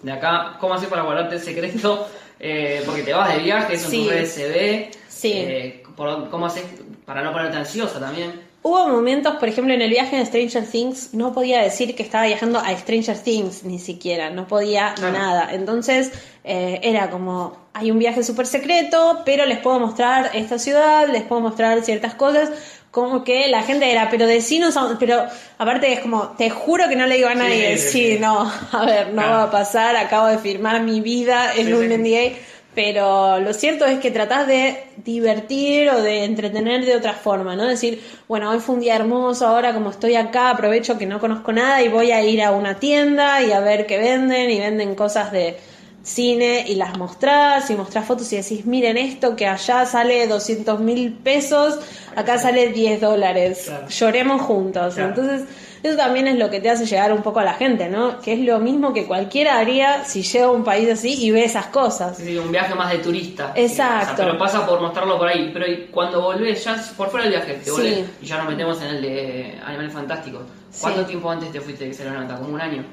De 0.02 0.12
acá, 0.14 0.56
¿cómo 0.62 0.76
haces 0.76 0.88
para 0.88 1.02
guardarte 1.02 1.36
el 1.36 1.42
secreto? 1.42 2.08
Eh, 2.40 2.84
porque 2.86 3.02
te 3.02 3.14
vas 3.14 3.34
de 3.36 3.42
viaje, 3.42 3.74
eso 3.74 3.90
Sí. 3.90 3.98
en 3.98 4.04
tus 4.04 4.14
redes 4.14 4.32
se 4.32 4.48
ve. 4.48 4.92
Sí. 5.10 5.32
Eh, 5.34 5.84
por- 5.96 6.30
¿Cómo 6.30 6.46
haces 6.46 6.64
para 7.08 7.24
no 7.24 7.32
ponerte 7.32 7.56
ansiosa 7.58 8.00
también? 8.00 8.34
Hubo 8.64 8.90
momentos, 8.90 9.36
por 9.38 9.48
ejemplo, 9.48 9.74
en 9.74 9.82
el 9.82 9.90
viaje 9.90 10.18
de 10.18 10.26
Stranger 10.26 10.66
Things, 10.70 11.14
no 11.14 11.32
podía 11.32 11.62
decir 11.62 11.96
que 11.96 12.04
estaba 12.04 12.26
viajando 12.26 12.60
a 12.60 12.76
Stranger 12.78 13.18
Things 13.18 13.64
ni 13.64 13.80
siquiera, 13.80 14.30
no 14.30 14.46
podía 14.46 14.94
Claro. 14.96 15.14
nada. 15.18 15.50
Entonces, 15.54 16.12
eh, 16.44 16.82
era 16.84 17.10
como, 17.10 17.56
hay 17.74 17.92
un 17.92 18.00
viaje 18.00 18.24
súper 18.24 18.46
secreto, 18.46 19.22
pero 19.26 19.46
les 19.46 19.60
puedo 19.60 19.80
mostrar 19.80 20.32
esta 20.34 20.60
ciudad, 20.60 21.08
les 21.08 21.24
puedo 21.24 21.40
mostrar 21.40 21.82
ciertas 21.82 22.14
cosas, 22.16 22.50
como 22.92 23.24
que 23.24 23.48
la 23.48 23.64
gente 23.64 23.90
era, 23.90 24.10
pero 24.10 24.26
decinos, 24.26 24.78
pero 25.00 25.24
aparte 25.60 25.94
es 25.94 26.02
como, 26.02 26.30
te 26.38 26.50
juro 26.50 26.90
que 26.90 26.98
no 26.98 27.06
le 27.08 27.16
digo 27.16 27.30
a 27.30 27.36
nadie, 27.36 27.78
sí, 27.78 27.90
sí, 27.90 28.14
sí. 28.16 28.20
no, 28.20 28.52
a 28.74 28.86
ver, 28.86 29.08
no 29.10 29.22
Claro. 29.22 29.32
va 29.32 29.44
a 29.44 29.52
pasar, 29.52 29.96
acabo 29.96 30.28
de 30.28 30.40
firmar 30.40 30.82
mi 30.82 31.00
vida 31.00 31.54
en 31.56 31.74
un. 31.74 31.88
NDA, 31.88 32.36
pero 32.78 33.40
lo 33.40 33.56
cierto 33.56 33.86
es 33.86 33.98
que 34.00 34.12
tratás 34.12 34.46
de 34.46 34.84
divertir 35.04 35.90
o 35.90 36.00
de 36.00 36.26
entretener 36.26 36.86
de 36.86 36.96
otra 36.96 37.14
forma, 37.14 37.56
¿no? 37.56 37.66
Decir, 37.66 38.00
bueno, 38.28 38.52
hoy 38.52 38.60
fue 38.60 38.76
un 38.76 38.82
día 38.82 38.96
hermoso, 38.96 39.48
ahora 39.48 39.74
como 39.74 39.90
estoy 39.90 40.14
acá, 40.14 40.52
aprovecho 40.52 40.96
que 40.96 41.08
no 41.08 41.20
conozco 41.20 41.52
nada 41.52 41.82
y 41.82 41.88
voy 41.88 42.12
a 42.12 42.22
ir 42.24 42.40
a 42.44 42.52
una 42.52 42.76
tienda 42.76 43.42
y 43.42 43.52
a 43.52 43.62
ver 43.62 43.88
qué 43.88 43.98
venden 43.98 44.52
y 44.52 44.60
venden 44.60 44.94
cosas 44.94 45.32
de 45.32 45.58
cine 46.04 46.66
y 46.68 46.76
las 46.76 46.96
mostrás 47.00 47.68
y 47.72 47.74
mostrás 47.76 48.06
fotos 48.06 48.32
y 48.32 48.36
decís, 48.36 48.68
miren 48.68 48.98
esto 48.98 49.36
que 49.36 49.48
allá 49.48 49.84
sale 49.88 50.28
200 50.28 50.80
mil 50.80 51.14
pesos, 51.14 51.80
acá 52.16 52.38
sale 52.38 52.68
10 52.70 53.02
dólares, 53.02 53.64
Claro. 53.66 53.88
lloremos 53.90 54.42
juntos. 54.44 54.94
Claro. 54.94 55.10
Entonces, 55.10 55.48
eso 55.84 55.96
también 55.98 56.28
es 56.28 56.38
lo 56.38 56.50
que 56.50 56.60
te 56.60 56.70
hace 56.70 56.86
llegar 56.86 57.12
un 57.14 57.22
poco 57.22 57.40
a 57.40 57.44
la 57.44 57.54
gente, 57.54 57.90
¿no? 57.90 58.20
Que 58.22 58.34
es 58.34 58.40
lo 58.40 58.60
mismo 58.60 58.94
que 58.94 59.06
cualquiera 59.06 59.58
haría 59.58 60.04
si 60.06 60.22
llega 60.24 60.46
a 60.46 60.52
un 60.52 60.64
país 60.64 60.90
así 60.90 61.14
y 61.24 61.32
ve 61.32 61.44
esas 61.46 61.68
cosas. 61.68 62.18
Sí, 62.18 62.26
sí, 62.26 62.38
un 62.38 62.52
viaje 62.52 62.74
más 62.76 62.92
de 62.92 63.00
turista. 63.00 63.54
Exacto. 63.56 64.14
O 64.14 64.16
sea, 64.18 64.26
pero 64.26 64.38
pasa 64.38 64.66
por 64.66 64.82
mostrarlo 64.82 65.18
por 65.18 65.28
ahí. 65.28 65.50
Pero 65.54 65.66
cuando 65.92 66.22
volvés, 66.22 66.64
ya 66.64 66.82
por 66.96 67.10
fuera 67.10 67.26
del 67.28 67.34
viaje, 67.36 67.54
te 67.56 67.66
Sí. 67.66 67.72
volvés 67.72 68.00
y 68.22 68.26
ya 68.26 68.38
nos 68.38 68.48
metemos 68.50 68.82
en 68.82 68.88
el 68.88 69.02
de 69.02 69.54
Animales 69.66 69.94
Fantásticos. 69.94 70.42
¿Cuánto 70.82 71.02
Sí. 71.02 71.08
tiempo 71.08 71.30
antes 71.32 71.52
te 71.52 71.62
fuiste 71.62 71.88
de 71.90 72.10
nota? 72.12 72.36
¿Como 72.36 72.54
un 72.54 72.62
año? 72.62 72.84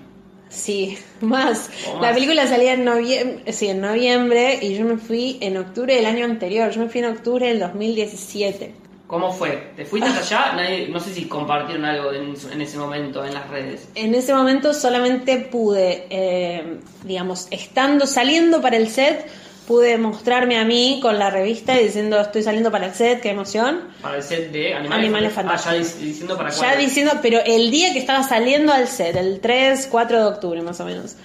Sí, 0.49 0.97
más. 1.21 1.69
La 2.01 2.13
película 2.15 2.47
salía 2.47 2.75
en 2.75 2.85
noviembre, 2.85 3.53
sí, 3.53 3.69
en 3.69 3.81
noviembre 3.81 4.59
y 4.63 4.75
yo 4.75 4.85
me 4.85 4.99
fui 4.99 5.39
en 5.41 5.57
octubre 5.57 5.95
del 5.97 6.07
año 6.07 6.25
anterior. 6.25 6.71
Yo 6.71 6.81
me 6.83 6.89
fui 6.89 7.01
en 7.01 7.07
octubre 7.07 7.47
del 7.49 7.59
2017. 7.59 8.75
¿Cómo 9.07 9.33
fue? 9.33 9.73
¿Te 9.77 9.85
fuiste 9.85 10.09
hasta 10.09 10.21
allá? 10.21 10.53
Nadie- 10.57 10.89
no 10.89 10.99
sé 10.99 11.13
si 11.13 11.27
compartieron 11.27 11.85
algo 11.85 12.13
en, 12.13 12.35
en 12.53 12.61
ese 12.61 12.79
momento 12.79 13.25
en 13.25 13.35
las 13.35 13.49
redes. 13.51 13.87
En 13.95 14.15
ese 14.15 14.33
momento 14.35 14.73
solamente 14.73 15.37
pude, 15.39 16.07
eh, 16.09 16.79
digamos, 17.05 17.47
estando, 17.51 18.07
saliendo 18.07 18.63
para 18.63 18.77
el 18.79 18.89
set, 18.89 19.27
pude 19.69 19.99
mostrarme 19.99 20.59
a 20.59 20.65
mí 20.65 21.01
con 21.03 21.19
la 21.19 21.29
revista 21.31 21.79
y 21.81 21.85
diciendo 21.85 22.19
estoy 22.19 22.43
saliendo 22.43 22.71
para 22.73 22.87
el 22.87 22.95
set, 22.95 23.21
qué 23.21 23.31
emoción. 23.31 23.81
Para 24.01 24.17
el 24.17 24.23
set 24.23 24.51
de 24.53 24.75
Animales, 24.75 24.99
Animales 25.05 25.33
Fant- 25.35 25.45
Ah, 25.49 25.57
ya 25.57 25.59
Fantásticos. 25.59 26.01
dic- 26.01 26.05
diciendo 26.07 26.37
para 26.39 26.51
Ya 26.51 26.57
cuál. 26.59 26.79
diciendo, 26.79 27.13
pero 27.23 27.41
el 27.45 27.71
día 27.71 27.93
que 27.93 27.99
estaba 27.99 28.23
saliendo 28.23 28.73
al 28.73 28.89
set, 28.89 29.17
el 29.17 29.41
3, 29.41 29.87
4 29.91 30.19
de 30.19 30.25
octubre 30.25 30.63
más 30.63 30.81
o 30.81 30.85
menos. 30.87 31.17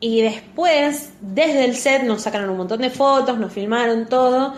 Y 0.00 0.22
después, 0.22 1.10
desde 1.20 1.64
el 1.64 1.76
set, 1.76 2.04
nos 2.04 2.22
sacaron 2.22 2.48
un 2.50 2.56
montón 2.56 2.80
de 2.80 2.90
fotos, 2.90 3.36
nos 3.38 3.52
filmaron 3.52 4.06
todo, 4.08 4.54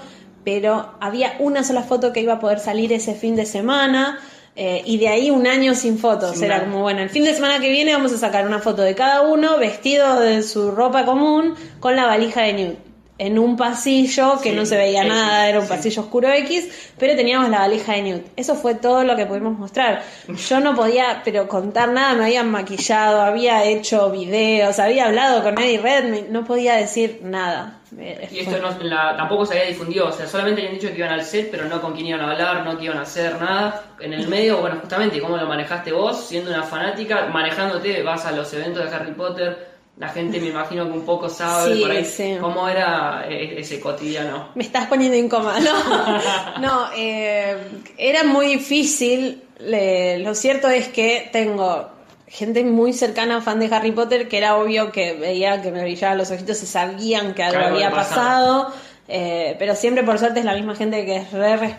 pero 0.54 0.94
había 1.00 1.36
una 1.38 1.62
sola 1.62 1.82
foto 1.84 2.12
que 2.12 2.20
iba 2.20 2.34
a 2.34 2.40
poder 2.40 2.58
salir 2.58 2.92
ese 2.92 3.14
fin 3.14 3.36
de 3.36 3.46
semana. 3.46 4.18
eh, 4.56 4.82
y 4.84 4.98
de 4.98 5.08
ahí 5.08 5.30
un 5.30 5.46
año 5.46 5.74
sin 5.76 5.96
fotos. 5.98 6.36
Sin 6.36 6.42
Era 6.42 6.58
nada. 6.58 6.64
como, 6.64 6.80
bueno, 6.82 7.00
el 7.02 7.08
fin 7.10 7.24
de 7.24 7.34
semana 7.34 7.60
que 7.60 7.70
viene 7.70 7.92
vamos 7.94 8.12
a 8.12 8.18
sacar 8.18 8.46
una 8.46 8.58
foto 8.58 8.82
de 8.82 8.94
cada 8.96 9.22
uno 9.22 9.58
vestido 9.58 10.18
de 10.20 10.42
su 10.42 10.72
ropa 10.72 11.04
común 11.04 11.54
con 11.78 11.94
la 11.96 12.06
valija 12.06 12.42
de 12.42 12.52
Newt. 12.54 12.78
En 13.18 13.38
un 13.38 13.56
pasillo 13.56 14.40
que 14.42 14.50
Sí, 14.50 14.56
no 14.56 14.64
se 14.66 14.76
veía 14.76 15.04
X, 15.04 15.08
nada, 15.08 15.48
era 15.48 15.60
un 15.60 15.66
sí. 15.66 15.68
pasillo 15.68 16.02
oscuro 16.02 16.28
X, 16.32 16.68
pero 16.98 17.14
teníamos 17.16 17.48
la 17.50 17.60
valija 17.60 17.92
de 17.92 18.02
Newt. 18.02 18.26
Eso 18.36 18.54
fue 18.56 18.74
todo 18.74 19.04
lo 19.04 19.14
que 19.16 19.26
pudimos 19.26 19.56
mostrar. 19.58 20.02
Yo 20.48 20.60
no 20.60 20.74
podía, 20.74 21.22
pero 21.24 21.46
contar 21.46 21.90
nada, 21.92 22.14
me 22.14 22.24
habían 22.24 22.50
maquillado, 22.50 23.20
había 23.22 23.64
hecho 23.64 24.10
videos, 24.10 24.78
había 24.78 25.06
hablado 25.06 25.42
con 25.44 25.58
Eddie 25.58 25.78
Redmayne, 25.80 26.28
no 26.30 26.44
podía 26.44 26.74
decir 26.76 27.20
nada. 27.22 27.79
Eh, 27.98 28.28
Y 28.30 28.38
esto 28.40 28.58
no, 28.58 28.70
la- 28.84 29.16
tampoco 29.16 29.44
se 29.46 29.54
había 29.54 29.68
difundido, 29.68 30.08
o 30.08 30.12
sea, 30.12 30.26
solamente 30.26 30.60
habían 30.62 30.74
dicho 30.78 30.92
que 30.92 30.98
iban 30.98 31.10
al 31.12 31.24
set, 31.24 31.50
pero 31.50 31.64
no 31.64 31.80
con 31.80 31.92
quién 31.94 32.06
iban 32.06 32.20
a 32.20 32.30
hablar, 32.30 32.64
no 32.64 32.78
que 32.78 32.84
iban 32.84 32.98
a 32.98 33.02
hacer 33.02 33.40
nada. 33.40 33.82
En 34.00 34.12
el 34.12 34.28
medio, 34.28 34.58
bueno, 34.58 34.76
justamente, 34.80 35.20
¿cómo 35.20 35.36
lo 35.36 35.46
manejaste 35.46 35.90
vos? 35.92 36.24
Siendo 36.26 36.50
una 36.50 36.62
fanática, 36.62 37.26
manejándote, 37.26 38.02
vas 38.02 38.24
a 38.26 38.32
los 38.32 38.52
eventos 38.54 38.88
de 38.88 38.94
Harry 38.96 39.12
Potter, 39.12 39.70
la 39.98 40.08
gente 40.08 40.40
me 40.40 40.46
imagino 40.48 40.86
que 40.86 40.92
un 40.92 41.04
poco 41.04 41.28
sabe 41.28 41.74
Sí, 41.74 41.80
por 41.82 41.90
ahí 41.90 42.04
sí. 42.04 42.36
cómo 42.40 42.68
era 42.68 43.24
eh, 43.28 43.56
ese 43.60 43.80
cotidiano. 43.80 44.48
Me 44.54 44.62
estás 44.62 44.86
poniendo 44.86 45.16
incómoda. 45.16 45.58
No, 45.60 46.58
no 46.60 46.88
eh, 46.96 47.56
era 47.98 48.24
muy 48.24 48.46
difícil. 48.46 49.42
Le- 49.58 50.20
lo 50.20 50.34
cierto 50.34 50.68
es 50.68 50.88
que 50.88 51.28
tengo 51.32 51.90
gente 52.30 52.62
muy 52.64 52.92
cercana, 52.92 53.42
fan 53.42 53.58
de 53.58 53.74
Harry 53.74 53.90
Potter, 53.90 54.28
que 54.28 54.38
era 54.38 54.56
obvio 54.56 54.92
que 54.92 55.14
veía 55.14 55.60
que 55.60 55.72
me 55.72 55.82
brillaban 55.82 56.16
los 56.16 56.30
ojitos 56.30 56.62
y 56.62 56.66
sabían 56.66 57.34
que 57.34 57.42
algo 57.42 57.66
había 57.66 57.90
pasado. 57.90 58.72
eh, 59.08 59.56
pero 59.58 59.74
siempre 59.74 60.04
por 60.04 60.20
suerte 60.20 60.38
es 60.38 60.46
la 60.46 60.54
misma 60.54 60.76
gente 60.76 61.04
que 61.04 61.16
es 61.16 61.32
re 61.32 61.76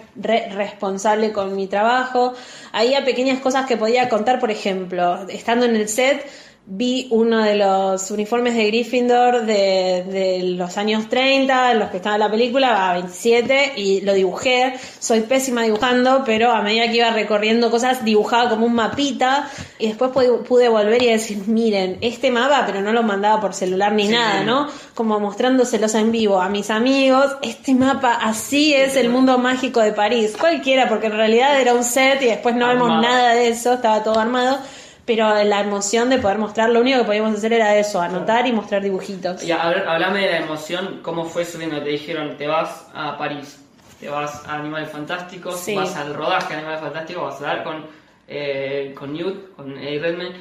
responsable 0.50 1.32
con 1.32 1.56
mi 1.56 1.68
trabajo. 1.68 2.34
Había 2.74 3.06
pequeñas 3.06 3.40
cosas 3.40 3.66
que 3.66 3.78
podía 3.78 4.10
contar, 4.10 4.40
por 4.40 4.52
ejemplo, 4.52 5.26
estando 5.30 5.66
en 5.66 5.78
el 5.78 5.88
set, 5.88 6.26
vi 6.74 7.08
uno 7.12 7.44
de 7.44 7.56
los 7.56 8.12
uniformes 8.12 8.56
de 8.56 8.66
Gryffindor 8.68 9.46
de, 9.46 10.06
de 10.10 10.40
los 10.56 10.78
años 10.78 11.10
30, 11.10 11.74
en 11.74 11.80
los 11.80 11.90
que 11.90 11.98
estaba 11.98 12.18
la 12.18 12.32
película, 12.32 12.90
a 12.90 12.94
27, 12.94 13.74
y 13.76 14.00
lo 14.02 14.14
dibujé. 14.14 14.76
Soy 15.00 15.20
pésima 15.22 15.64
dibujando, 15.64 16.24
pero 16.26 16.52
a 16.52 16.62
medida 16.62 16.90
que 16.90 16.98
iba 16.98 17.10
recorriendo 17.12 17.70
cosas, 17.70 18.06
dibujaba 18.06 18.50
como 18.50 18.66
un 18.66 18.74
mapita, 18.74 19.50
y 19.80 19.88
después 19.90 20.12
pude, 20.48 20.70
volver 20.70 21.04
y 21.04 21.08
decir, 21.08 21.40
miren, 21.48 21.98
este 22.00 22.32
mapa, 22.32 22.64
pero 22.66 22.80
no 22.80 22.94
lo 22.94 23.04
mandaba 23.04 23.42
por 23.42 23.54
celular 23.54 23.92
ni 23.92 24.06
Sí. 24.06 24.14
nada, 24.14 24.44
¿no? 24.44 24.68
Como 24.96 25.20
mostrándoselos 25.20 25.94
en 25.96 26.12
vivo 26.14 26.40
a 26.40 26.48
mis 26.48 26.70
amigos, 26.70 27.36
este 27.42 27.76
mapa, 27.76 28.14
así 28.14 28.74
es 28.74 28.96
el 28.96 29.10
mundo 29.10 29.38
mágico 29.38 29.82
de 29.82 29.92
París. 29.92 30.36
Cualquiera, 30.40 30.88
porque 30.88 31.08
en 31.08 31.18
realidad 31.18 31.60
era 31.60 31.74
un 31.74 31.84
set 31.84 32.22
y 32.22 32.28
después 32.28 32.56
no 32.56 32.70
vemos 32.70 32.88
nada 33.02 33.34
de 33.34 33.50
eso, 33.50 33.74
estaba 33.74 34.04
todo 34.04 34.18
armado. 34.18 34.58
Pero 35.06 35.44
la 35.44 35.62
emoción 35.62 36.10
de 36.10 36.20
poder 36.20 36.38
mostrar, 36.38 36.70
lo 36.70 36.80
único 36.80 37.00
que 37.00 37.06
podíamos 37.06 37.36
hacer 37.36 37.54
era 37.54 37.76
eso, 37.76 38.00
anotar 38.02 38.46
y 38.48 38.52
mostrar 38.52 38.82
dibujitos. 38.84 39.44
Y 39.44 39.52
hablame 39.52 40.22
de 40.22 40.32
la 40.32 40.38
emoción, 40.40 41.00
¿cómo 41.02 41.26
fue 41.26 41.44
subiendo? 41.44 41.82
Te 41.82 41.90
dijeron, 41.90 42.38
te 42.38 42.48
vas 42.48 42.86
a 42.94 43.18
París, 43.18 43.60
te 44.00 44.10
vas 44.10 44.46
a 44.46 44.56
Animales 44.56 44.90
Fantásticos, 44.90 45.60
Sí. 45.60 45.76
vas 45.76 45.96
al 45.96 46.14
rodaje 46.14 46.50
de 46.50 46.56
Animales 46.60 46.82
Fantásticos, 46.82 47.24
vas 47.24 47.42
a 47.42 47.46
dar 47.46 47.64
con, 47.64 47.86
eh, 48.28 48.94
con 48.98 49.14
Newt, 49.14 49.56
con 49.56 49.78
Eddie 49.78 50.00
Redmayne, 50.00 50.36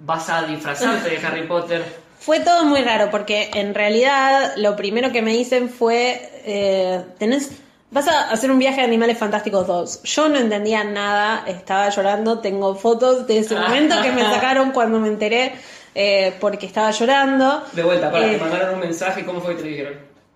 vas 0.00 0.28
a 0.28 0.42
disfrazarte 0.42 1.08
de 1.10 1.26
Harry 1.26 1.46
Potter. 1.46 1.84
Fue 2.20 2.40
todo 2.40 2.64
muy 2.66 2.82
raro 2.82 3.10
porque 3.10 3.50
en 3.54 3.74
realidad 3.74 4.52
lo 4.56 4.76
primero 4.76 5.10
que 5.10 5.22
me 5.22 5.32
dicen 5.32 5.70
fue, 5.70 6.30
eh, 6.44 7.02
tenés, 7.18 7.52
vas 7.90 8.08
a 8.08 8.30
hacer 8.30 8.50
un 8.50 8.58
viaje 8.58 8.80
a 8.80 8.84
Animales 8.84 9.18
Fantásticos 9.18 9.66
2. 9.66 10.02
Yo 10.04 10.28
no 10.28 10.38
entendía 10.38 10.84
nada, 10.84 11.44
estaba 11.46 11.88
llorando, 11.88 12.38
tengo 12.38 12.74
fotos 12.74 13.26
de 13.26 13.38
ese 13.38 13.54
momento 13.56 13.96
que 14.02 14.12
me 14.12 14.22
sacaron 14.34 14.72
cuando 14.72 15.00
me 15.00 15.08
enteré 15.08 15.52
eh, 15.94 16.34
porque 16.40 16.66
estaba 16.66 16.90
llorando. 16.90 17.64
De 17.72 17.82
vuelta, 17.82 18.10
para, 18.10 18.26
Eh, 18.26 18.36
te 18.36 18.38
mandaron 18.38 18.74
un 18.74 18.80
mensaje, 18.80 19.24
¿cómo 19.24 19.40
fue 19.40 19.56
que 19.56 19.62
te 19.62 19.68
dijeron? 19.68 19.94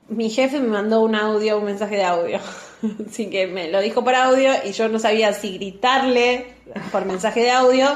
Mi 0.09 0.29
jefe 0.29 0.61
me 0.61 0.69
mandó 0.69 1.01
un 1.01 1.15
audio, 1.15 1.59
un 1.59 1.65
mensaje 1.65 1.97
de 1.97 2.05
audio. 2.05 2.39
Así 3.09 3.31
que 3.31 3.47
me 3.47 3.71
lo 3.71 3.81
dijo 3.81 4.05
por 4.05 4.15
audio 4.15 4.53
y 4.65 4.73
yo 4.73 4.89
no 4.89 4.99
sabía 4.99 5.33
si 5.33 5.57
gritarle 5.57 6.55
por 6.93 7.05
mensaje 7.05 7.41
de 7.41 7.51
audio. 7.53 7.89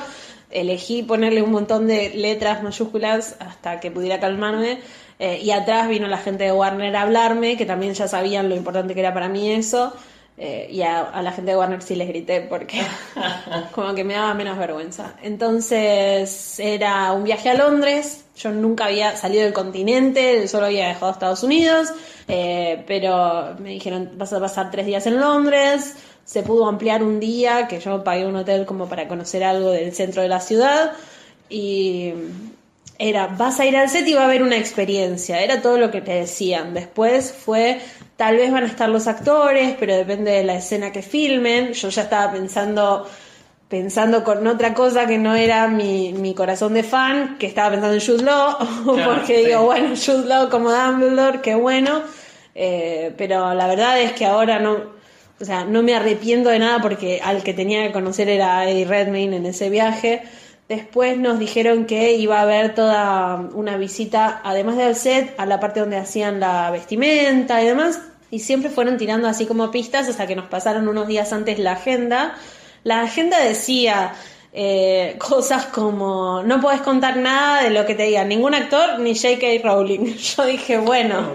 Elegí 0.51 1.03
ponerle 1.03 1.43
un 1.43 1.51
montón 1.51 1.87
de 1.87 2.11
letras 2.15 2.63
mayúsculas 2.63 3.37
hasta 3.41 3.81
que 3.81 3.91
pudiera 3.91 4.19
calmarme. 4.19 4.81
Eh, 5.19 5.41
y 5.43 5.51
atrás 5.51 5.89
vino 5.89 6.07
la 6.09 6.19
gente 6.19 6.45
de 6.45 6.53
Warner 6.53 6.95
a 6.97 7.03
hablarme, 7.03 7.57
que 7.57 7.66
también 7.66 7.95
ya 7.95 8.07
sabían 8.09 8.49
lo 8.49 8.55
importante 8.57 8.95
que 8.95 9.01
era 9.01 9.12
para 9.14 9.29
mí 9.29 9.51
eso. 9.53 9.93
Eh, 10.41 10.69
y 10.71 10.83
a, 10.83 11.01
a 11.01 11.21
la 11.21 11.33
gente 11.33 11.51
de 11.51 11.57
Warner 11.57 11.83
sí 11.83 11.97
les 11.97 12.07
grité 12.07 12.41
porque 12.43 12.81
como 13.73 13.93
que 13.95 14.05
me 14.05 14.14
daba 14.14 14.35
menos 14.35 14.57
vergüenza. 14.57 15.16
Entonces 15.23 16.61
era 16.61 17.12
un 17.12 17.25
viaje 17.25 17.51
a 17.51 17.55
Londres. 17.55 18.25
Yo 18.37 18.51
nunca 18.53 18.85
había 18.87 19.16
salido 19.16 19.43
del 19.45 19.53
continente, 19.53 20.47
solo 20.47 20.66
había 20.66 20.89
dejado 20.89 21.11
Estados 21.11 21.43
Unidos. 21.43 21.89
eh, 22.29 22.85
pero 22.87 23.57
me 23.59 23.71
dijeron, 23.71 24.12
vas 24.16 24.33
a 24.33 24.39
pasar 24.41 24.71
tres 24.71 24.87
días 24.87 25.07
en 25.07 25.19
Londres. 25.21 25.97
Se 26.25 26.43
pudo 26.43 26.66
ampliar 26.69 27.03
un 27.03 27.19
día, 27.21 27.66
que 27.69 27.81
yo 27.81 28.05
pagué 28.05 28.27
un 28.27 28.37
hotel 28.37 28.66
como 28.66 28.89
para 28.89 29.09
conocer 29.09 29.43
algo 29.43 29.71
del 29.71 29.93
centro 29.95 30.23
de 30.23 30.29
la 30.29 30.41
ciudad. 30.41 30.93
Y 31.49 32.12
era, 32.99 33.28
vas 33.28 33.61
a 33.61 33.66
ir 33.66 33.76
al 33.76 33.88
set 33.88 34.07
y 34.09 34.14
va 34.14 34.22
a 34.22 34.24
haber 34.24 34.42
una 34.42 34.57
experiencia, 34.57 35.40
era 35.40 35.62
todo 35.62 35.78
lo 35.78 35.90
que 35.90 36.01
te 36.01 36.12
decían. 36.12 36.74
Después 36.74 37.32
fue, 37.32 37.80
tal 38.16 38.36
vez 38.36 38.51
van 38.51 38.64
a 38.64 38.66
estar 38.66 38.88
los 38.88 39.07
actores, 39.07 39.76
pero 39.78 39.96
depende 39.96 40.32
de 40.32 40.44
la 40.44 40.57
escena 40.57 40.90
que 40.92 41.03
filmen. 41.03 41.72
Yo 41.74 41.88
ya 41.90 42.03
estaba 42.03 42.32
pensando, 42.32 43.09
pensando 43.68 44.24
con 44.24 44.46
otra 44.46 44.74
cosa 44.74 45.07
que 45.07 45.18
no 45.18 45.34
era 45.36 45.68
mi, 45.68 46.12
mi 46.12 46.34
corazón 46.34 46.74
de 46.74 46.82
fan, 46.82 47.38
que 47.38 47.46
estaba 47.46 47.70
pensando 47.70 47.94
en 47.94 48.01
Jude 48.05 48.24
Law, 48.24 48.57
Claro, 48.94 49.14
porque 49.14 49.42
sí. 49.42 49.44
digo, 49.46 49.62
bueno, 49.64 49.90
Jude 49.94 50.26
Law 50.26 50.51
como 50.51 50.72
Dumbledore, 50.72 51.40
qué 51.40 51.55
bueno. 51.55 52.03
Eh, 52.55 53.14
pero 53.16 53.55
la 53.55 53.68
verdad 53.68 54.01
es 54.01 54.12
que 54.12 54.26
ahora 54.26 54.59
no, 54.59 54.76
o 55.40 55.44
sea, 55.44 55.64
no 55.64 55.82
me 55.84 55.94
arrepiento 55.94 56.49
de 56.49 56.59
nada 56.59 56.80
porque 56.82 57.20
al 57.22 57.44
que 57.44 57.55
tenía 57.55 57.86
que 57.86 57.92
conocer 57.92 58.28
era 58.28 58.68
Eddie 58.68 58.84
Redmayne 58.84 59.36
en 59.36 59.46
ese 59.46 59.70
viaje. 59.70 60.22
Después 60.69 61.16
nos 61.16 61.39
dijeron 61.39 61.87
que 61.87 62.12
iba 62.14 62.39
a 62.39 62.43
haber 62.43 62.75
toda 62.75 63.37
una 63.37 63.79
visita, 63.79 64.43
además 64.45 64.77
del 64.77 64.95
set, 64.95 65.35
a 65.39 65.47
la 65.47 65.61
parte 65.61 65.81
donde 65.81 65.97
hacían 65.97 66.41
la 66.41 66.71
vestimenta 66.71 67.62
y 67.62 67.66
demás. 67.66 68.03
Y 68.31 68.41
siempre 68.41 68.69
fueron 68.69 68.99
tirando 68.99 69.29
así 69.29 69.47
como 69.47 69.71
pistas 69.71 70.09
hasta 70.09 70.27
que 70.27 70.37
nos 70.37 70.47
pasaron 70.47 70.87
unos 70.87 71.09
días 71.09 71.33
antes 71.33 71.59
la 71.59 71.73
agenda. 71.73 72.35
La 72.85 73.01
agenda 73.01 73.43
decía 73.43 74.12
eh, 74.61 75.15
cosas 75.19 75.67
como 75.67 76.43
no 76.43 76.61
puedes 76.61 76.81
contar 76.81 77.17
nada 77.17 77.63
de 77.63 77.71
lo 77.71 77.87
que 77.87 77.95
te 77.95 78.03
digan 78.03 78.29
ningún 78.29 78.57
actor 78.57 78.99
ni 78.99 79.15
J.K. 79.15 79.47
Rowling. 79.63 80.17
Yo 80.17 80.45
dije, 80.47 80.79
bueno, 80.79 81.33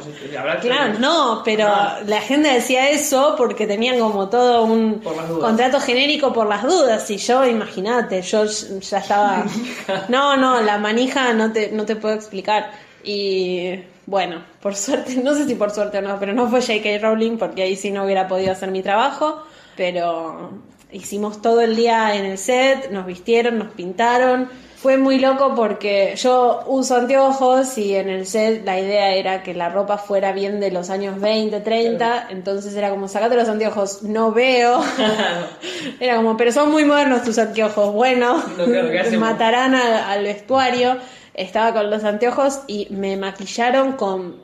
claro, 0.59 0.99
no, 0.99 1.41
pero 1.45 1.69
la 2.05 2.17
agenda 2.17 2.51
decía 2.51 2.89
eso 2.89 3.35
porque 3.37 3.65
tenían 3.65 3.97
como 3.97 4.27
todo 4.27 4.65
un 4.65 5.01
contrato 5.39 5.79
genérico 5.79 6.33
por 6.33 6.47
las 6.47 6.63
dudas. 6.63 7.09
Y 7.09 7.17
yo, 7.17 7.45
imagínate, 7.45 8.21
yo 8.21 8.43
ya 8.45 8.97
estaba. 8.97 9.45
No, 10.09 10.35
no, 10.35 10.61
la 10.61 10.77
manija 10.77 11.33
no 11.33 11.53
te, 11.53 11.71
no 11.71 11.85
te 11.85 11.95
puedo 11.95 12.15
explicar. 12.15 12.71
Y 13.03 13.79
bueno, 14.05 14.43
por 14.61 14.75
suerte, 14.75 15.15
no 15.15 15.33
sé 15.33 15.47
si 15.47 15.55
por 15.55 15.71
suerte 15.71 15.99
o 15.99 16.01
no, 16.01 16.19
pero 16.19 16.33
no 16.33 16.49
fue 16.49 16.61
J.K. 16.61 16.97
Rowling 17.01 17.37
porque 17.37 17.63
ahí 17.63 17.77
sí 17.77 17.89
no 17.91 18.03
hubiera 18.03 18.27
podido 18.27 18.51
hacer 18.51 18.69
mi 18.69 18.81
trabajo. 18.81 19.43
Pero 19.75 20.51
hicimos 20.93 21.41
todo 21.41 21.61
el 21.61 21.75
día 21.75 22.15
en 22.15 22.25
el 22.25 22.37
set, 22.37 22.91
nos 22.91 23.05
vistieron, 23.05 23.59
nos 23.59 23.73
pintaron. 23.73 24.49
Fue 24.77 24.97
muy 24.97 25.17
loco 25.17 25.53
porque 25.55 26.13
yo 26.17 26.61
uso 26.67 26.95
anteojos 26.97 27.77
y 27.77 27.95
en 27.95 28.09
el 28.09 28.27
set 28.27 28.65
la 28.65 28.77
idea 28.77 29.13
era 29.13 29.41
que 29.41 29.53
la 29.53 29.69
ropa 29.69 29.97
fuera 29.97 30.33
bien 30.33 30.59
de 30.59 30.71
los 30.71 30.89
años 30.89 31.21
20, 31.21 31.61
30, 31.61 32.27
entonces 32.31 32.75
era 32.75 32.89
como 32.89 33.07
sacate 33.07 33.35
los 33.35 33.47
anteojos, 33.47 34.03
no 34.03 34.33
veo. 34.33 34.83
era 36.01 36.17
como, 36.17 36.35
pero 36.35 36.51
son 36.51 36.71
muy 36.71 36.83
modernos 36.83 37.23
tus 37.23 37.37
anteojos, 37.37 37.93
bueno, 37.93 38.43
No, 38.57 39.19
matarán 39.19 39.73
al, 39.73 39.93
al 39.93 40.23
vestuario. 40.23 40.97
Estaba 41.33 41.73
con 41.73 41.89
los 41.89 42.03
anteojos 42.03 42.59
y 42.67 42.87
me 42.91 43.15
maquillaron 43.17 43.93
con 43.93 44.35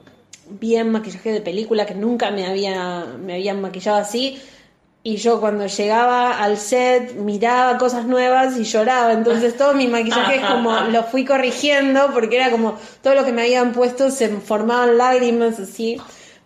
bien 0.49 0.89
maquillaje 0.89 1.31
de 1.31 1.41
película 1.41 1.85
que 1.85 1.93
nunca 1.93 2.31
me 2.31 2.47
había 2.47 3.05
me 3.21 3.33
habían 3.33 3.61
maquillado 3.61 3.97
así. 3.97 4.41
Y 5.01 5.15
yo 5.15 5.39
cuando 5.39 5.65
llegaba 5.65 6.43
al 6.43 6.57
set 6.57 7.13
miraba 7.15 7.77
cosas 7.77 8.05
nuevas 8.05 8.57
y 8.57 8.63
lloraba. 8.63 9.13
Entonces 9.13 9.55
todo 9.55 9.73
mi 9.73 9.87
maquillaje 9.87 10.35
es 10.35 10.45
como 10.45 10.77
lo 10.91 11.03
fui 11.03 11.23
corrigiendo 11.23 12.11
porque 12.13 12.35
era 12.35 12.51
como 12.51 12.77
todo 13.01 13.15
lo 13.15 13.23
que 13.23 13.31
me 13.31 13.43
habían 13.43 13.71
puesto 13.71 14.11
se 14.11 14.29
formaban 14.29 14.97
lágrimas 14.97 15.59
así. 15.59 15.99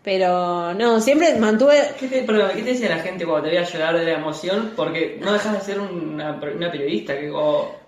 Pero 0.04 0.74
no, 0.74 1.00
siempre 1.00 1.34
mantuve... 1.36 1.94
¿Qué 1.98 2.08
te, 2.08 2.26
¿qué 2.26 2.62
te 2.62 2.62
decía 2.62 2.90
la 2.90 3.00
gente 3.00 3.26
cuando 3.26 3.48
te 3.48 3.56
veía 3.56 3.64
llorar 3.64 3.98
de 3.98 4.04
la 4.04 4.14
emoción? 4.14 4.74
Porque 4.76 5.18
no 5.22 5.32
dejas 5.32 5.54
de 5.54 5.62
ser 5.62 5.80
una, 5.80 6.34
una 6.34 6.72
periodista, 6.72 7.18
que 7.18 7.32
o 7.32 7.83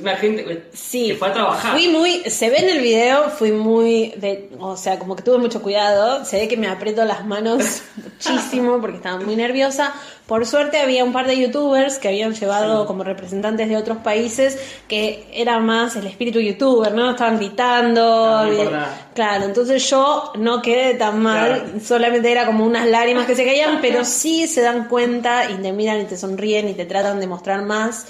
una 0.00 0.16
gente 0.16 0.64
Sí, 0.72 1.08
que 1.08 1.14
fue 1.14 1.28
a 1.28 1.32
trabajar. 1.32 1.72
Fui 1.72 1.88
muy, 1.88 2.22
se 2.30 2.50
ve 2.50 2.56
en 2.58 2.68
el 2.68 2.80
video, 2.80 3.30
fui 3.30 3.52
muy, 3.52 4.12
de, 4.16 4.50
o 4.58 4.76
sea, 4.76 4.98
como 4.98 5.16
que 5.16 5.22
tuve 5.22 5.38
mucho 5.38 5.62
cuidado. 5.62 6.24
Se 6.24 6.38
ve 6.38 6.48
que 6.48 6.56
me 6.56 6.68
aprieto 6.68 7.04
las 7.04 7.24
manos 7.24 7.82
muchísimo 7.96 8.80
porque 8.80 8.96
estaba 8.96 9.18
muy 9.20 9.36
nerviosa. 9.36 9.94
Por 10.26 10.44
suerte 10.44 10.78
había 10.80 11.04
un 11.04 11.12
par 11.12 11.28
de 11.28 11.38
youtubers 11.38 11.98
que 11.98 12.08
habían 12.08 12.34
llevado 12.34 12.86
como 12.86 13.04
representantes 13.04 13.68
de 13.68 13.76
otros 13.76 13.98
países 13.98 14.58
que 14.88 15.24
era 15.32 15.60
más 15.60 15.94
el 15.94 16.06
espíritu 16.08 16.40
youtuber, 16.40 16.92
¿no? 16.92 17.12
Estaban 17.12 17.36
gritando. 17.36 18.26
Ah, 18.26 18.46
no 18.46 18.70
nada. 18.70 19.08
claro, 19.14 19.44
entonces 19.44 19.88
yo 19.88 20.32
no 20.36 20.62
quedé 20.62 20.94
tan 20.94 21.20
mal, 21.22 21.62
Claro. 21.62 21.80
solamente 21.84 22.30
era 22.32 22.44
como 22.44 22.64
unas 22.66 22.86
lágrimas 22.88 23.26
que 23.26 23.36
se 23.36 23.44
caían, 23.44 23.78
pero 23.80 24.04
sí 24.04 24.48
se 24.48 24.62
dan 24.62 24.88
cuenta 24.88 25.48
y 25.50 25.54
te 25.56 25.72
miran 25.72 26.00
y 26.00 26.04
te 26.04 26.16
sonríen 26.16 26.68
y 26.68 26.74
te 26.74 26.86
tratan 26.86 27.20
de 27.20 27.26
mostrar 27.28 27.62
más. 27.62 28.06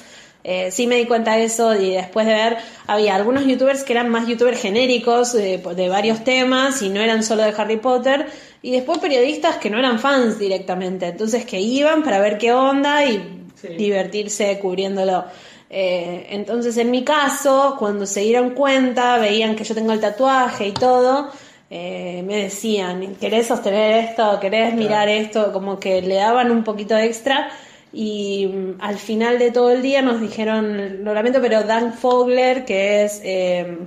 Eh, 0.48 0.70
sí 0.70 0.86
me 0.86 0.94
di 0.94 1.06
cuenta 1.06 1.34
de 1.34 1.42
eso 1.42 1.74
y 1.74 1.90
después 1.90 2.24
de 2.24 2.32
ver, 2.32 2.56
había 2.86 3.16
algunos 3.16 3.44
youtubers 3.44 3.82
que 3.82 3.94
eran 3.94 4.08
más 4.10 4.28
youtubers 4.28 4.60
genéricos 4.60 5.34
eh, 5.34 5.60
de 5.74 5.88
varios 5.88 6.22
temas 6.22 6.82
y 6.82 6.88
no 6.88 7.00
eran 7.00 7.24
solo 7.24 7.42
de 7.42 7.52
Harry 7.58 7.78
Potter, 7.78 8.26
y 8.62 8.70
después 8.70 8.98
periodistas 8.98 9.56
que 9.56 9.70
no 9.70 9.78
eran 9.78 9.98
fans 9.98 10.38
directamente, 10.38 11.08
entonces 11.08 11.44
que 11.44 11.58
iban 11.58 12.04
para 12.04 12.20
ver 12.20 12.38
qué 12.38 12.52
onda 12.52 13.04
y 13.04 13.42
Sí. 13.60 13.68
divertirse 13.68 14.56
cubriéndolo. 14.60 15.24
Eh, 15.68 16.28
entonces 16.30 16.76
en 16.76 16.92
mi 16.92 17.02
caso, 17.02 17.74
cuando 17.76 18.06
se 18.06 18.20
dieron 18.20 18.50
cuenta, 18.50 19.18
veían 19.18 19.56
que 19.56 19.64
yo 19.64 19.74
tengo 19.74 19.92
el 19.92 19.98
tatuaje 19.98 20.68
y 20.68 20.72
todo, 20.72 21.28
eh, 21.70 22.22
me 22.24 22.36
decían, 22.44 23.16
¿querés 23.20 23.48
sostener 23.48 24.04
esto? 24.04 24.38
¿Querés 24.40 24.74
mirar 24.74 25.08
esto? 25.08 25.52
Como 25.52 25.80
que 25.80 26.02
le 26.02 26.14
daban 26.14 26.52
un 26.52 26.62
poquito 26.62 26.96
extra. 26.96 27.50
Y 27.92 28.46
mm, 28.46 28.74
al 28.80 28.96
final 28.98 29.38
de 29.38 29.50
todo 29.50 29.70
el 29.70 29.82
día 29.82 30.02
nos 30.02 30.20
dijeron, 30.20 31.04
lo 31.04 31.14
lamento, 31.14 31.40
pero 31.40 31.62
Dan 31.62 31.94
Fogler, 31.94 32.64
que 32.64 33.04
es 33.04 33.20
eh, 33.24 33.78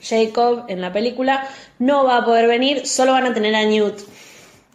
Jacob 0.00 0.64
en 0.68 0.80
la 0.80 0.92
película, 0.92 1.46
no 1.78 2.04
va 2.04 2.18
a 2.18 2.24
poder 2.24 2.46
venir, 2.48 2.86
solo 2.86 3.12
van 3.12 3.26
a 3.26 3.34
tener 3.34 3.54
a 3.54 3.64
Newt. 3.64 3.98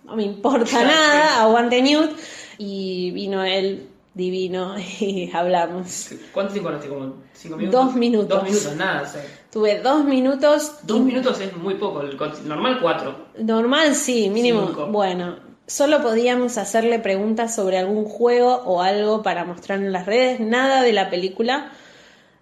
No 0.06 0.16
me 0.16 0.24
importa 0.24 0.84
nada, 0.84 1.42
aguante 1.42 1.82
Newt. 1.82 2.12
Y 2.60 3.12
vino 3.12 3.44
él 3.44 3.88
divino 4.14 4.76
y 5.00 5.30
hablamos. 5.34 6.10
¿Cuánto 6.34 6.54
tiempo 6.54 6.70
hablaste? 6.70 6.90
¿Como 6.90 7.14
cinco 7.34 7.58
minutos? 7.58 7.86
Dos 7.86 7.96
minutos. 7.96 8.30
Dos 8.30 8.44
minutos, 8.44 8.76
nada. 8.76 9.08
sea, 9.08 9.24
Tuve 9.52 9.80
dos 9.82 10.04
minutos. 10.06 10.72
dos 10.84 10.98
y- 10.98 11.02
minutos 11.02 11.40
es 11.40 11.56
muy 11.58 11.76
poco. 11.76 12.02
Normal 12.46 12.80
cuatro. 12.82 13.16
Normal, 13.40 13.96
sí, 13.96 14.30
mínimo. 14.30 14.68
Cinco. 14.68 14.88
Bueno, 14.88 15.36
solo 15.68 16.02
podíamos 16.02 16.58
hacerle 16.58 16.98
preguntas 17.00 17.54
sobre 17.54 17.78
algún 17.78 18.06
juego 18.06 18.64
o 18.66 18.82
algo 18.82 19.22
para 19.22 19.46
mostrar 19.46 19.80
en 19.80 19.92
las 19.92 20.06
redes, 20.06 20.40
nada 20.40 20.82
de 20.82 20.94
la 20.94 21.10
película. 21.10 21.72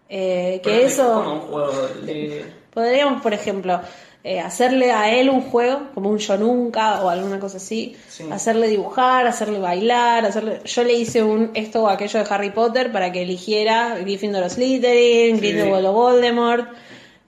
Eh, 0.07 0.61
que 0.63 0.69
Pero, 0.69 0.85
eso. 0.87 1.13
Como 1.23 1.33
un 1.33 1.39
juego 1.41 1.87
de... 2.05 2.45
Podríamos, 2.73 3.21
por 3.21 3.33
ejemplo, 3.33 3.81
eh, 4.23 4.39
hacerle 4.39 4.91
a 4.91 5.11
él 5.15 5.29
un 5.29 5.41
juego, 5.41 5.87
como 5.93 6.09
un 6.09 6.17
yo 6.19 6.37
nunca 6.37 7.01
o 7.03 7.09
alguna 7.09 7.39
cosa 7.39 7.57
así, 7.57 7.95
Sí. 8.07 8.25
hacerle 8.31 8.67
dibujar, 8.67 9.25
hacerle 9.27 9.59
bailar, 9.59 10.25
hacerle... 10.25 10.59
Yo 10.65 10.83
le 10.83 10.93
hice 10.93 11.23
un 11.23 11.51
esto 11.55 11.83
o 11.83 11.87
aquello 11.87 12.19
de 12.19 12.25
Harry 12.29 12.51
Potter 12.51 12.91
para 12.91 13.11
que 13.11 13.21
eligiera 13.23 13.97
Gryffindor 13.99 14.43
o 14.43 14.49
Slytherin, 14.49 15.35
Sí. 15.35 15.41
Grindelwald 15.41 15.85
o 15.87 15.93
Voldemort, 15.93 16.67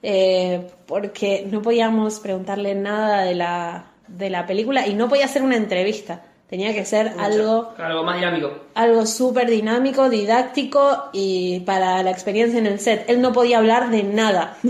eh, 0.02 0.66
porque 0.86 1.46
no 1.50 1.62
podíamos 1.62 2.20
preguntarle 2.20 2.74
nada 2.74 3.22
de 3.22 3.34
la, 3.34 3.84
de 4.08 4.30
la 4.30 4.46
película 4.46 4.86
y 4.86 4.94
no 4.94 5.08
podía 5.08 5.26
hacer 5.26 5.42
una 5.42 5.56
entrevista. 5.56 6.22
Tenía 6.48 6.72
que 6.72 6.84
ser 6.86 7.12
algo 7.18 7.74
Algo 7.76 8.04
más 8.04 8.16
dinámico. 8.16 8.50
algo 8.74 9.04
súper 9.04 9.50
dinámico, 9.50 10.08
didáctico 10.08 11.10
y 11.12 11.60
para 11.60 12.02
la 12.02 12.10
experiencia 12.10 12.58
en 12.58 12.66
el 12.66 12.80
set. 12.80 13.04
Él 13.08 13.20
no 13.20 13.32
podía 13.32 13.58
hablar 13.58 13.90
de 13.90 14.02
nada. 14.02 14.56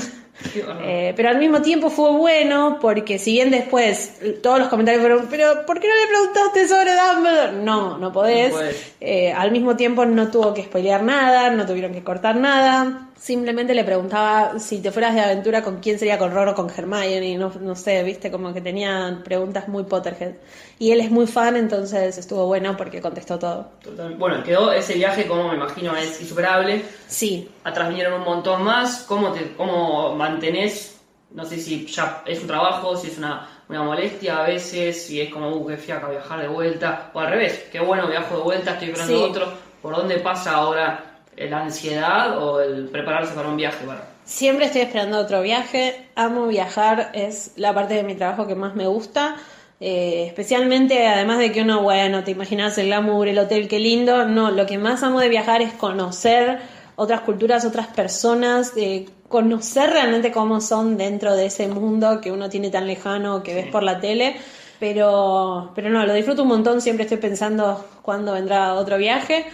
Eh, 0.84 1.14
pero 1.16 1.30
al 1.30 1.38
mismo 1.38 1.62
tiempo 1.62 1.90
fue 1.90 2.12
bueno 2.12 2.78
porque 2.80 3.18
si 3.18 3.32
bien 3.32 3.50
después 3.50 4.20
todos 4.40 4.60
los 4.60 4.68
comentarios 4.68 5.02
fueron, 5.02 5.26
pero 5.28 5.66
¿por 5.66 5.80
qué 5.80 5.88
no 5.88 5.94
le 5.96 6.06
preguntaste 6.06 6.68
sobre 6.68 6.92
Dumbledore? 6.94 7.52
No, 7.64 7.98
no 7.98 8.12
podés. 8.12 8.52
No 8.52 8.58
podés. 8.58 8.92
Eh, 9.00 9.32
al 9.32 9.50
mismo 9.50 9.74
tiempo 9.76 10.06
no 10.06 10.28
tuvo 10.30 10.54
que 10.54 10.62
spoilear 10.62 11.02
nada, 11.02 11.50
no 11.50 11.66
tuvieron 11.66 11.92
que 11.92 12.04
cortar 12.04 12.36
nada. 12.36 13.07
Simplemente 13.18 13.74
le 13.74 13.82
preguntaba 13.82 14.58
si 14.60 14.80
te 14.80 14.92
fueras 14.92 15.12
de 15.14 15.20
aventura 15.20 15.62
con 15.62 15.80
quién 15.80 15.98
sería 15.98 16.18
con 16.18 16.30
Ron 16.32 16.48
o 16.50 16.54
con 16.54 16.70
Hermione, 16.70 17.36
no, 17.36 17.52
no 17.60 17.74
sé, 17.74 18.02
viste, 18.04 18.30
como 18.30 18.54
que 18.54 18.60
tenían 18.60 19.22
preguntas 19.24 19.66
muy 19.66 19.82
Potterhead. 19.84 20.34
Y 20.78 20.92
él 20.92 21.00
es 21.00 21.10
muy 21.10 21.26
fan, 21.26 21.56
entonces 21.56 22.16
estuvo 22.16 22.46
bueno 22.46 22.76
porque 22.76 23.00
contestó 23.00 23.38
todo. 23.38 23.70
Total- 23.82 24.14
Bueno, 24.14 24.42
quedó 24.44 24.70
ese 24.72 24.94
viaje, 24.94 25.26
como 25.26 25.48
me 25.48 25.56
imagino, 25.56 25.96
es 25.96 26.20
insuperable. 26.20 26.82
Sí, 27.08 27.50
Atrás 27.64 27.88
vinieron 27.88 28.14
un 28.20 28.24
montón 28.24 28.62
más. 28.62 29.04
¿Cómo, 29.08 29.32
te, 29.32 29.52
cómo 29.56 30.14
mantenés? 30.14 31.00
No 31.32 31.44
sé 31.44 31.58
si 31.58 31.84
ya 31.86 32.22
es 32.24 32.40
un 32.40 32.46
trabajo, 32.46 32.96
si 32.96 33.08
es 33.08 33.18
una, 33.18 33.48
una 33.68 33.82
molestia 33.82 34.38
a 34.38 34.46
veces, 34.46 35.04
si 35.04 35.20
es 35.20 35.30
como, 35.30 35.50
uh, 35.50 35.66
qué 35.66 35.76
fiaca 35.76 36.08
viajar 36.08 36.40
de 36.40 36.48
vuelta. 36.48 37.10
O 37.12 37.18
al 37.20 37.30
revés, 37.30 37.64
qué 37.72 37.80
bueno, 37.80 38.06
viajo 38.06 38.36
de 38.36 38.42
vuelta, 38.44 38.70
estoy 38.74 38.90
esperando 38.90 39.18
Sí. 39.18 39.24
otro. 39.30 39.52
¿Por 39.82 39.94
dónde 39.96 40.18
pasa 40.20 40.52
ahora 40.54 41.07
la 41.48 41.62
ansiedad 41.62 42.42
o 42.42 42.60
el 42.60 42.88
prepararse 42.88 43.34
para 43.34 43.48
un 43.48 43.56
viaje? 43.56 43.84
Para... 43.86 44.08
Siempre 44.24 44.66
estoy 44.66 44.82
esperando 44.82 45.18
otro 45.18 45.40
viaje. 45.42 46.08
Amo 46.14 46.46
viajar, 46.46 47.10
es 47.14 47.52
la 47.56 47.72
parte 47.72 47.94
de 47.94 48.02
mi 48.02 48.14
trabajo 48.14 48.46
que 48.46 48.54
más 48.54 48.74
me 48.74 48.86
gusta. 48.86 49.36
Eh, 49.80 50.24
especialmente, 50.26 51.06
además 51.06 51.38
de 51.38 51.52
que 51.52 51.62
uno, 51.62 51.82
bueno, 51.82 52.24
te 52.24 52.32
imaginas 52.32 52.76
el 52.78 52.86
glamour, 52.86 53.28
el 53.28 53.38
hotel, 53.38 53.68
qué 53.68 53.78
lindo. 53.78 54.26
No, 54.26 54.50
lo 54.50 54.66
que 54.66 54.78
más 54.78 55.02
amo 55.02 55.20
de 55.20 55.28
viajar 55.28 55.62
es 55.62 55.72
conocer 55.72 56.58
otras 56.96 57.20
culturas, 57.20 57.64
otras 57.64 57.86
personas, 57.86 58.72
eh, 58.76 59.06
conocer 59.28 59.90
realmente 59.90 60.32
cómo 60.32 60.60
son 60.60 60.96
dentro 60.96 61.36
de 61.36 61.46
ese 61.46 61.68
mundo 61.68 62.20
que 62.20 62.32
uno 62.32 62.48
tiene 62.48 62.70
tan 62.70 62.86
lejano, 62.86 63.42
que 63.42 63.54
ves 63.54 63.68
por 63.68 63.82
la 63.82 64.00
tele. 64.00 64.36
Pero, 64.80 65.72
pero 65.74 65.90
no, 65.90 66.04
lo 66.06 66.12
disfruto 66.12 66.42
un 66.42 66.48
montón. 66.48 66.80
Siempre 66.80 67.04
estoy 67.04 67.18
pensando 67.18 67.84
cuándo 68.02 68.32
vendrá 68.32 68.74
otro 68.74 68.98
viaje. 68.98 69.46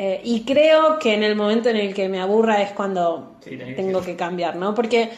Eh, 0.00 0.20
y 0.22 0.42
creo 0.42 0.96
que 1.00 1.12
en 1.12 1.24
el 1.24 1.34
momento 1.34 1.68
en 1.70 1.74
el 1.74 1.92
que 1.92 2.08
me 2.08 2.20
aburra 2.20 2.62
es 2.62 2.70
cuando 2.70 3.32
Sí, 3.44 3.58
tengo 3.74 4.00
que 4.00 4.14
cambiar, 4.14 4.54
¿no? 4.54 4.72
Porque 4.72 5.10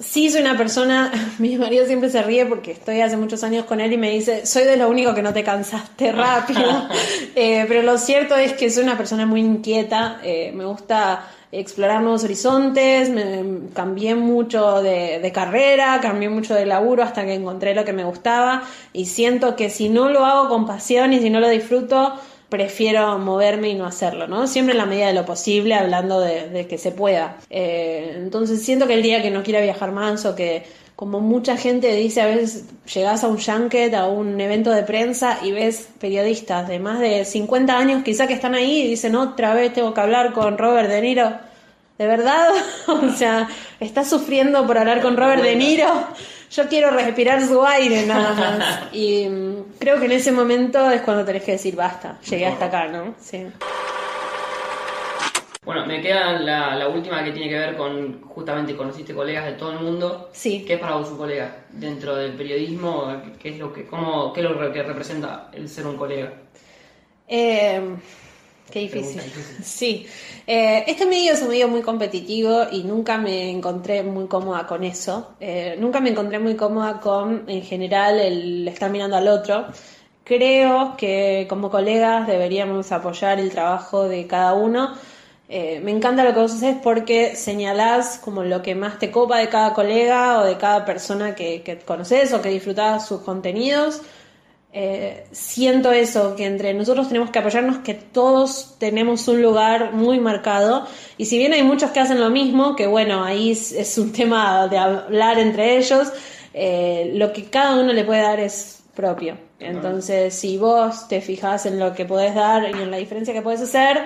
sí 0.00 0.28
soy 0.30 0.40
una 0.40 0.56
persona, 0.56 1.12
mi 1.38 1.56
marido 1.56 1.86
siempre 1.86 2.10
se 2.10 2.20
ríe 2.20 2.44
porque 2.44 2.72
estoy 2.72 3.02
hace 3.02 3.16
muchos 3.16 3.44
años 3.44 3.66
con 3.66 3.80
él 3.80 3.92
y 3.92 3.98
me 3.98 4.10
dice, 4.10 4.46
soy 4.46 4.64
de 4.64 4.76
lo 4.76 4.88
único 4.88 5.14
que 5.14 5.22
no 5.22 5.32
te 5.32 5.44
cansaste 5.44 6.10
rápido, 6.12 6.88
Eh, 7.36 7.64
pero 7.68 7.82
lo 7.82 7.98
cierto 7.98 8.34
es 8.34 8.52
que 8.54 8.68
soy 8.68 8.82
una 8.82 8.96
persona 8.96 9.26
muy 9.26 9.42
inquieta, 9.42 10.20
eh, 10.24 10.50
me 10.56 10.64
gusta 10.64 11.28
explorar 11.52 12.02
nuevos 12.02 12.24
horizontes, 12.24 13.10
me, 13.10 13.70
cambié 13.72 14.16
mucho 14.16 14.82
de, 14.82 15.20
de 15.20 15.32
carrera, 15.32 16.00
cambié 16.02 16.28
mucho 16.28 16.56
de 16.56 16.66
laburo 16.66 17.04
hasta 17.04 17.24
que 17.24 17.34
encontré 17.34 17.76
lo 17.76 17.84
que 17.84 17.92
me 17.92 18.02
gustaba 18.02 18.64
y 18.92 19.06
siento 19.06 19.54
que 19.54 19.70
si 19.70 19.88
no 19.88 20.08
lo 20.08 20.26
hago 20.26 20.48
con 20.48 20.66
pasión 20.66 21.12
y 21.12 21.20
si 21.20 21.30
no 21.30 21.38
lo 21.38 21.48
disfruto, 21.48 22.18
prefiero 22.50 23.18
moverme 23.18 23.70
y 23.70 23.74
no 23.74 23.86
hacerlo, 23.86 24.26
¿no? 24.26 24.46
Siempre 24.46 24.72
en 24.72 24.78
la 24.78 24.86
medida 24.86 25.06
de 25.06 25.14
lo 25.14 25.24
posible, 25.24 25.74
hablando 25.74 26.20
de, 26.20 26.48
de 26.48 26.66
que 26.66 26.76
se 26.76 26.90
pueda. 26.90 27.36
Eh, 27.48 28.14
entonces 28.16 28.62
siento 28.62 28.86
que 28.86 28.94
el 28.94 29.02
día 29.02 29.22
que 29.22 29.30
no 29.30 29.42
quiera 29.42 29.60
viajar 29.60 29.92
más 29.92 30.26
o 30.26 30.34
que, 30.34 30.64
como 30.96 31.20
mucha 31.20 31.56
gente 31.56 31.94
dice, 31.94 32.20
a 32.20 32.26
veces 32.26 32.64
llegas 32.92 33.24
a 33.24 33.28
un 33.28 33.38
junket, 33.38 33.94
a 33.94 34.06
un 34.06 34.38
evento 34.40 34.70
de 34.70 34.82
prensa 34.82 35.38
y 35.42 35.52
ves 35.52 35.88
periodistas 35.98 36.68
de 36.68 36.78
más 36.78 37.00
de 37.00 37.24
50 37.24 37.78
años 37.78 38.02
quizá 38.04 38.26
que 38.26 38.34
están 38.34 38.54
ahí 38.54 38.82
y 38.82 38.88
dicen, 38.88 39.16
otra 39.16 39.54
vez 39.54 39.72
tengo 39.72 39.94
que 39.94 40.00
hablar 40.02 40.32
con 40.32 40.58
Robert 40.58 40.90
De 40.90 41.00
Niro. 41.00 41.32
¿De 41.96 42.06
verdad? 42.06 42.48
o 42.88 43.12
sea, 43.12 43.48
¿estás 43.78 44.10
sufriendo 44.10 44.66
por 44.66 44.76
hablar 44.76 45.00
con 45.00 45.16
Robert 45.16 45.42
De 45.42 45.54
Niro? 45.54 45.90
Yo 46.50 46.68
quiero 46.68 46.90
respirar 46.90 47.46
su 47.46 47.64
aire 47.64 48.04
nada 48.06 48.34
más. 48.34 48.92
Y 48.92 49.26
creo 49.80 49.98
que 49.98 50.04
en 50.04 50.12
ese 50.12 50.30
momento 50.30 50.88
es 50.90 51.00
cuando 51.00 51.24
tenés 51.24 51.42
que 51.42 51.52
decir, 51.52 51.74
basta, 51.74 52.20
llegué 52.20 52.46
hasta 52.46 52.66
acá, 52.66 52.86
¿no? 52.86 53.14
Sí. 53.18 53.46
Bueno, 55.64 55.86
me 55.86 56.00
queda 56.00 56.32
la, 56.32 56.74
la 56.76 56.88
última 56.88 57.24
que 57.24 57.32
tiene 57.32 57.48
que 57.48 57.58
ver 57.58 57.76
con 57.76 58.22
justamente 58.22 58.76
conociste 58.76 59.14
colegas 59.14 59.46
de 59.46 59.52
todo 59.52 59.72
el 59.72 59.80
mundo. 59.80 60.30
Sí. 60.32 60.64
¿Qué 60.66 60.74
es 60.74 60.80
para 60.80 60.96
vos 60.96 61.10
un 61.10 61.18
colega 61.18 61.64
dentro 61.70 62.14
del 62.14 62.32
periodismo? 62.32 63.22
¿Qué 63.38 63.50
es 63.50 63.58
lo 63.58 63.72
que, 63.72 63.86
cómo, 63.86 64.32
qué 64.32 64.40
es 64.40 64.50
lo 64.50 64.72
que 64.72 64.82
representa 64.82 65.50
el 65.52 65.68
ser 65.68 65.86
un 65.86 65.96
colega? 65.96 66.32
Eh, 67.28 67.80
qué 68.70 68.80
difícil. 68.80 69.22
Sí. 69.62 70.06
Eh, 70.46 70.84
este 70.86 71.06
medio 71.06 71.32
es 71.32 71.42
un 71.42 71.48
medio 71.48 71.68
muy 71.68 71.82
competitivo 71.82 72.64
y 72.72 72.82
nunca 72.82 73.18
me 73.18 73.50
encontré 73.50 74.02
muy 74.02 74.26
cómoda 74.26 74.66
con 74.66 74.84
eso. 74.84 75.34
Eh, 75.40 75.76
nunca 75.78 76.00
me 76.00 76.10
encontré 76.10 76.38
muy 76.38 76.56
cómoda 76.56 77.00
con, 77.00 77.44
en 77.48 77.62
general, 77.62 78.18
el 78.18 78.66
estar 78.68 78.90
mirando 78.90 79.16
al 79.16 79.28
otro. 79.28 79.66
Creo 80.24 80.96
que 80.96 81.46
como 81.48 81.70
colegas 81.70 82.26
deberíamos 82.26 82.90
apoyar 82.92 83.38
el 83.40 83.50
trabajo 83.50 84.08
de 84.08 84.26
cada 84.26 84.54
uno. 84.54 84.94
Eh, 85.48 85.80
me 85.80 85.90
encanta 85.90 86.22
lo 86.22 86.32
que 86.32 86.40
vos 86.40 86.52
haces 86.52 86.76
porque 86.82 87.34
señalás 87.34 88.18
como 88.18 88.44
lo 88.44 88.62
que 88.62 88.76
más 88.76 88.98
te 89.00 89.10
copa 89.10 89.38
de 89.38 89.48
cada 89.48 89.74
colega 89.74 90.40
o 90.40 90.44
de 90.44 90.56
cada 90.56 90.84
persona 90.84 91.34
que, 91.34 91.62
que 91.62 91.78
conoces 91.78 92.32
o 92.32 92.40
que 92.40 92.50
disfrutás 92.50 93.08
sus 93.08 93.22
contenidos. 93.22 94.02
Eh, 94.72 95.24
siento 95.32 95.90
eso, 95.90 96.36
que 96.36 96.46
entre 96.46 96.72
nosotros 96.74 97.08
tenemos 97.08 97.30
que 97.30 97.40
apoyarnos, 97.40 97.78
que 97.78 97.94
todos 97.94 98.76
tenemos 98.78 99.26
un 99.26 99.42
lugar 99.42 99.92
muy 99.92 100.20
marcado. 100.20 100.86
Y 101.18 101.26
si 101.26 101.38
bien 101.38 101.52
hay 101.52 101.62
muchos 101.64 101.90
que 101.90 101.98
hacen 102.00 102.20
lo 102.20 102.30
mismo, 102.30 102.76
que 102.76 102.86
bueno, 102.86 103.24
ahí 103.24 103.50
es, 103.50 103.72
es 103.72 103.98
un 103.98 104.12
tema 104.12 104.68
de 104.68 104.78
hablar 104.78 105.38
entre 105.40 105.76
ellos, 105.76 106.12
eh, 106.54 107.12
lo 107.14 107.32
que 107.32 107.44
cada 107.46 107.80
uno 107.80 107.92
le 107.92 108.04
puede 108.04 108.22
dar 108.22 108.38
es 108.38 108.82
propio. 108.94 109.36
Entonces, 109.58 110.34
si 110.34 110.56
vos 110.56 111.08
te 111.08 111.20
fijas 111.20 111.66
en 111.66 111.78
lo 111.78 111.92
que 111.92 112.04
podés 112.06 112.34
dar 112.34 112.62
y 112.70 112.80
en 112.80 112.90
la 112.90 112.96
diferencia 112.96 113.34
que 113.34 113.42
podés 113.42 113.60
hacer, 113.62 113.98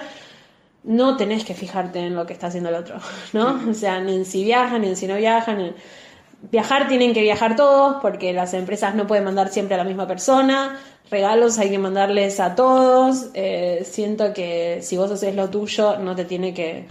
no 0.83 1.17
tenés 1.17 1.45
que 1.45 1.55
fijarte 1.55 1.99
en 2.01 2.15
lo 2.15 2.27
que 2.27 2.33
está 2.33 2.49
haciendo 2.49 2.71
el 2.71 2.75
otro, 2.77 2.97
¿no? 3.33 3.61
O 3.71 3.75
sea, 3.75 4.01
ni 4.01 4.15
en 4.17 4.25
si 4.25 4.45
viajan, 4.45 4.81
ni 4.83 4.89
en 4.89 4.97
si 4.97 5.07
no 5.07 5.17
viajan. 5.17 5.59
ni- 5.59 5.73
Viajar 6.51 6.89
tienen 6.89 7.15
que 7.15 7.23
viajar 7.23 7.57
todos 7.57 7.97
porque 8.03 8.33
las 8.33 8.55
empresas 8.55 8.95
no 8.95 9.07
pueden 9.07 9.25
mandar 9.25 9.49
siempre 9.49 9.75
a 9.75 9.79
la 9.79 9.85
misma 9.85 10.07
persona. 10.07 10.79
Regalos 11.11 11.59
hay 11.59 11.71
que 11.71 11.79
mandarles 11.79 12.41
a 12.41 12.55
todos. 12.55 13.29
Eh, 13.35 13.83
siento 13.85 14.33
que 14.33 14.81
si 14.83 14.97
vos 14.97 15.11
haces 15.11 15.35
lo 15.35 15.51
tuyo, 15.51 15.99
no 15.99 16.15
te 16.17 16.25
tiene 16.25 16.55
que, 16.55 16.87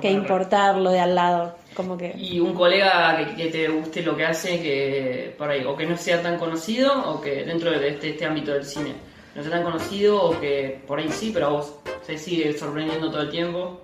Que 0.00 0.10
importar. 0.10 0.76
lo 0.76 0.90
de 0.90 1.00
al 1.00 1.14
lado. 1.14 1.54
Como 1.74 1.96
que. 1.96 2.12
Y 2.16 2.40
un 2.40 2.54
colega 2.54 3.16
que, 3.16 3.34
que 3.44 3.50
te 3.50 3.68
guste 3.68 4.02
lo 4.02 4.16
que 4.16 4.26
hace, 4.26 4.60
que 4.60 5.34
por 5.38 5.48
ahí, 5.48 5.64
o 5.64 5.76
que 5.76 5.86
no 5.86 5.96
sea 5.96 6.20
tan 6.20 6.38
conocido, 6.38 7.10
o 7.10 7.20
que 7.20 7.44
dentro 7.44 7.70
de 7.70 7.88
este, 7.88 8.10
este 8.10 8.24
ámbito 8.26 8.52
del 8.52 8.64
cine 8.64 8.94
no 9.34 9.42
sea 9.42 9.50
tan 9.52 9.62
conocido, 9.62 10.22
o 10.22 10.38
que 10.38 10.82
por 10.86 10.98
ahí 10.98 11.08
sí, 11.10 11.30
pero 11.32 11.46
a 11.46 11.50
vos 11.50 11.74
se 12.06 12.18
sigue 12.18 12.52
sorprendiendo 12.58 13.10
todo 13.10 13.22
el 13.22 13.30
tiempo. 13.30 13.80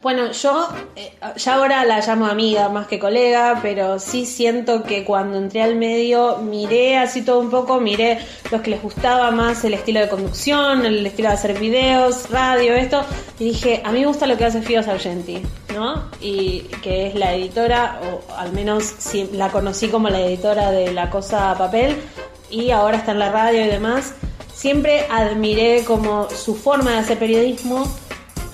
Bueno, 0.00 0.30
yo 0.30 0.68
eh, 0.94 1.12
ya 1.36 1.54
ahora 1.56 1.84
la 1.84 1.98
llamo 1.98 2.26
amiga 2.26 2.68
más 2.68 2.86
que 2.86 3.00
colega, 3.00 3.58
pero 3.60 3.98
sí 3.98 4.26
siento 4.26 4.84
que 4.84 5.02
cuando 5.02 5.38
entré 5.38 5.60
al 5.60 5.74
medio 5.74 6.38
miré 6.38 6.96
así 6.96 7.22
todo 7.22 7.40
un 7.40 7.50
poco, 7.50 7.80
miré 7.80 8.20
los 8.52 8.60
que 8.62 8.70
les 8.70 8.80
gustaba 8.80 9.32
más 9.32 9.64
el 9.64 9.74
estilo 9.74 9.98
de 9.98 10.08
conducción, 10.08 10.86
el 10.86 11.04
estilo 11.04 11.30
de 11.30 11.34
hacer 11.34 11.58
videos, 11.58 12.30
radio, 12.30 12.74
esto, 12.74 13.04
y 13.40 13.46
dije, 13.46 13.82
a 13.84 13.90
mí 13.90 13.98
me 13.98 14.06
gusta 14.06 14.28
lo 14.28 14.36
que 14.36 14.44
hace 14.44 14.62
Fio 14.62 14.84
Sargenti, 14.84 15.42
¿no? 15.74 16.08
Y 16.20 16.60
que 16.80 17.08
es 17.08 17.16
la 17.16 17.34
editora, 17.34 18.00
o 18.04 18.32
al 18.36 18.52
menos 18.52 18.84
sí, 18.84 19.28
la 19.32 19.50
conocí 19.50 19.88
como 19.88 20.10
la 20.10 20.20
editora 20.20 20.70
de 20.70 20.92
La 20.92 21.10
Cosa 21.10 21.50
a 21.50 21.58
Papel, 21.58 21.96
y 22.50 22.70
ahora 22.70 22.98
está 22.98 23.10
en 23.10 23.18
la 23.18 23.32
radio 23.32 23.64
y 23.64 23.68
demás. 23.68 24.14
Siempre 24.54 25.06
admiré 25.10 25.82
como 25.84 26.30
su 26.30 26.54
forma 26.54 26.92
de 26.92 26.98
hacer 26.98 27.18
periodismo 27.18 27.84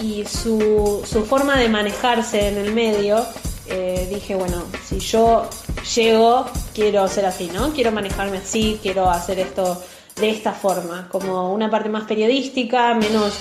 y 0.00 0.24
su, 0.24 1.02
su 1.08 1.24
forma 1.24 1.56
de 1.58 1.68
manejarse 1.68 2.48
en 2.48 2.58
el 2.58 2.72
medio, 2.74 3.24
eh, 3.66 4.06
dije, 4.12 4.34
bueno, 4.34 4.62
si 4.86 4.98
yo 4.98 5.48
llego, 5.94 6.44
quiero 6.74 7.08
ser 7.08 7.26
así, 7.26 7.50
¿no? 7.52 7.72
Quiero 7.72 7.92
manejarme 7.92 8.38
así, 8.38 8.78
quiero 8.82 9.08
hacer 9.10 9.38
esto 9.38 9.82
de 10.16 10.30
esta 10.30 10.52
forma, 10.52 11.08
como 11.10 11.52
una 11.52 11.70
parte 11.70 11.88
más 11.88 12.04
periodística, 12.04 12.94
menos 12.94 13.34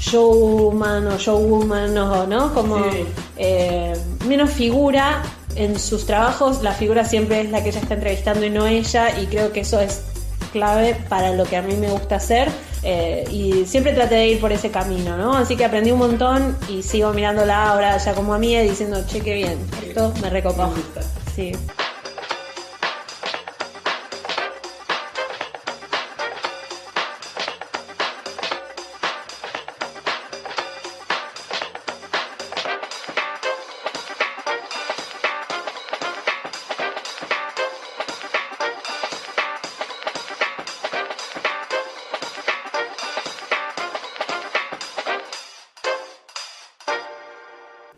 showman 0.00 1.06
o 1.08 1.18
showwoman, 1.18 1.96
o, 1.98 2.26
¿no? 2.26 2.54
Como 2.54 2.76
Sí. 2.90 3.04
eh, 3.38 3.96
menos 4.26 4.50
figura 4.50 5.22
en 5.56 5.78
sus 5.78 6.06
trabajos, 6.06 6.62
la 6.62 6.72
figura 6.72 7.04
siempre 7.04 7.40
es 7.40 7.50
la 7.50 7.62
que 7.62 7.70
ella 7.70 7.80
está 7.80 7.94
entrevistando 7.94 8.44
y 8.46 8.50
no 8.50 8.66
ella, 8.66 9.18
y 9.20 9.26
creo 9.26 9.52
que 9.52 9.60
eso 9.60 9.80
es 9.80 10.02
clave 10.52 10.96
para 11.08 11.32
lo 11.32 11.44
que 11.44 11.56
a 11.56 11.62
mí 11.62 11.74
me 11.74 11.90
gusta 11.90 12.16
hacer 12.16 12.48
eh, 12.88 13.24
y 13.32 13.66
siempre 13.66 13.92
traté 13.92 14.14
de 14.14 14.28
ir 14.28 14.40
por 14.40 14.52
ese 14.52 14.70
camino, 14.70 15.16
¿no? 15.16 15.34
Así 15.34 15.56
que 15.56 15.64
aprendí 15.64 15.90
un 15.90 15.98
montón 15.98 16.56
y 16.68 16.84
sigo 16.84 17.12
mirándola 17.12 17.70
ahora 17.70 17.98
ya 17.98 18.14
como 18.14 18.32
amiga 18.32 18.62
y 18.62 18.68
diciendo, 18.68 19.04
che, 19.08 19.20
qué 19.20 19.34
bien, 19.34 19.58
esto 19.84 20.14
me 20.22 20.30
recopó. 20.30 20.72
Sí. 21.34 21.50